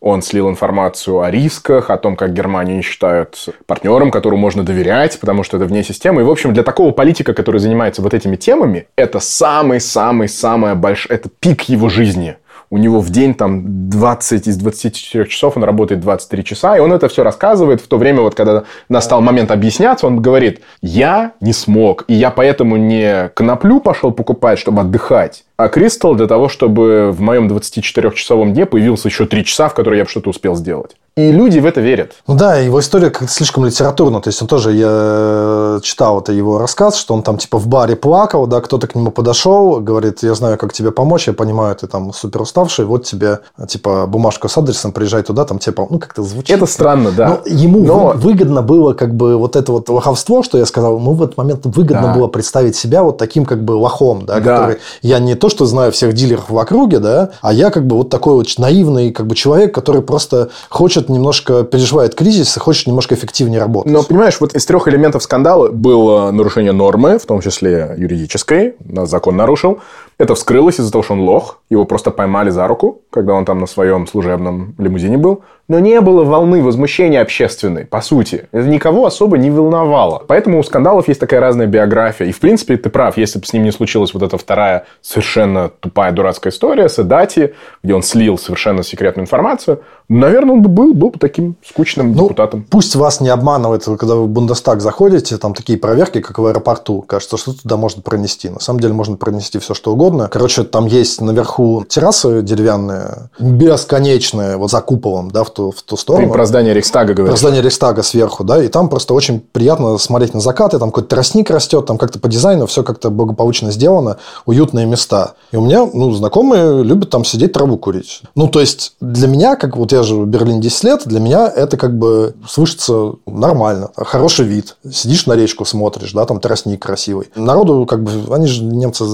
Он 0.00 0.22
слил 0.22 0.48
информацию 0.48 1.20
о 1.20 1.30
рисках, 1.30 1.90
о 1.90 1.98
том, 1.98 2.16
как 2.16 2.32
Германию 2.32 2.82
считают 2.82 3.50
партнером, 3.66 4.10
которому 4.10 4.40
можно 4.40 4.62
доверять, 4.62 5.20
потому 5.20 5.42
что 5.42 5.58
это 5.58 5.66
вне 5.66 5.84
системы. 5.84 6.22
И, 6.22 6.24
в 6.24 6.30
общем, 6.30 6.54
для 6.54 6.62
такого 6.62 6.90
политика, 6.90 7.34
который 7.34 7.60
занимается 7.60 8.00
вот 8.00 8.14
этими 8.14 8.36
темами, 8.36 8.86
это 8.96 9.20
самый-самый-самый 9.20 10.74
большой, 10.74 11.14
это 11.14 11.28
пик 11.28 11.62
его 11.62 11.90
жизни 11.90 12.36
у 12.70 12.78
него 12.78 13.00
в 13.00 13.10
день 13.10 13.34
там 13.34 13.90
20 13.90 14.46
из 14.46 14.56
24 14.56 15.26
часов 15.26 15.56
он 15.56 15.64
работает 15.64 16.00
23 16.00 16.44
часа, 16.44 16.76
и 16.76 16.80
он 16.80 16.92
это 16.92 17.08
все 17.08 17.24
рассказывает 17.24 17.80
в 17.80 17.88
то 17.88 17.98
время, 17.98 18.20
вот 18.22 18.34
когда 18.34 18.64
настал 18.88 19.20
момент 19.20 19.50
объясняться, 19.50 20.06
он 20.06 20.22
говорит, 20.22 20.60
я 20.80 21.32
не 21.40 21.52
смог, 21.52 22.04
и 22.06 22.14
я 22.14 22.30
поэтому 22.30 22.76
не 22.76 23.28
коноплю 23.34 23.80
пошел 23.80 24.12
покупать, 24.12 24.58
чтобы 24.58 24.82
отдыхать, 24.82 25.44
а 25.56 25.68
Кристалл 25.68 26.14
для 26.14 26.28
того, 26.28 26.48
чтобы 26.48 27.10
в 27.12 27.20
моем 27.20 27.48
24-часовом 27.48 28.52
дне 28.52 28.66
появился 28.66 29.08
еще 29.08 29.26
3 29.26 29.44
часа, 29.44 29.68
в 29.68 29.74
которые 29.74 29.98
я 29.98 30.04
бы 30.04 30.10
что-то 30.10 30.30
успел 30.30 30.54
сделать. 30.54 30.96
И 31.16 31.32
люди 31.32 31.58
в 31.58 31.66
это 31.66 31.80
верят. 31.80 32.12
Ну 32.28 32.36
да, 32.36 32.56
его 32.56 32.78
история 32.78 33.10
как 33.10 33.28
слишком 33.28 33.64
литературна. 33.64 34.20
То 34.20 34.28
есть 34.28 34.40
он 34.40 34.48
тоже, 34.48 34.72
я 34.72 35.80
читал 35.82 36.20
это 36.20 36.32
его 36.32 36.58
рассказ, 36.58 36.96
что 36.96 37.14
он 37.14 37.22
там 37.22 37.36
типа 37.36 37.58
в 37.58 37.66
баре 37.66 37.96
плакал, 37.96 38.46
да, 38.46 38.60
кто-то 38.60 38.86
к 38.86 38.94
нему 38.94 39.10
подошел, 39.10 39.80
говорит, 39.80 40.22
я 40.22 40.34
знаю, 40.34 40.56
как 40.56 40.72
тебе 40.72 40.92
помочь, 40.92 41.26
я 41.26 41.32
понимаю, 41.32 41.74
ты 41.74 41.88
там 41.88 42.12
супер 42.12 42.42
уставший, 42.42 42.84
вот 42.84 43.04
тебе 43.04 43.40
типа 43.68 44.06
бумажку 44.06 44.48
с 44.48 44.56
адресом, 44.56 44.92
приезжай 44.92 45.22
туда, 45.22 45.44
там 45.44 45.58
тебе, 45.58 45.74
ну 45.90 45.98
как-то 45.98 46.22
звучит. 46.22 46.56
Это 46.56 46.66
странно, 46.66 47.10
да. 47.10 47.28
Но 47.28 47.40
ему 47.44 47.84
Но... 47.84 48.12
выгодно 48.14 48.62
было 48.62 48.94
как 48.94 49.14
бы 49.14 49.36
вот 49.36 49.56
это 49.56 49.72
вот 49.72 49.88
лоховство, 49.88 50.42
что 50.42 50.58
я 50.58 50.66
сказал, 50.66 50.96
ему 50.96 51.14
в 51.14 51.22
этот 51.22 51.36
момент 51.36 51.66
выгодно 51.66 52.08
да. 52.08 52.14
было 52.14 52.28
представить 52.28 52.76
себя 52.76 53.02
вот 53.02 53.18
таким 53.18 53.44
как 53.44 53.64
бы 53.64 53.72
лохом, 53.72 54.26
да, 54.26 54.34
да. 54.34 54.40
который 54.40 54.76
я 55.02 55.18
не 55.18 55.34
то, 55.34 55.48
что 55.48 55.66
знаю 55.66 55.90
всех 55.90 56.12
дилеров 56.12 56.50
в 56.50 56.58
округе, 56.58 57.00
да, 57.00 57.30
а 57.42 57.52
я 57.52 57.70
как 57.70 57.86
бы 57.86 57.96
вот 57.96 58.10
такой 58.10 58.34
вот 58.34 58.46
наивный 58.58 59.10
как 59.10 59.26
бы 59.26 59.34
человек, 59.34 59.74
который 59.74 60.02
просто 60.02 60.50
хочет 60.68 60.99
немножко 61.08 61.64
переживает 61.64 62.14
кризис 62.14 62.56
и 62.56 62.60
хочет 62.60 62.86
немножко 62.86 63.14
эффективнее 63.14 63.60
работать. 63.60 63.92
Но 63.92 64.02
понимаешь, 64.02 64.36
вот 64.40 64.54
из 64.54 64.66
трех 64.66 64.88
элементов 64.88 65.22
скандала 65.22 65.70
было 65.70 66.30
нарушение 66.30 66.72
нормы, 66.72 67.18
в 67.18 67.26
том 67.26 67.40
числе 67.40 67.94
юридической, 67.96 68.74
закон 69.04 69.36
нарушил. 69.36 69.80
Это 70.20 70.34
вскрылось 70.34 70.78
из-за 70.78 70.92
того, 70.92 71.02
что 71.02 71.14
он 71.14 71.20
лох. 71.20 71.60
Его 71.70 71.86
просто 71.86 72.10
поймали 72.10 72.50
за 72.50 72.68
руку, 72.68 73.00
когда 73.08 73.32
он 73.32 73.46
там 73.46 73.58
на 73.58 73.66
своем 73.66 74.06
служебном 74.06 74.74
лимузине 74.76 75.16
был. 75.16 75.44
Но 75.66 75.78
не 75.78 76.00
было 76.00 76.24
волны 76.24 76.62
возмущения 76.62 77.22
общественной, 77.22 77.86
по 77.86 78.02
сути. 78.02 78.48
Это 78.52 78.66
никого 78.66 79.06
особо 79.06 79.38
не 79.38 79.50
волновало. 79.50 80.22
Поэтому 80.26 80.58
у 80.58 80.62
скандалов 80.62 81.08
есть 81.08 81.20
такая 81.20 81.40
разная 81.40 81.68
биография. 81.68 82.26
И, 82.26 82.32
в 82.32 82.40
принципе, 82.40 82.76
ты 82.76 82.90
прав, 82.90 83.16
если 83.16 83.38
бы 83.38 83.46
с 83.46 83.52
ним 83.52 83.62
не 83.62 83.70
случилась 83.70 84.12
вот 84.12 84.22
эта 84.24 84.36
вторая 84.36 84.84
совершенно 85.00 85.68
тупая 85.68 86.10
дурацкая 86.12 86.52
история 86.52 86.88
с 86.88 86.98
Эдати, 86.98 87.54
где 87.84 87.94
он 87.94 88.02
слил 88.02 88.36
совершенно 88.36 88.82
секретную 88.82 89.24
информацию, 89.24 89.80
наверное, 90.08 90.54
он 90.54 90.62
бы 90.62 90.68
был, 90.68 90.92
был 90.92 91.10
бы 91.10 91.18
таким 91.20 91.54
скучным 91.64 92.12
ну, 92.12 92.24
депутатом. 92.24 92.66
Пусть 92.68 92.96
вас 92.96 93.20
не 93.20 93.28
обманывает, 93.28 93.84
когда 93.84 94.16
вы 94.16 94.24
в 94.24 94.28
Бундестаг 94.28 94.80
заходите, 94.80 95.38
там 95.38 95.54
такие 95.54 95.78
проверки, 95.78 96.20
как 96.20 96.36
в 96.38 96.44
аэропорту. 96.44 97.00
Кажется, 97.02 97.38
что 97.38 97.54
туда 97.54 97.76
можно 97.76 98.02
пронести. 98.02 98.50
На 98.50 98.60
самом 98.60 98.80
деле 98.80 98.92
можно 98.92 99.16
пронести 99.16 99.58
все, 99.60 99.72
что 99.72 99.92
угодно. 99.92 100.09
Короче, 100.28 100.64
там 100.64 100.86
есть 100.86 101.20
наверху 101.20 101.84
террасы 101.88 102.42
деревянные, 102.42 103.30
бесконечные, 103.38 104.56
вот 104.56 104.70
за 104.70 104.80
куполом, 104.80 105.30
да, 105.30 105.44
в 105.44 105.50
ту, 105.50 105.70
в 105.70 105.82
ту 105.82 105.96
сторону. 105.96 106.28
Ты 106.28 106.32
про 106.32 106.46
здание 106.46 106.74
Рейхстага 106.74 107.14
говоришь. 107.14 107.38
Про 107.38 107.40
здание 107.40 107.62
Рейхстага 107.62 108.02
сверху, 108.02 108.44
да, 108.44 108.62
и 108.62 108.68
там 108.68 108.88
просто 108.88 109.14
очень 109.14 109.40
приятно 109.40 109.98
смотреть 109.98 110.34
на 110.34 110.40
закаты, 110.40 110.78
там 110.78 110.90
какой-то 110.90 111.08
тростник 111.08 111.50
растет, 111.50 111.86
там 111.86 111.98
как-то 111.98 112.18
по 112.18 112.28
дизайну 112.28 112.66
все 112.66 112.82
как-то 112.82 113.10
благополучно 113.10 113.70
сделано, 113.70 114.16
уютные 114.46 114.86
места. 114.86 115.34
И 115.52 115.56
у 115.56 115.62
меня, 115.62 115.88
ну, 115.92 116.10
знакомые 116.12 116.82
любят 116.82 117.10
там 117.10 117.24
сидеть 117.24 117.52
траву 117.52 117.76
курить. 117.76 118.22
Ну, 118.34 118.48
то 118.48 118.60
есть, 118.60 118.94
для 119.00 119.28
меня, 119.28 119.56
как 119.56 119.76
вот 119.76 119.92
я 119.92 120.02
живу 120.02 120.22
в 120.22 120.26
Берлине 120.26 120.60
10 120.60 120.84
лет, 120.84 121.02
для 121.04 121.20
меня 121.20 121.48
это 121.48 121.76
как 121.76 121.98
бы 121.98 122.34
слышится 122.48 123.12
нормально. 123.26 123.90
Хороший 123.96 124.44
вид. 124.46 124.76
Сидишь 124.90 125.26
на 125.26 125.34
речку, 125.34 125.64
смотришь, 125.64 126.12
да, 126.12 126.24
там 126.24 126.40
тростник 126.40 126.82
красивый. 126.82 127.28
Народу, 127.34 127.86
как 127.86 128.02
бы, 128.02 128.34
они 128.34 128.46
же, 128.46 128.62
немцы, 128.64 129.04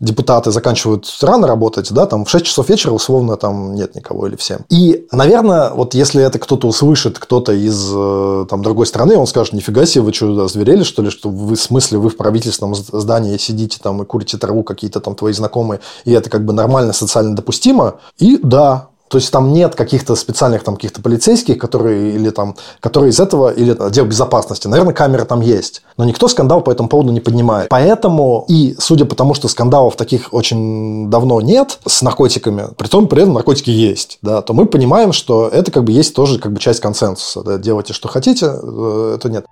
депутаты, 0.00 0.45
заканчивают 0.50 1.06
рано 1.20 1.46
работать, 1.46 1.92
да, 1.92 2.06
там 2.06 2.24
в 2.24 2.30
6 2.30 2.44
часов 2.44 2.68
вечера 2.68 2.92
условно 2.92 3.36
там 3.36 3.74
нет 3.74 3.94
никого 3.94 4.26
или 4.26 4.36
всем. 4.36 4.64
И, 4.70 5.06
наверное, 5.12 5.70
вот 5.70 5.94
если 5.94 6.22
это 6.22 6.38
кто-то 6.38 6.68
услышит, 6.68 7.18
кто-то 7.18 7.52
из 7.52 7.90
э, 7.94 8.46
там 8.48 8.62
другой 8.62 8.86
страны, 8.86 9.16
он 9.16 9.26
скажет, 9.26 9.52
нифига 9.52 9.86
себе, 9.86 10.02
вы 10.02 10.12
что, 10.12 10.48
зверели, 10.48 10.82
что 10.82 11.02
ли, 11.02 11.10
что 11.10 11.28
вы 11.28 11.56
в 11.56 11.60
смысле 11.60 11.98
вы 11.98 12.10
в 12.10 12.16
правительственном 12.16 12.74
здании 12.74 13.36
сидите 13.36 13.78
там 13.82 14.02
и 14.02 14.06
курите 14.06 14.38
траву 14.38 14.62
какие-то 14.62 15.00
там 15.00 15.14
твои 15.14 15.32
знакомые, 15.32 15.80
и 16.04 16.12
это 16.12 16.30
как 16.30 16.44
бы 16.44 16.52
нормально, 16.52 16.92
социально 16.92 17.34
допустимо. 17.34 17.96
И 18.18 18.38
да, 18.42 18.88
то 19.08 19.18
есть 19.18 19.30
там 19.30 19.52
нет 19.52 19.74
каких-то 19.74 20.16
специальных 20.16 20.64
там 20.64 20.76
каких-то 20.76 21.00
полицейских, 21.00 21.58
которые 21.58 22.14
или 22.14 22.30
там, 22.30 22.56
которые 22.80 23.10
из 23.10 23.20
этого 23.20 23.52
или 23.52 23.76
отдел 23.78 24.06
безопасности. 24.06 24.66
Наверное, 24.66 24.94
камеры 24.94 25.24
там 25.24 25.40
есть, 25.40 25.82
но 25.96 26.04
никто 26.04 26.28
скандал 26.28 26.60
по 26.60 26.70
этому 26.70 26.88
поводу 26.88 27.12
не 27.12 27.20
поднимает. 27.20 27.68
Поэтому 27.68 28.44
и 28.48 28.74
судя 28.78 29.04
по 29.04 29.14
тому, 29.14 29.34
что 29.34 29.48
скандалов 29.48 29.96
таких 29.96 30.32
очень 30.32 31.10
давно 31.10 31.40
нет 31.40 31.78
с 31.86 32.02
наркотиками, 32.02 32.68
при 32.76 32.88
том 32.88 33.06
при 33.08 33.22
этом 33.22 33.34
наркотики 33.34 33.70
есть, 33.70 34.18
да, 34.22 34.42
то 34.42 34.52
мы 34.52 34.66
понимаем, 34.66 35.12
что 35.12 35.48
это 35.48 35.70
как 35.70 35.84
бы 35.84 35.92
есть 35.92 36.14
тоже 36.14 36.38
как 36.38 36.52
бы 36.52 36.60
часть 36.60 36.80
консенсуса. 36.80 37.42
Да, 37.42 37.58
делайте 37.58 37.92
что 37.92 38.08
хотите, 38.08 38.46
э, 38.46 39.16
это 39.16 39.28
нет. 39.28 39.46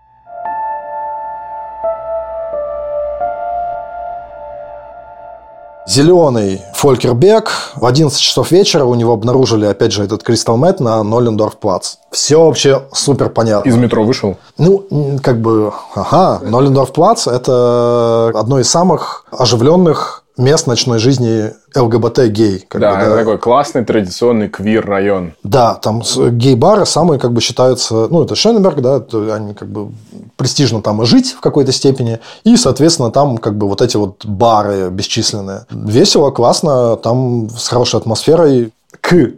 Зеленый 5.87 6.63
Фолькербек. 6.73 7.51
В 7.77 7.85
11 7.85 8.19
часов 8.19 8.51
вечера 8.51 8.85
у 8.85 8.95
него 8.95 9.13
обнаружили, 9.13 9.67
опять 9.67 9.93
же, 9.93 10.03
этот 10.03 10.23
Кристал 10.23 10.57
Мэтт 10.57 10.81
на 10.81 11.03
Ноллендорф 11.03 11.59
плац. 11.59 11.97
Все 12.11 12.43
вообще 12.43 12.85
супер 12.93 13.29
понятно. 13.29 13.69
Из 13.69 13.77
метро 13.77 14.03
вышел? 14.03 14.39
Ну, 14.57 14.87
как 15.23 15.41
бы, 15.41 15.73
ага, 15.95 16.41
Ноллендорф 16.43 16.93
плац– 16.93 17.27
это 17.29 18.33
одно 18.35 18.61
из 18.61 18.71
самых 18.71 19.27
оживленных 19.31 20.24
мест 20.37 20.67
ночной 20.67 20.99
жизни 20.99 21.53
ЛГБТ-гей. 21.75 22.67
Да, 22.71 22.79
бы, 22.97 23.05
да, 23.05 23.17
такой 23.17 23.39
классный 23.39 23.85
традиционный 23.85 24.49
квир-район. 24.49 25.35
Да, 25.43 25.75
там 25.75 26.03
гей-бары 26.03 26.87
самые 26.87 27.21
как 27.21 27.33
бы 27.33 27.41
считаются, 27.41 28.09
ну, 28.09 28.25
это 28.25 28.35
Шеннеберг, 28.35 28.81
да, 28.81 29.05
они 29.35 29.55
как 29.55 29.69
бы 29.69 29.93
престижно 30.37 30.83
там 30.83 31.03
и 31.03 31.07
жить 31.07 31.33
в 31.33 31.41
какой-то 31.41 31.73
степени, 31.73 32.21
и, 32.43 32.57
соответственно, 32.57 33.11
там 33.11 33.39
как 33.39 33.57
бы 33.57 33.69
вот 33.69 33.83
эти 33.83 33.97
вот 33.97 34.25
бары 34.25 34.91
бесчисленные. 34.91 35.67
Весело, 35.71 36.31
классно, 36.31 36.97
там 36.97 37.49
с 37.51 37.69
хорошей 37.69 38.01
атмосферой 38.01 38.73
к 39.01 39.33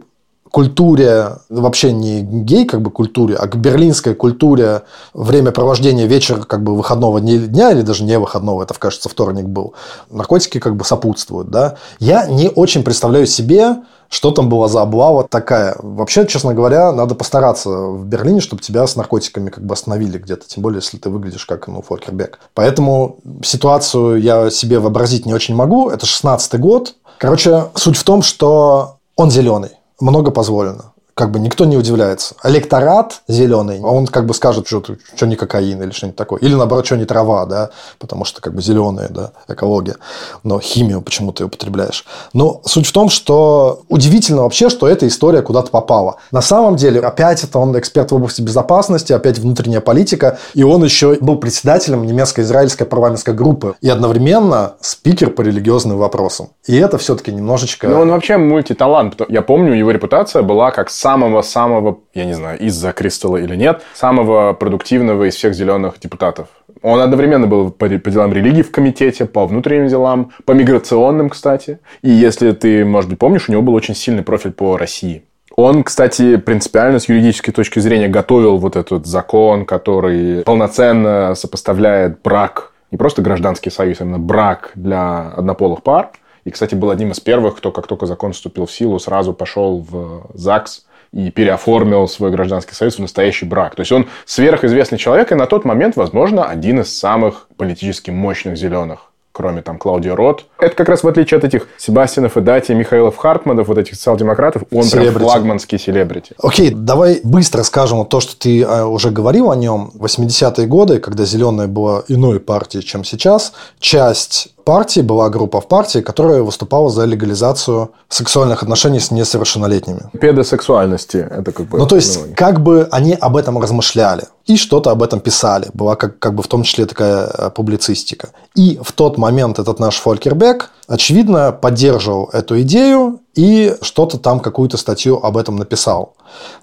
культуре, 0.51 1.37
вообще 1.49 1.91
не 1.91 2.21
гей 2.21 2.65
как 2.65 2.81
бы 2.81 2.91
культуре, 2.91 3.35
а 3.35 3.47
к 3.47 3.55
берлинской 3.55 4.15
культуре 4.15 4.83
времяпровождения 5.13 6.05
вечера 6.05 6.41
как 6.43 6.63
бы 6.63 6.75
выходного 6.75 7.19
дня 7.19 7.71
или 7.71 7.81
даже 7.81 8.03
не 8.03 8.17
выходного, 8.19 8.63
это, 8.63 8.73
кажется, 8.73 9.09
вторник 9.09 9.45
был, 9.45 9.73
наркотики 10.09 10.59
как 10.59 10.75
бы 10.75 10.83
сопутствуют, 10.83 11.49
да. 11.49 11.75
Я 11.99 12.27
не 12.27 12.49
очень 12.49 12.83
представляю 12.83 13.27
себе, 13.27 13.77
что 14.09 14.31
там 14.31 14.49
была 14.49 14.67
за 14.67 14.81
облава 14.81 15.27
такая. 15.27 15.75
Вообще, 15.79 16.25
честно 16.25 16.53
говоря, 16.53 16.91
надо 16.91 17.15
постараться 17.15 17.69
в 17.69 18.05
Берлине, 18.05 18.39
чтобы 18.39 18.61
тебя 18.61 18.87
с 18.87 18.95
наркотиками 18.95 19.49
как 19.49 19.65
бы 19.65 19.73
остановили 19.73 20.17
где-то. 20.17 20.47
Тем 20.47 20.63
более, 20.63 20.79
если 20.81 20.97
ты 20.97 21.09
выглядишь 21.09 21.45
как 21.45 21.67
ну, 21.67 21.81
Фолькербек. 21.81 22.39
Поэтому 22.53 23.17
ситуацию 23.43 24.21
я 24.21 24.49
себе 24.49 24.79
вообразить 24.79 25.25
не 25.25 25.33
очень 25.33 25.55
могу. 25.55 25.89
Это 25.89 26.05
16-й 26.05 26.57
год. 26.57 26.95
Короче, 27.17 27.65
суть 27.75 27.97
в 27.97 28.03
том, 28.03 28.21
что 28.21 28.97
он 29.15 29.29
зеленый 29.29 29.76
много 30.01 30.31
позволено 30.31 30.93
как 31.17 31.31
бы 31.31 31.39
никто 31.39 31.65
не 31.65 31.75
удивляется. 31.75 32.35
Электорат 32.43 33.21
зеленый, 33.27 33.81
он 33.81 34.05
как 34.05 34.27
бы 34.27 34.35
скажет, 34.35 34.67
что, 34.67 34.83
что 35.15 35.25
не 35.25 35.35
кокаин 35.35 35.81
или 35.81 35.89
что-нибудь 35.89 36.15
такое. 36.15 36.39
Или 36.41 36.53
наоборот, 36.53 36.85
что 36.85 36.95
не 36.95 37.05
трава, 37.05 37.45
да, 37.47 37.71
потому 37.97 38.23
что 38.23 38.39
как 38.39 38.53
бы 38.53 38.61
зеленая, 38.61 39.09
да, 39.09 39.31
экология. 39.47 39.95
Но 40.43 40.59
химию 40.59 41.01
почему 41.01 41.31
ты 41.31 41.45
употребляешь. 41.45 42.05
Но 42.33 42.61
суть 42.65 42.85
в 42.85 42.91
том, 42.91 43.09
что 43.09 43.81
удивительно 43.89 44.43
вообще, 44.43 44.69
что 44.69 44.87
эта 44.87 45.07
история 45.07 45.41
куда-то 45.41 45.71
попала. 45.71 46.17
На 46.31 46.41
самом 46.41 46.75
деле, 46.75 46.99
опять 46.99 47.43
это 47.43 47.57
он 47.57 47.77
эксперт 47.79 48.11
в 48.11 48.15
области 48.15 48.43
безопасности, 48.43 49.11
опять 49.11 49.39
внутренняя 49.39 49.81
политика, 49.81 50.37
и 50.53 50.61
он 50.61 50.83
еще 50.83 51.17
был 51.19 51.37
председателем 51.37 52.05
немецко-израильской 52.05 52.85
парламентской 52.85 53.33
группы 53.33 53.75
и 53.81 53.89
одновременно 53.89 54.73
спикер 54.81 55.31
по 55.31 55.41
религиозным 55.41 55.97
вопросам. 55.97 56.49
И 56.67 56.75
это 56.75 56.99
все-таки 56.99 57.31
немножечко... 57.31 57.87
Ну, 57.87 58.01
он 58.01 58.11
вообще 58.11 58.37
мультиталант. 58.37 59.19
Я 59.29 59.41
помню, 59.41 59.73
его 59.73 59.89
репутация 59.89 60.43
была 60.43 60.69
как 60.69 60.91
самого-самого, 61.07 61.99
я 62.13 62.25
не 62.25 62.33
знаю, 62.33 62.59
из-за 62.59 62.91
Кристалла 62.91 63.37
или 63.37 63.55
нет, 63.55 63.81
самого 63.93 64.51
продуктивного 64.51 65.29
из 65.29 65.35
всех 65.35 65.53
зеленых 65.53 65.99
депутатов. 66.01 66.49
Он 66.81 66.99
одновременно 66.99 67.47
был 67.47 67.71
по, 67.71 67.87
по 67.87 68.09
делам 68.09 68.33
религии 68.33 68.61
в 68.61 68.71
комитете, 68.71 69.25
по 69.25 69.47
внутренним 69.47 69.87
делам, 69.87 70.31
по 70.43 70.51
миграционным, 70.51 71.29
кстати. 71.29 71.79
И 72.01 72.09
если 72.09 72.51
ты, 72.51 72.83
может 72.83 73.09
быть, 73.09 73.19
помнишь, 73.19 73.47
у 73.47 73.53
него 73.53 73.61
был 73.61 73.73
очень 73.73 73.95
сильный 73.95 74.21
профиль 74.21 74.51
по 74.51 74.75
России. 74.75 75.23
Он, 75.55 75.83
кстати, 75.83 76.35
принципиально 76.35 76.99
с 76.99 77.07
юридической 77.07 77.53
точки 77.53 77.79
зрения 77.79 78.09
готовил 78.09 78.57
вот 78.57 78.75
этот 78.75 79.05
закон, 79.05 79.65
который 79.65 80.43
полноценно 80.43 81.35
сопоставляет 81.35 82.21
брак, 82.21 82.73
не 82.91 82.97
просто 82.97 83.21
гражданский 83.21 83.69
союз, 83.69 84.01
а 84.01 84.03
именно 84.03 84.19
брак 84.19 84.71
для 84.75 85.29
однополых 85.37 85.83
пар. 85.83 86.09
И, 86.43 86.51
кстати, 86.51 86.75
был 86.75 86.91
одним 86.91 87.11
из 87.11 87.19
первых, 87.19 87.57
кто, 87.57 87.71
как 87.71 87.87
только 87.87 88.05
закон 88.05 88.31
вступил 88.33 88.65
в 88.65 88.71
силу, 88.71 88.99
сразу 88.99 89.33
пошел 89.33 89.85
в 89.89 90.27
ЗАГС 90.33 90.86
и 91.13 91.31
переоформил 91.31 92.07
свой 92.07 92.31
гражданский 92.31 92.75
союз 92.75 92.95
в 92.95 92.99
настоящий 92.99 93.45
брак. 93.45 93.75
То 93.75 93.81
есть 93.81 93.91
он 93.91 94.07
сверхизвестный 94.25 94.97
человек 94.97 95.31
и 95.31 95.35
на 95.35 95.45
тот 95.45 95.65
момент, 95.65 95.95
возможно, 95.95 96.45
один 96.45 96.81
из 96.81 96.97
самых 96.97 97.47
политически 97.57 98.11
мощных 98.11 98.57
зеленых 98.57 99.07
кроме 99.37 99.61
там 99.61 99.77
Клаудия 99.77 100.15
Рот. 100.15 100.45
Это 100.57 100.75
как 100.75 100.89
раз 100.89 101.03
в 101.03 101.07
отличие 101.07 101.37
от 101.37 101.43
этих 101.43 101.67
Себастьянов 101.77 102.37
и 102.37 102.41
Дати, 102.41 102.71
Михаилов 102.71 103.17
Хартманов, 103.17 103.67
вот 103.67 103.77
этих 103.77 103.93
социал-демократов, 103.93 104.63
он 104.71 104.81
селебрити. 104.81 105.13
прям 105.13 105.29
флагманский 105.29 105.77
селебрити. 105.77 106.33
Окей, 106.41 106.71
давай 106.71 107.19
быстро 107.23 107.61
скажем 107.61 108.03
то, 108.07 108.19
что 108.19 108.35
ты 108.35 108.63
а, 108.63 108.87
уже 108.87 109.11
говорил 109.11 109.51
о 109.51 109.55
нем. 109.55 109.91
80-е 109.93 110.65
годы, 110.65 110.99
когда 110.99 111.23
«Зеленая» 111.23 111.67
была 111.67 112.03
иной 112.07 112.39
партией, 112.39 112.83
чем 112.83 113.03
сейчас, 113.03 113.53
часть 113.79 114.49
партии 114.67 114.99
была 114.99 115.29
группа 115.29 115.61
в 115.61 115.67
партии, 115.69 115.99
которая 115.99 116.43
выступала 116.43 116.89
за 116.89 117.05
легализацию 117.05 117.91
сексуальных 118.09 118.63
отношений 118.63 118.99
с 118.99 119.11
несовершеннолетними. 119.11 120.01
Педосексуальности. 120.19 121.25
Это 121.31 121.53
как 121.53 121.67
бы... 121.67 121.77
Ну, 121.77 121.87
то 121.87 121.95
есть, 121.95 122.35
как 122.35 122.59
бы 122.59 122.85
они 122.91 123.13
об 123.13 123.37
этом 123.37 123.59
размышляли 123.59 124.23
и 124.45 124.57
что-то 124.57 124.91
об 124.91 125.01
этом 125.01 125.21
писали. 125.21 125.69
Была 125.73 125.95
как, 125.95 126.19
как 126.19 126.33
бы 126.33 126.43
в 126.43 126.47
том 126.47 126.63
числе 126.63 126.85
такая 126.85 127.27
э, 127.27 127.49
публицистика. 127.49 128.31
И 128.55 128.77
в 128.83 128.91
тот 128.91 129.17
момент 129.17 129.57
этот 129.57 129.79
наш 129.79 129.95
Фолькербек, 130.01 130.71
очевидно, 130.89 131.53
поддерживал 131.53 132.29
эту 132.33 132.59
идею 132.63 133.21
и 133.35 133.73
что-то 133.81 134.17
там, 134.17 134.41
какую-то 134.41 134.75
статью 134.75 135.17
об 135.23 135.37
этом 135.37 135.55
написал. 135.55 136.15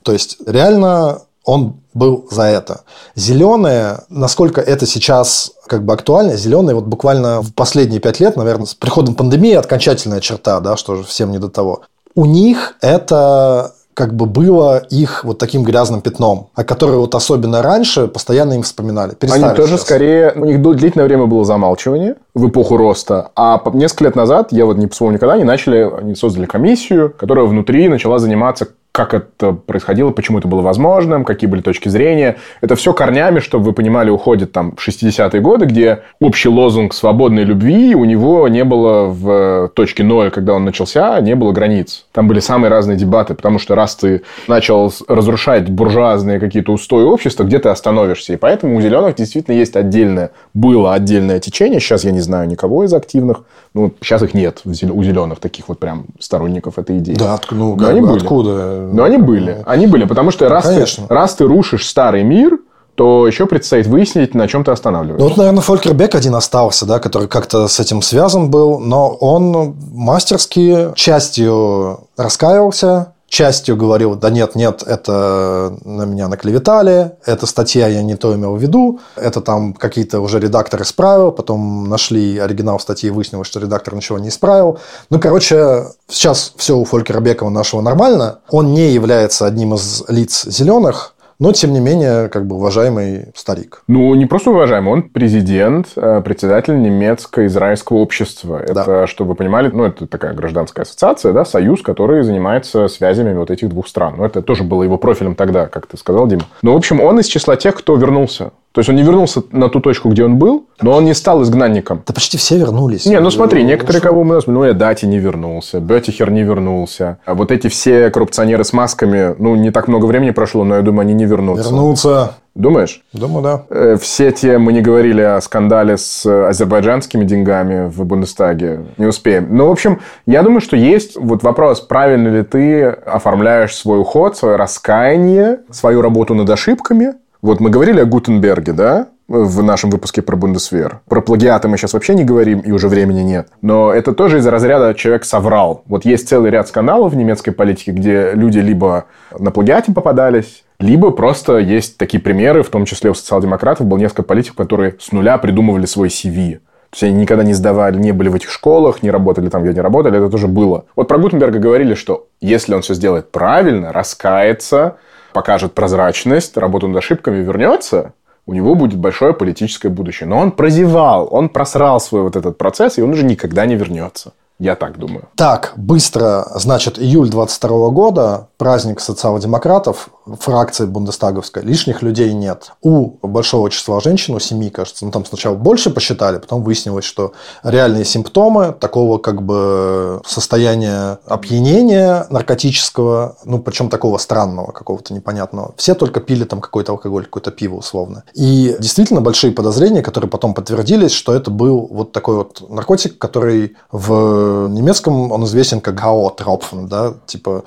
То 0.03 0.13
есть, 0.13 0.37
реально 0.47 1.23
он 1.45 1.77
был 1.93 2.27
за 2.31 2.45
это. 2.45 2.83
Зеленые, 3.15 4.01
насколько 4.09 4.61
это 4.61 4.87
сейчас 4.87 5.53
как 5.67 5.85
бы 5.85 5.93
актуально, 5.93 6.37
зеленые 6.37 6.75
вот 6.75 6.85
буквально 6.85 7.41
в 7.41 7.55
последние 7.55 8.01
пять 8.01 8.21
лет, 8.21 8.37
наверное, 8.37 8.67
с 8.67 8.75
приходом 8.75 9.15
пандемии 9.15 9.55
окончательная 9.55 10.21
черта, 10.21 10.61
да, 10.61 10.77
что 10.77 10.97
же 10.97 11.05
всем 11.05 11.31
не 11.31 11.39
до 11.39 11.49
того. 11.49 11.83
У 12.15 12.27
них 12.27 12.77
это 12.81 13.75
как 13.95 14.15
бы 14.15 14.27
было 14.27 14.79
их 14.91 15.25
вот 15.25 15.39
таким 15.39 15.63
грязным 15.63 16.01
пятном, 16.01 16.49
о 16.55 16.65
котором 16.65 16.97
вот 16.97 17.15
особенно 17.15 17.63
раньше 17.63 18.09
постоянно 18.09 18.55
им 18.55 18.63
вспоминали. 18.63 19.17
Они 19.21 19.55
тоже 19.55 19.75
сейчас. 19.75 19.83
скорее, 19.83 20.33
у 20.35 20.45
них 20.45 20.61
длительное 20.61 21.07
время 21.07 21.27
было 21.27 21.45
замалчивание 21.45 22.17
в 22.35 22.49
эпоху 22.49 22.77
роста, 22.77 23.31
а 23.37 23.63
несколько 23.73 24.05
лет 24.05 24.17
назад, 24.17 24.49
я 24.51 24.67
вот 24.67 24.77
не 24.77 24.89
вспомню 24.89 25.21
когда, 25.21 25.35
они 25.35 25.45
начали, 25.45 25.89
они 25.97 26.17
создали 26.17 26.47
комиссию, 26.47 27.15
которая 27.17 27.45
внутри 27.47 27.89
начала 27.89 28.19
заниматься 28.19 28.69
как 28.95 29.13
это 29.13 29.51
происходило, 29.51 30.11
почему 30.11 30.39
это 30.39 30.47
было 30.47 30.61
возможным, 30.61 31.25
какие 31.25 31.51
были 31.51 31.63
точки 31.63 31.89
зрения. 31.89 32.37
Это 32.61 32.77
все 32.77 32.93
корнями, 32.93 33.41
чтобы 33.41 33.65
вы 33.65 33.73
понимали, 33.73 34.09
уходит 34.09 34.53
там 34.53 34.77
в 34.77 34.89
60-е 34.89 35.41
годы, 35.41 35.67
где 35.67 36.03
общий 36.21 36.49
лозунг 36.49 36.95
свободной 36.95 37.43
любви 37.43 37.97
у 37.97 38.05
него 38.05 38.47
не 38.47 38.63
было 38.63 39.07
в 39.07 39.69
точке 39.75 40.05
ноль, 40.05 40.31
когда 40.31 40.55
он 40.55 40.65
начался, 40.65 41.21
не 41.21 41.35
было 41.35 41.51
границ. 41.51 42.07
Там 42.13 42.29
были 42.29 42.39
самые 42.39 42.71
разные 42.71 42.97
дебаты, 42.97 43.35
потому 43.35 43.59
что 43.59 43.75
раз 43.75 43.97
ты 43.97 44.23
начал 44.47 44.93
разрушать 45.09 45.69
буржуазные 45.69 46.39
какие-то 46.39 46.71
устои 46.71 47.03
общества, 47.03 47.43
где 47.43 47.59
ты 47.59 47.71
остановишься. 47.71 48.33
И 48.33 48.37
поэтому 48.37 48.77
у 48.77 48.81
зеленых 48.81 49.17
действительно 49.17 49.57
есть 49.57 49.75
отдельное, 49.75 50.31
было 50.55 50.95
отдельное 50.95 51.41
течение. 51.41 51.81
Сейчас 51.81 52.05
я 52.05 52.13
не 52.13 52.21
знаю 52.21 52.47
никого 52.47 52.85
из 52.85 52.95
активных. 52.95 53.43
Ну, 53.75 53.93
сейчас 54.01 54.23
их 54.23 54.35
нет 54.35 54.63
у 54.65 54.73
зеленых 54.73 55.41
таких 55.41 55.69
вот 55.69 55.81
прям 55.81 56.07
сторонников 56.21 56.79
этой 56.79 56.99
идеи. 56.99 57.17
Да, 57.17 57.41
ну, 57.51 57.75
Но 57.75 57.89
они 57.89 58.01
были. 58.01 58.19
откуда? 58.19 58.89
Но 58.93 59.03
они 59.03 59.19
были. 59.19 59.63
Они 59.67 59.89
были, 59.89 60.05
потому 60.05 60.31
что 60.31 60.49
раз, 60.49 60.65
ты, 60.65 60.87
раз 61.09 61.35
ты 61.35 61.45
рушишь 61.45 61.89
старый 61.89 62.23
мир, 62.23 62.61
то 62.95 63.27
еще 63.27 63.47
предстоит 63.47 63.89
выяснить, 63.89 64.35
на 64.35 64.47
чем 64.47 64.63
ты 64.63 64.71
останавливаешься. 64.71 65.25
Ну, 65.25 65.29
вот, 65.29 65.37
наверное, 65.37 65.63
Фолькербек 65.63 66.15
один 66.15 66.37
остался, 66.37 66.87
да, 66.87 67.01
который 67.01 67.27
как-то 67.27 67.67
с 67.67 67.81
этим 67.81 68.03
связан 68.03 68.51
был, 68.51 68.79
но 68.79 69.09
он 69.09 69.75
мастерски 69.93 70.95
частью 70.95 72.07
раскаивался, 72.17 73.14
частью 73.35 73.77
говорил, 73.77 74.15
да 74.15 74.31
нет, 74.31 74.55
нет, 74.55 74.85
это 74.87 75.77
на 75.85 76.05
меня 76.05 76.29
наклеветали, 76.29 77.17
эта 77.27 77.47
статья 77.47 77.89
я 77.89 78.03
не 78.03 78.15
то 78.15 78.33
имел 78.37 78.55
в 78.55 78.63
виду, 78.63 79.01
это 79.17 79.41
там 79.41 79.75
какие-то 79.75 80.21
уже 80.21 80.39
редактор 80.39 80.83
исправил, 80.83 81.33
потом 81.33 81.89
нашли 81.89 82.39
оригинал 82.39 82.79
статьи 82.79 83.09
и 83.09 83.11
выяснилось, 83.11 83.49
что 83.49 83.59
редактор 83.59 83.97
ничего 83.97 84.21
не 84.21 84.29
исправил. 84.29 84.79
Ну, 85.11 85.19
короче, 85.19 85.87
сейчас 86.09 86.53
все 86.57 86.77
у 86.77 86.85
Фолькера 86.85 87.19
Бекова 87.19 87.51
нашего 87.51 87.81
нормально. 87.81 88.39
Он 88.51 88.73
не 88.73 88.93
является 88.93 89.47
одним 89.47 89.75
из 89.75 90.05
лиц 90.09 90.45
зеленых, 90.45 91.14
но, 91.45 91.53
тем 91.53 91.75
не 91.75 91.81
менее, 91.81 92.31
как 92.31 92.47
бы 92.47 92.57
уважаемый 92.57 93.27
старик. 93.35 93.83
Ну, 93.87 94.15
не 94.15 94.25
просто 94.25 94.51
уважаемый, 94.51 94.95
он 94.95 95.03
президент, 95.03 95.89
э, 95.95 96.23
председатель 96.25 96.81
немецко-израильского 96.81 97.99
общества. 97.99 98.63
Это, 98.63 98.73
да. 98.73 99.07
чтобы 99.07 99.31
вы 99.31 99.35
понимали, 99.35 99.69
ну, 99.69 99.85
это 99.85 100.07
такая 100.07 100.33
гражданская 100.33 100.85
ассоциация, 100.85 101.35
да, 101.35 101.45
союз, 101.45 101.83
который 101.83 102.23
занимается 102.23 102.89
связями 102.89 103.35
вот 103.35 103.51
этих 103.51 103.69
двух 103.69 103.89
стран. 103.89 104.15
Ну, 104.17 104.25
это 104.25 104.41
тоже 104.41 104.65
было 104.65 104.85
его 104.85 104.97
профилем 104.97 105.35
тогда, 105.35 105.67
как 105.67 105.87
ты 105.87 105.99
сказал, 105.99 106.27
Дима. 106.27 106.45
Но, 106.63 106.73
в 106.73 106.77
общем, 106.77 107.03
он 107.03 107.21
из 107.21 107.27
числа 107.27 107.57
тех, 107.57 107.75
кто 107.75 107.95
вернулся 107.97 108.53
То 108.75 108.81
есть 108.81 108.91
он 108.91 108.97
не 108.97 109.03
вернулся 109.03 109.45
на 109.53 109.69
ту 109.69 109.79
точку, 109.79 110.09
где 110.09 110.25
он 110.25 110.37
был, 110.37 110.67
но 110.83 110.97
он 110.97 111.05
не 111.05 111.15
стал 111.15 111.45
изгнанником. 111.45 112.03
Да 112.05 112.13
почти 112.13 112.37
все 112.39 112.59
вернулись. 112.59 113.07
Не, 113.07 113.21
ну 113.21 113.31
смотри, 113.31 113.63
некоторые, 113.63 114.03
кого 114.03 114.25
мы 114.25 114.35
нас... 114.35 114.49
Ну, 114.49 114.69
Эдати 114.69 115.07
не 115.07 115.21
вернулся, 115.21 115.79
Беттихер 115.79 116.33
не 116.33 116.43
вернулся. 116.43 117.19
А 117.25 117.35
вот 117.35 117.53
эти 117.53 117.69
все 117.69 118.11
коррупционеры 118.11 118.65
с 118.65 118.73
масками, 118.73 119.37
ну, 119.39 119.55
не 119.55 119.71
так 119.71 119.87
много 119.87 120.07
времени 120.07 120.33
прошло, 120.33 120.65
но 120.65 120.75
я 120.75 120.83
думаю, 120.83 121.03
они 121.03 121.15
не 121.15 121.25
вернутся. 121.25 121.71
Вернутся. 121.71 122.35
Думаешь? 122.57 123.03
Думаю, 123.13 123.43
да. 123.43 123.63
Э, 123.71 123.97
Все 124.01 124.31
те, 124.33 124.59
мы 124.59 124.73
не 124.73 124.81
говорили 124.81 125.21
о 125.23 125.41
скандале 125.41 125.97
с 125.97 126.25
э, 126.25 126.49
азербайджанскими 126.49 127.25
деньгами 127.25 127.89
в 127.89 128.05
Бундестаге, 128.05 128.87
не 128.97 129.07
успеем. 129.07 129.49
Ну, 129.51 129.69
в 129.69 129.73
общем, 129.73 130.01
я 130.27 130.43
думаю, 130.43 130.61
что 130.61 130.77
есть 130.77 131.17
вот 131.17 131.43
вопрос, 131.43 131.81
правильно 131.81 132.29
ли 132.29 132.43
ты 132.43 132.85
оформляешь 132.85 133.75
свой 133.75 134.01
уход, 134.01 134.37
свое 134.37 134.55
раскаяние, 134.57 135.61
свою 135.71 136.01
работу 136.01 136.35
над 136.35 136.49
ошибками. 136.49 137.15
Вот 137.45 137.61
мы 137.61 137.69
говорили 137.69 138.01
о 138.01 138.07
Гутенберге, 138.07 138.73
да, 138.73 139.09
в 139.29 139.63
нашем 139.63 139.91
выпуске 139.91 140.23
про 140.23 140.35
Бундесвер. 140.35 141.03
Про 141.07 141.21
плагиаты 141.21 141.69
мы 141.69 141.77
сейчас 141.77 141.93
вообще 141.93 142.15
не 142.15 142.25
говорим, 142.25 142.61
и 142.61 142.71
уже 142.71 142.89
времени 142.89 143.21
нет. 143.21 143.49
Но 143.61 143.93
это 143.93 144.15
тоже 144.15 144.39
из 144.39 144.47
разряда 144.47 144.95
человек 144.95 145.27
соврал. 145.27 145.83
Вот 145.85 146.07
есть 146.07 146.27
целый 146.27 146.51
ряд 146.51 146.69
скандалов 146.69 147.13
в 147.13 147.17
немецкой 147.17 147.51
политике, 147.51 147.93
где 147.93 148.31
люди 148.33 148.61
либо 148.61 149.05
на 149.39 149.51
плагиате 149.51 149.93
попадались, 149.93 150.65
либо 150.81 151.11
просто 151.11 151.59
есть 151.59 151.99
такие 151.99 152.19
примеры, 152.19 152.63
в 152.63 152.71
том 152.71 152.87
числе 152.87 153.11
у 153.11 153.15
социал-демократов 153.15 153.87
был 153.87 153.99
несколько 153.99 154.23
политиков, 154.23 154.57
которые 154.57 154.97
с 154.99 155.13
нуля 155.13 155.37
придумывали 155.37 155.85
свой 155.85 156.09
CV. 156.09 156.55
То 156.55 156.95
есть 156.95 157.03
они 157.03 157.13
никогда 157.13 157.45
не 157.45 157.53
сдавали, 157.53 157.99
не 157.99 158.13
были 158.13 158.31
в 158.31 158.37
этих 158.37 158.49
школах, 158.49 159.03
не 159.03 159.11
работали 159.11 159.51
там, 159.51 159.61
где 159.61 159.73
они 159.73 159.81
работали, 159.83 160.17
это 160.17 160.31
тоже 160.31 160.49
было. 160.49 160.87
Вот 160.97 161.09
про 161.09 161.19
Гутенберга 161.19 161.59
говорили, 161.59 161.93
что 161.93 162.29
если 162.41 162.75
он 162.75 162.81
все 162.81 162.95
сделает 162.95 163.31
правильно, 163.31 163.93
раскается, 163.93 164.97
покажет 165.35 165.75
прозрачность, 165.75 166.57
работу 166.57 166.89
над 166.89 166.97
ошибками, 166.97 167.43
вернется, 167.43 168.15
у 168.47 168.55
него 168.55 168.75
будет 168.75 168.99
большое 168.99 169.35
политическое 169.35 169.91
будущее. 169.91 170.27
Но 170.27 170.39
он 170.39 170.53
прозевал, 170.53 171.29
он 171.31 171.51
просрал 171.51 172.01
свой 172.01 172.23
вот 172.23 172.37
этот 172.37 172.57
процесс, 172.57 172.97
и 172.97 173.03
он 173.03 173.11
уже 173.11 173.25
никогда 173.25 173.67
не 173.67 173.75
вернется. 173.75 174.33
Я 174.61 174.77
так 174.77 174.99
думаю. 174.99 175.29
Так, 175.35 175.73
быстро, 175.77 176.47
значит, 176.55 176.99
июль 176.99 177.29
22 177.29 177.89
года, 177.89 178.49
праздник 178.57 179.01
социал-демократов, 179.01 180.09
фракции 180.27 180.87
бундестаговской, 180.87 181.63
лишних 181.63 182.03
людей 182.03 182.33
нет. 182.33 182.73
У 182.83 183.11
большого 183.27 183.71
числа 183.71 184.01
женщин, 184.01 184.35
у 184.35 184.41
семи, 184.41 184.71
кажется, 184.71 185.05
ну 185.05 185.11
там 185.11 185.25
сначала 185.25 185.55
больше 185.55 185.91
посчитали, 185.91 186.39
потом 186.39 186.63
выяснилось, 186.63 187.05
что 187.05 187.33
реальные 187.63 188.05
симптомы 188.05 188.73
такого 188.73 189.19
как 189.19 189.43
бы 189.43 190.21
состояния 190.27 191.19
опьянения 191.27 192.27
наркотического, 192.31 193.37
ну 193.45 193.59
причем 193.59 193.89
такого 193.89 194.19
странного, 194.19 194.73
какого-то 194.73 195.13
непонятного. 195.13 195.75
Все 195.77 195.95
только 195.95 196.21
пили 196.21 196.45
там 196.45 196.61
какой-то 196.61 196.93
алкоголь, 196.93 197.25
какое-то 197.25 197.51
пиво 197.51 197.77
условно. 197.77 198.25
И 198.35 198.77
действительно 198.79 199.21
большие 199.21 199.53
подозрения, 199.53 200.03
которые 200.03 200.31
потом 200.31 200.55
подтвердились, 200.55 201.13
что 201.13 201.35
это 201.35 201.51
был 201.51 201.87
вот 201.91 202.13
такой 202.13 202.37
вот 202.37 202.65
наркотик, 202.69 203.19
который 203.19 203.77
в 203.93 204.69
немецком 204.69 205.33
он 205.33 205.45
известен 205.45 205.81
как 205.81 206.01
КО 206.01 206.31
тропфен, 206.31 206.89
да, 206.89 207.15
типа 207.27 207.65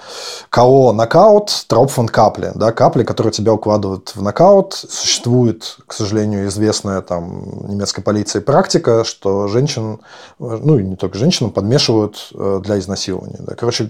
КО 0.50 0.92
нокаут, 0.92 1.66
тропфен 1.68 2.08
капли, 2.48 2.60
да, 2.60 2.72
капли, 2.72 3.04
которые 3.04 3.34
тебя 3.34 3.54
укладывают 3.54 4.14
в 4.16 4.22
нокаут. 4.22 4.74
Существует, 4.74 5.78
к 5.86 5.94
сожалению, 5.94 6.48
известная 6.48 7.02
там 7.02 7.68
немецкой 7.68 8.02
полиции 8.02 8.40
практика, 8.40 9.04
что 9.04 9.48
женщин, 9.48 10.00
ну 10.40 10.80
и 10.80 10.84
не 10.84 10.96
только 10.96 11.18
женщинам, 11.18 11.52
подмешивают 11.52 12.30
э, 12.34 12.62
для 12.64 12.80
изнасилования. 12.80 13.38
Да. 13.40 13.56
Короче, 13.56 13.90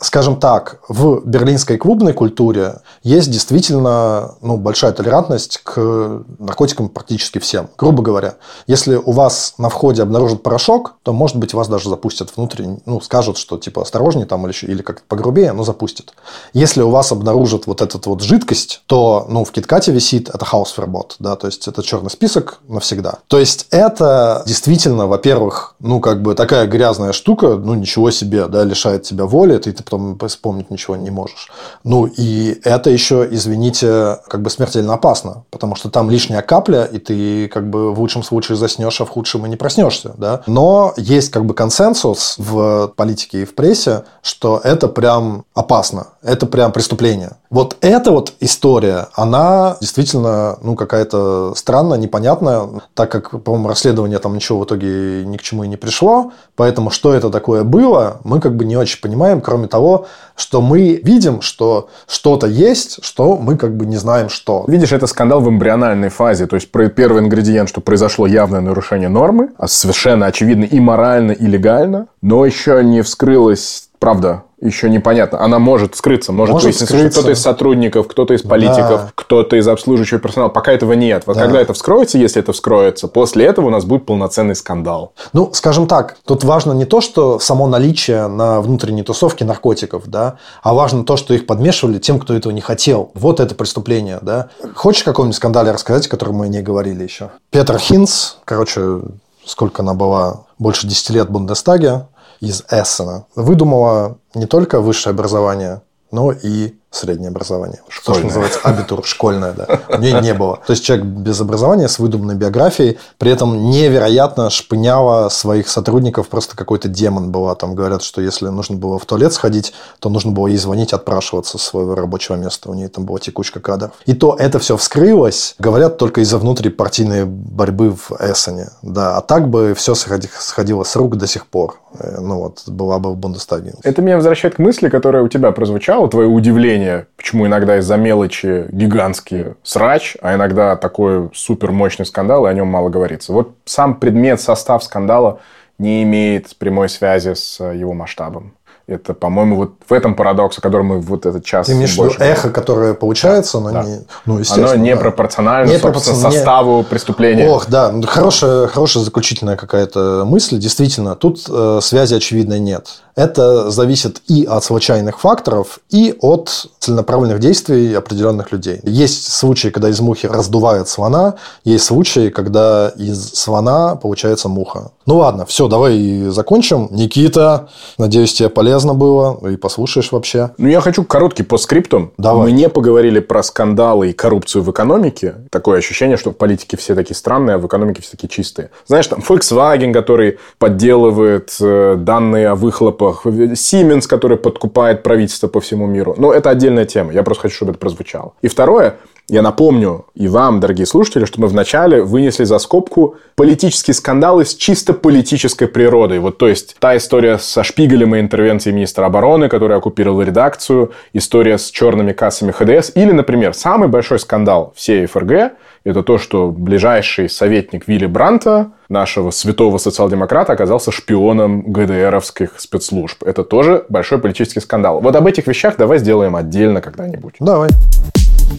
скажем 0.00 0.38
так, 0.38 0.80
в 0.88 1.22
берлинской 1.24 1.76
клубной 1.76 2.12
культуре 2.12 2.80
есть 3.02 3.30
действительно 3.30 4.34
ну, 4.40 4.56
большая 4.56 4.92
толерантность 4.92 5.58
к 5.58 6.24
наркотикам 6.38 6.88
практически 6.88 7.38
всем. 7.38 7.68
Грубо 7.78 8.02
говоря, 8.02 8.36
если 8.66 8.96
у 8.96 9.12
вас 9.12 9.54
на 9.58 9.68
входе 9.68 10.02
обнаружат 10.02 10.42
порошок, 10.42 10.94
то, 11.02 11.12
может 11.12 11.36
быть, 11.36 11.54
вас 11.54 11.68
даже 11.68 11.88
запустят 11.88 12.36
внутрь, 12.36 12.64
ну, 12.84 13.00
скажут, 13.00 13.38
что 13.38 13.58
типа 13.58 13.82
осторожнее 13.82 14.26
там 14.26 14.46
или, 14.46 14.54
или 14.62 14.82
как-то 14.82 15.02
погрубее, 15.08 15.52
но 15.52 15.64
запустят. 15.64 16.14
Если 16.52 16.82
у 16.82 16.90
вас 16.90 17.12
обнаружат 17.12 17.66
вот 17.66 17.82
этот 17.96 18.06
вот 18.06 18.22
жидкость, 18.22 18.82
то, 18.86 19.26
ну, 19.28 19.44
в 19.44 19.52
KitKat 19.52 19.90
висит 19.90 20.28
это 20.28 20.44
хаусфербот, 20.44 21.16
да, 21.18 21.36
то 21.36 21.46
есть 21.46 21.66
это 21.68 21.82
черный 21.82 22.10
список 22.10 22.60
навсегда. 22.68 23.18
То 23.28 23.38
есть 23.38 23.66
это 23.70 24.42
действительно, 24.46 25.06
во-первых, 25.06 25.74
ну, 25.80 26.00
как 26.00 26.22
бы 26.22 26.34
такая 26.34 26.66
грязная 26.66 27.12
штука, 27.12 27.56
ну, 27.56 27.74
ничего 27.74 28.10
себе, 28.10 28.46
да, 28.46 28.64
лишает 28.64 29.02
тебя 29.02 29.24
воли, 29.26 29.58
ты, 29.58 29.72
ты 29.72 29.82
потом 29.82 30.18
вспомнить 30.28 30.70
ничего 30.70 30.96
не 30.96 31.10
можешь. 31.10 31.50
Ну, 31.84 32.06
и 32.06 32.60
это 32.64 32.90
еще, 32.90 33.26
извините, 33.30 34.18
как 34.28 34.42
бы 34.42 34.50
смертельно 34.50 34.94
опасно, 34.94 35.44
потому 35.50 35.74
что 35.74 35.90
там 35.90 36.10
лишняя 36.10 36.42
капля, 36.42 36.84
и 36.84 36.98
ты 36.98 37.48
как 37.48 37.68
бы 37.70 37.92
в 37.92 38.00
лучшем 38.00 38.22
случае 38.22 38.56
заснешь, 38.56 39.00
а 39.00 39.04
в 39.04 39.10
худшем 39.10 39.46
и 39.46 39.48
не 39.48 39.56
проснешься, 39.56 40.14
да. 40.18 40.42
Но 40.46 40.94
есть 40.96 41.30
как 41.30 41.44
бы 41.44 41.54
консенсус 41.54 42.34
в 42.38 42.92
политике 42.96 43.42
и 43.42 43.44
в 43.44 43.54
прессе, 43.54 44.04
что 44.22 44.60
это 44.62 44.88
прям 44.88 45.44
опасно, 45.54 46.08
это 46.22 46.46
прям 46.46 46.72
преступление. 46.72 47.32
Вот 47.50 47.76
эта 47.88 48.10
вот 48.10 48.34
история, 48.40 49.08
она 49.14 49.76
действительно, 49.80 50.58
ну, 50.62 50.74
какая-то 50.74 51.54
странная, 51.54 51.98
непонятная, 51.98 52.68
так 52.94 53.10
как, 53.10 53.42
по-моему, 53.42 53.68
расследование 53.68 54.18
там 54.18 54.34
ничего 54.34 54.60
в 54.60 54.64
итоге 54.64 55.24
ни 55.24 55.36
к 55.36 55.42
чему 55.42 55.64
и 55.64 55.68
не 55.68 55.76
пришло, 55.76 56.32
поэтому 56.54 56.90
что 56.90 57.14
это 57.14 57.30
такое 57.30 57.64
было, 57.64 58.20
мы 58.24 58.40
как 58.40 58.56
бы 58.56 58.64
не 58.64 58.76
очень 58.76 59.00
понимаем, 59.00 59.40
кроме 59.40 59.68
того, 59.68 60.06
что 60.36 60.60
мы 60.60 61.00
видим, 61.02 61.40
что 61.40 61.88
что-то 62.06 62.46
есть, 62.46 62.98
что 63.02 63.36
мы 63.36 63.56
как 63.56 63.76
бы 63.76 63.86
не 63.86 63.96
знаем, 63.96 64.28
что. 64.28 64.64
Видишь, 64.66 64.92
это 64.92 65.06
скандал 65.06 65.40
в 65.40 65.48
эмбриональной 65.48 66.10
фазе. 66.10 66.46
То 66.46 66.56
есть, 66.56 66.70
первый 66.70 67.22
ингредиент, 67.22 67.68
что 67.68 67.80
произошло 67.80 68.26
явное 68.26 68.60
нарушение 68.60 69.08
нормы, 69.08 69.50
а 69.56 69.66
совершенно 69.66 70.26
очевидно 70.26 70.64
и 70.64 70.78
морально, 70.78 71.32
и 71.32 71.46
легально, 71.46 72.08
но 72.20 72.44
еще 72.44 72.82
не 72.84 73.02
вскрылась 73.02 73.88
правда 73.98 74.44
еще 74.60 74.88
непонятно. 74.88 75.42
Она 75.42 75.58
может 75.58 75.96
скрыться, 75.96 76.32
может, 76.32 76.54
может 76.54 76.64
выясниться, 76.64 76.86
скрыться. 76.86 77.20
кто-то 77.20 77.32
из 77.32 77.40
сотрудников, 77.40 78.08
кто-то 78.08 78.34
из 78.34 78.42
политиков, 78.42 79.02
да. 79.02 79.10
кто-то 79.14 79.56
из 79.56 79.68
обслуживающего 79.68 80.18
персонала. 80.18 80.48
Пока 80.48 80.72
этого 80.72 80.94
нет. 80.94 81.24
Вот 81.26 81.36
да. 81.36 81.42
когда 81.42 81.60
это 81.60 81.74
вскроется, 81.74 82.16
если 82.16 82.40
это 82.40 82.52
вскроется, 82.52 83.06
после 83.06 83.44
этого 83.44 83.66
у 83.66 83.70
нас 83.70 83.84
будет 83.84 84.06
полноценный 84.06 84.54
скандал. 84.54 85.12
Ну, 85.34 85.50
скажем 85.52 85.86
так, 85.86 86.16
тут 86.24 86.42
важно 86.42 86.72
не 86.72 86.86
то, 86.86 87.00
что 87.02 87.38
само 87.38 87.66
наличие 87.66 88.28
на 88.28 88.62
внутренней 88.62 89.02
тусовке 89.02 89.44
наркотиков, 89.44 90.06
да, 90.06 90.38
а 90.62 90.72
важно 90.72 91.04
то, 91.04 91.16
что 91.16 91.34
их 91.34 91.46
подмешивали 91.46 91.98
тем, 91.98 92.18
кто 92.18 92.34
этого 92.34 92.52
не 92.52 92.62
хотел. 92.62 93.10
Вот 93.14 93.40
это 93.40 93.54
преступление, 93.54 94.18
да. 94.22 94.48
Хочешь 94.74 95.04
каком-нибудь 95.04 95.36
скандале 95.36 95.70
рассказать, 95.70 96.06
о 96.06 96.10
котором 96.10 96.36
мы 96.36 96.48
не 96.48 96.62
говорили 96.62 97.02
еще? 97.02 97.30
Петр 97.50 97.78
Хинц, 97.78 98.36
короче, 98.44 99.00
сколько 99.44 99.82
она 99.82 99.92
была, 99.92 100.44
больше 100.58 100.86
10 100.86 101.10
лет 101.10 101.28
в 101.28 101.32
Бундестаге, 101.32 102.06
из 102.40 102.64
Эссена, 102.70 103.26
выдумала 103.34 104.18
не 104.34 104.46
только 104.46 104.80
высшее 104.80 105.12
образование, 105.12 105.82
но 106.10 106.32
и 106.32 106.74
среднее 106.96 107.28
образование. 107.28 107.80
Школьное. 107.88 108.22
То, 108.22 108.28
что 108.28 108.40
называется 108.40 108.60
абитур, 108.64 109.04
школьное, 109.04 109.52
да. 109.52 109.80
У 109.88 110.00
нее 110.00 110.20
не 110.20 110.34
было. 110.34 110.60
То 110.66 110.72
есть 110.72 110.84
человек 110.84 111.06
без 111.06 111.40
образования, 111.40 111.88
с 111.88 111.98
выдуманной 111.98 112.34
биографией, 112.34 112.98
при 113.18 113.30
этом 113.30 113.70
невероятно 113.70 114.50
шпыняла 114.50 115.28
своих 115.28 115.68
сотрудников, 115.68 116.28
просто 116.28 116.56
какой-то 116.56 116.88
демон 116.88 117.30
была. 117.30 117.54
Там 117.54 117.74
говорят, 117.74 118.02
что 118.02 118.20
если 118.20 118.48
нужно 118.48 118.76
было 118.76 118.98
в 118.98 119.04
туалет 119.04 119.32
сходить, 119.32 119.72
то 120.00 120.08
нужно 120.08 120.32
было 120.32 120.46
ей 120.46 120.58
звонить, 120.58 120.92
отпрашиваться 120.92 121.58
с 121.58 121.62
своего 121.62 121.94
рабочего 121.94 122.36
места. 122.36 122.70
У 122.70 122.74
нее 122.74 122.88
там 122.88 123.04
была 123.04 123.18
текучка 123.18 123.60
кадров. 123.60 123.92
И 124.06 124.14
то 124.14 124.36
это 124.38 124.58
все 124.58 124.76
вскрылось, 124.76 125.54
говорят, 125.58 125.98
только 125.98 126.20
из-за 126.22 126.38
внутрипартийной 126.38 127.24
борьбы 127.24 127.90
в 127.90 128.12
Эссене. 128.20 128.68
Да, 128.82 129.16
а 129.16 129.20
так 129.20 129.48
бы 129.48 129.74
все 129.74 129.94
сходило 129.94 130.84
с 130.84 130.96
рук 130.96 131.16
до 131.16 131.26
сих 131.26 131.46
пор. 131.46 131.78
Э, 131.98 132.20
ну 132.20 132.38
вот, 132.38 132.62
была 132.66 132.98
бы 132.98 133.10
в 133.10 133.16
Бундестаге. 133.16 133.74
Это 133.82 134.02
меня 134.02 134.16
возвращает 134.16 134.56
к 134.56 134.58
мысли, 134.58 134.88
которая 134.88 135.22
у 135.22 135.28
тебя 135.28 135.50
прозвучала, 135.52 136.08
твое 136.08 136.28
удивление 136.28 136.85
объяснение, 136.86 137.06
почему 137.16 137.46
иногда 137.46 137.78
из-за 137.78 137.96
мелочи 137.96 138.66
гигантский 138.70 139.54
срач, 139.62 140.16
а 140.20 140.34
иногда 140.34 140.76
такой 140.76 141.30
супер 141.34 141.72
мощный 141.72 142.06
скандал, 142.06 142.46
и 142.46 142.50
о 142.50 142.52
нем 142.52 142.68
мало 142.68 142.88
говорится. 142.88 143.32
Вот 143.32 143.56
сам 143.64 143.98
предмет, 143.98 144.40
состав 144.40 144.82
скандала 144.82 145.40
не 145.78 146.02
имеет 146.04 146.56
прямой 146.56 146.88
связи 146.88 147.34
с 147.34 147.62
его 147.62 147.92
масштабом. 147.92 148.55
Это, 148.88 149.14
по-моему, 149.14 149.56
вот 149.56 149.72
в 149.88 149.92
этом 149.92 150.14
парадокс, 150.14 150.58
о 150.58 150.60
котором 150.60 150.86
мы 150.86 151.00
вот 151.00 151.26
этот 151.26 151.44
час... 151.44 151.66
Ты 151.66 151.72
имеешь 151.72 151.96
в 151.96 152.04
виду 152.04 152.14
эхо, 152.20 152.50
которое 152.50 152.94
получается, 152.94 153.58
но 153.58 153.72
да. 153.72 153.82
не... 153.82 154.06
Ну, 154.26 154.38
естественно, 154.38 154.74
оно 154.74 154.84
непропорционально, 154.84 155.72
да. 155.72 155.76
непропорционально 155.76 156.30
составу 156.30 156.84
преступления. 156.84 157.48
Ох, 157.48 157.66
да. 157.68 157.92
Хорошая, 158.06 158.68
хорошая 158.68 159.02
заключительная 159.02 159.56
какая-то 159.56 160.22
мысль. 160.24 160.58
Действительно, 160.58 161.16
тут 161.16 161.46
э, 161.48 161.80
связи 161.82 162.14
очевидной 162.14 162.60
нет. 162.60 163.02
Это 163.16 163.70
зависит 163.70 164.20
и 164.28 164.44
от 164.44 164.62
случайных 164.62 165.18
факторов, 165.18 165.80
и 165.90 166.14
от 166.20 166.68
целенаправленных 166.78 167.40
действий 167.40 167.94
определенных 167.94 168.52
людей. 168.52 168.78
Есть 168.84 169.32
случаи, 169.32 169.68
когда 169.68 169.88
из 169.88 169.98
мухи 170.00 170.26
раздувает 170.26 170.88
слона, 170.88 171.34
есть 171.64 171.86
случаи, 171.86 172.28
когда 172.28 172.92
из 172.96 173.32
слона 173.32 173.96
получается 173.96 174.48
муха. 174.48 174.92
Ну 175.06 175.16
ладно, 175.16 175.46
все, 175.46 175.66
давай 175.66 176.26
закончим. 176.28 176.88
Никита, 176.90 177.68
надеюсь, 177.96 178.34
тебе 178.34 178.50
полезно 178.50 178.75
полезно 178.76 178.94
было, 178.94 179.48
и 179.48 179.56
послушаешь 179.56 180.12
вообще. 180.12 180.50
Ну, 180.58 180.68
я 180.68 180.80
хочу 180.80 181.02
короткий 181.02 181.42
по 181.42 181.56
скриптум. 181.56 182.12
Давай. 182.18 182.44
Мы 182.44 182.52
не 182.52 182.68
поговорили 182.68 183.20
про 183.20 183.42
скандалы 183.42 184.10
и 184.10 184.12
коррупцию 184.12 184.62
в 184.62 184.70
экономике. 184.70 185.36
Такое 185.50 185.78
ощущение, 185.78 186.18
что 186.18 186.30
в 186.30 186.36
политике 186.36 186.76
все 186.76 186.94
такие 186.94 187.14
странные, 187.14 187.54
а 187.54 187.58
в 187.58 187.66
экономике 187.66 188.02
все 188.02 188.10
такие 188.10 188.28
чистые. 188.28 188.68
Знаешь, 188.86 189.06
там 189.06 189.20
Volkswagen, 189.26 189.94
который 189.94 190.38
подделывает 190.58 191.56
э, 191.58 191.96
данные 191.96 192.48
о 192.48 192.54
выхлопах, 192.54 193.24
Siemens, 193.24 194.06
который 194.06 194.36
подкупает 194.36 195.02
правительство 195.02 195.48
по 195.48 195.60
всему 195.60 195.86
миру. 195.86 196.14
Но 196.18 196.34
это 196.34 196.50
отдельная 196.50 196.84
тема. 196.84 197.14
Я 197.14 197.22
просто 197.22 197.42
хочу, 197.42 197.56
чтобы 197.56 197.70
это 197.70 197.78
прозвучало. 197.78 198.34
И 198.42 198.48
второе, 198.48 198.96
я 199.28 199.42
напомню 199.42 200.06
и 200.14 200.28
вам, 200.28 200.60
дорогие 200.60 200.86
слушатели, 200.86 201.24
что 201.24 201.40
мы 201.40 201.48
вначале 201.48 202.02
вынесли 202.02 202.44
за 202.44 202.58
скобку 202.58 203.16
политические 203.34 203.94
скандалы 203.94 204.44
с 204.44 204.54
чисто 204.54 204.92
политической 204.92 205.66
природой. 205.66 206.20
Вот, 206.20 206.38
то 206.38 206.48
есть, 206.48 206.76
та 206.78 206.96
история 206.96 207.38
со 207.38 207.64
Шпигелем 207.64 208.14
и 208.14 208.20
интервенцией 208.20 208.74
министра 208.74 209.04
обороны, 209.04 209.48
который 209.48 209.76
оккупировал 209.76 210.22
редакцию, 210.22 210.92
история 211.12 211.58
с 211.58 211.70
черными 211.70 212.12
кассами 212.12 212.52
ХДС, 212.52 212.92
или, 212.94 213.10
например, 213.10 213.54
самый 213.54 213.88
большой 213.88 214.20
скандал 214.20 214.72
всей 214.76 215.06
ФРГ– 215.06 215.52
это 215.84 216.02
то, 216.02 216.18
что 216.18 216.50
ближайший 216.50 217.28
советник 217.28 217.86
Вилли 217.88 218.06
Бранта, 218.06 218.72
нашего 218.88 219.30
святого 219.30 219.78
социал-демократа, 219.78 220.52
оказался 220.52 220.92
шпионом 220.92 221.62
ГДРовских 221.72 222.58
спецслужб. 222.58 223.22
Это 223.24 223.44
тоже 223.44 223.84
большой 223.88 224.18
политический 224.18 224.60
скандал. 224.60 225.00
Вот 225.00 225.14
об 225.14 225.26
этих 225.26 225.46
вещах 225.46 225.76
давай 225.76 225.98
сделаем 225.98 226.34
отдельно 226.36 226.80
когда-нибудь. 226.80 227.34
Давай. 227.40 227.70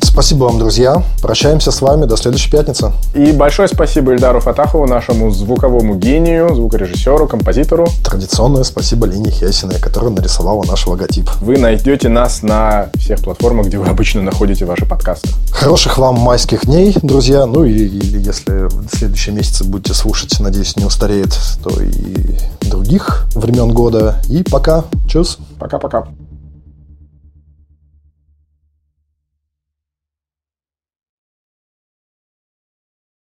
Спасибо 0.02 0.46
вам, 0.46 0.60
друзья. 0.60 1.04
Прощаемся 1.22 1.72
с 1.72 1.82
вами 1.82 2.06
до 2.06 2.18
следующей 2.18 2.52
пятницы. 2.52 2.92
И 3.14 3.32
большое 3.32 3.68
спасибо 3.68 4.14
Ильдару 4.14 4.40
Фатахову, 4.40 4.88
нашему 4.88 5.32
звуковому 5.32 5.96
гению, 5.96 6.54
звукорежиссеру, 6.56 7.28
композитору. 7.28 7.88
Традиционное 8.04 8.64
спасибо 8.64 9.06
Лине 9.06 9.32
Хесиной, 9.32 9.80
которая 9.80 10.12
нарисовала 10.12 10.64
наш 10.64 10.88
логотип. 10.88 11.30
Вы 11.42 11.58
найдете 11.58 12.10
нас 12.10 12.42
на 12.44 12.90
всех 12.96 13.20
платформах, 13.20 13.68
где 13.68 13.78
вы 13.78 13.88
обычно 13.88 14.22
находите 14.22 14.66
ваши 14.66 14.86
подкасты. 14.86 15.30
Хороших 15.52 15.98
вам 15.98 16.16
майских 16.16 16.66
дней, 16.66 16.96
друзья. 17.02 17.46
Ну 17.46 17.64
и, 17.64 17.74
и 17.74 18.18
если 18.18 18.68
в 18.70 18.90
следующие 18.96 19.36
месяцы 19.36 19.64
будете 19.64 19.94
слушать, 19.94 20.40
надеюсь, 20.40 20.76
не 20.76 20.86
устареет, 20.86 21.38
то 21.64 21.70
и 21.82 22.38
других 22.68 23.28
времен 23.36 23.72
года. 23.72 24.22
И 24.30 24.44
пока. 24.44 24.86
Чус. 25.08 25.38
Пока-пока. 25.60 26.08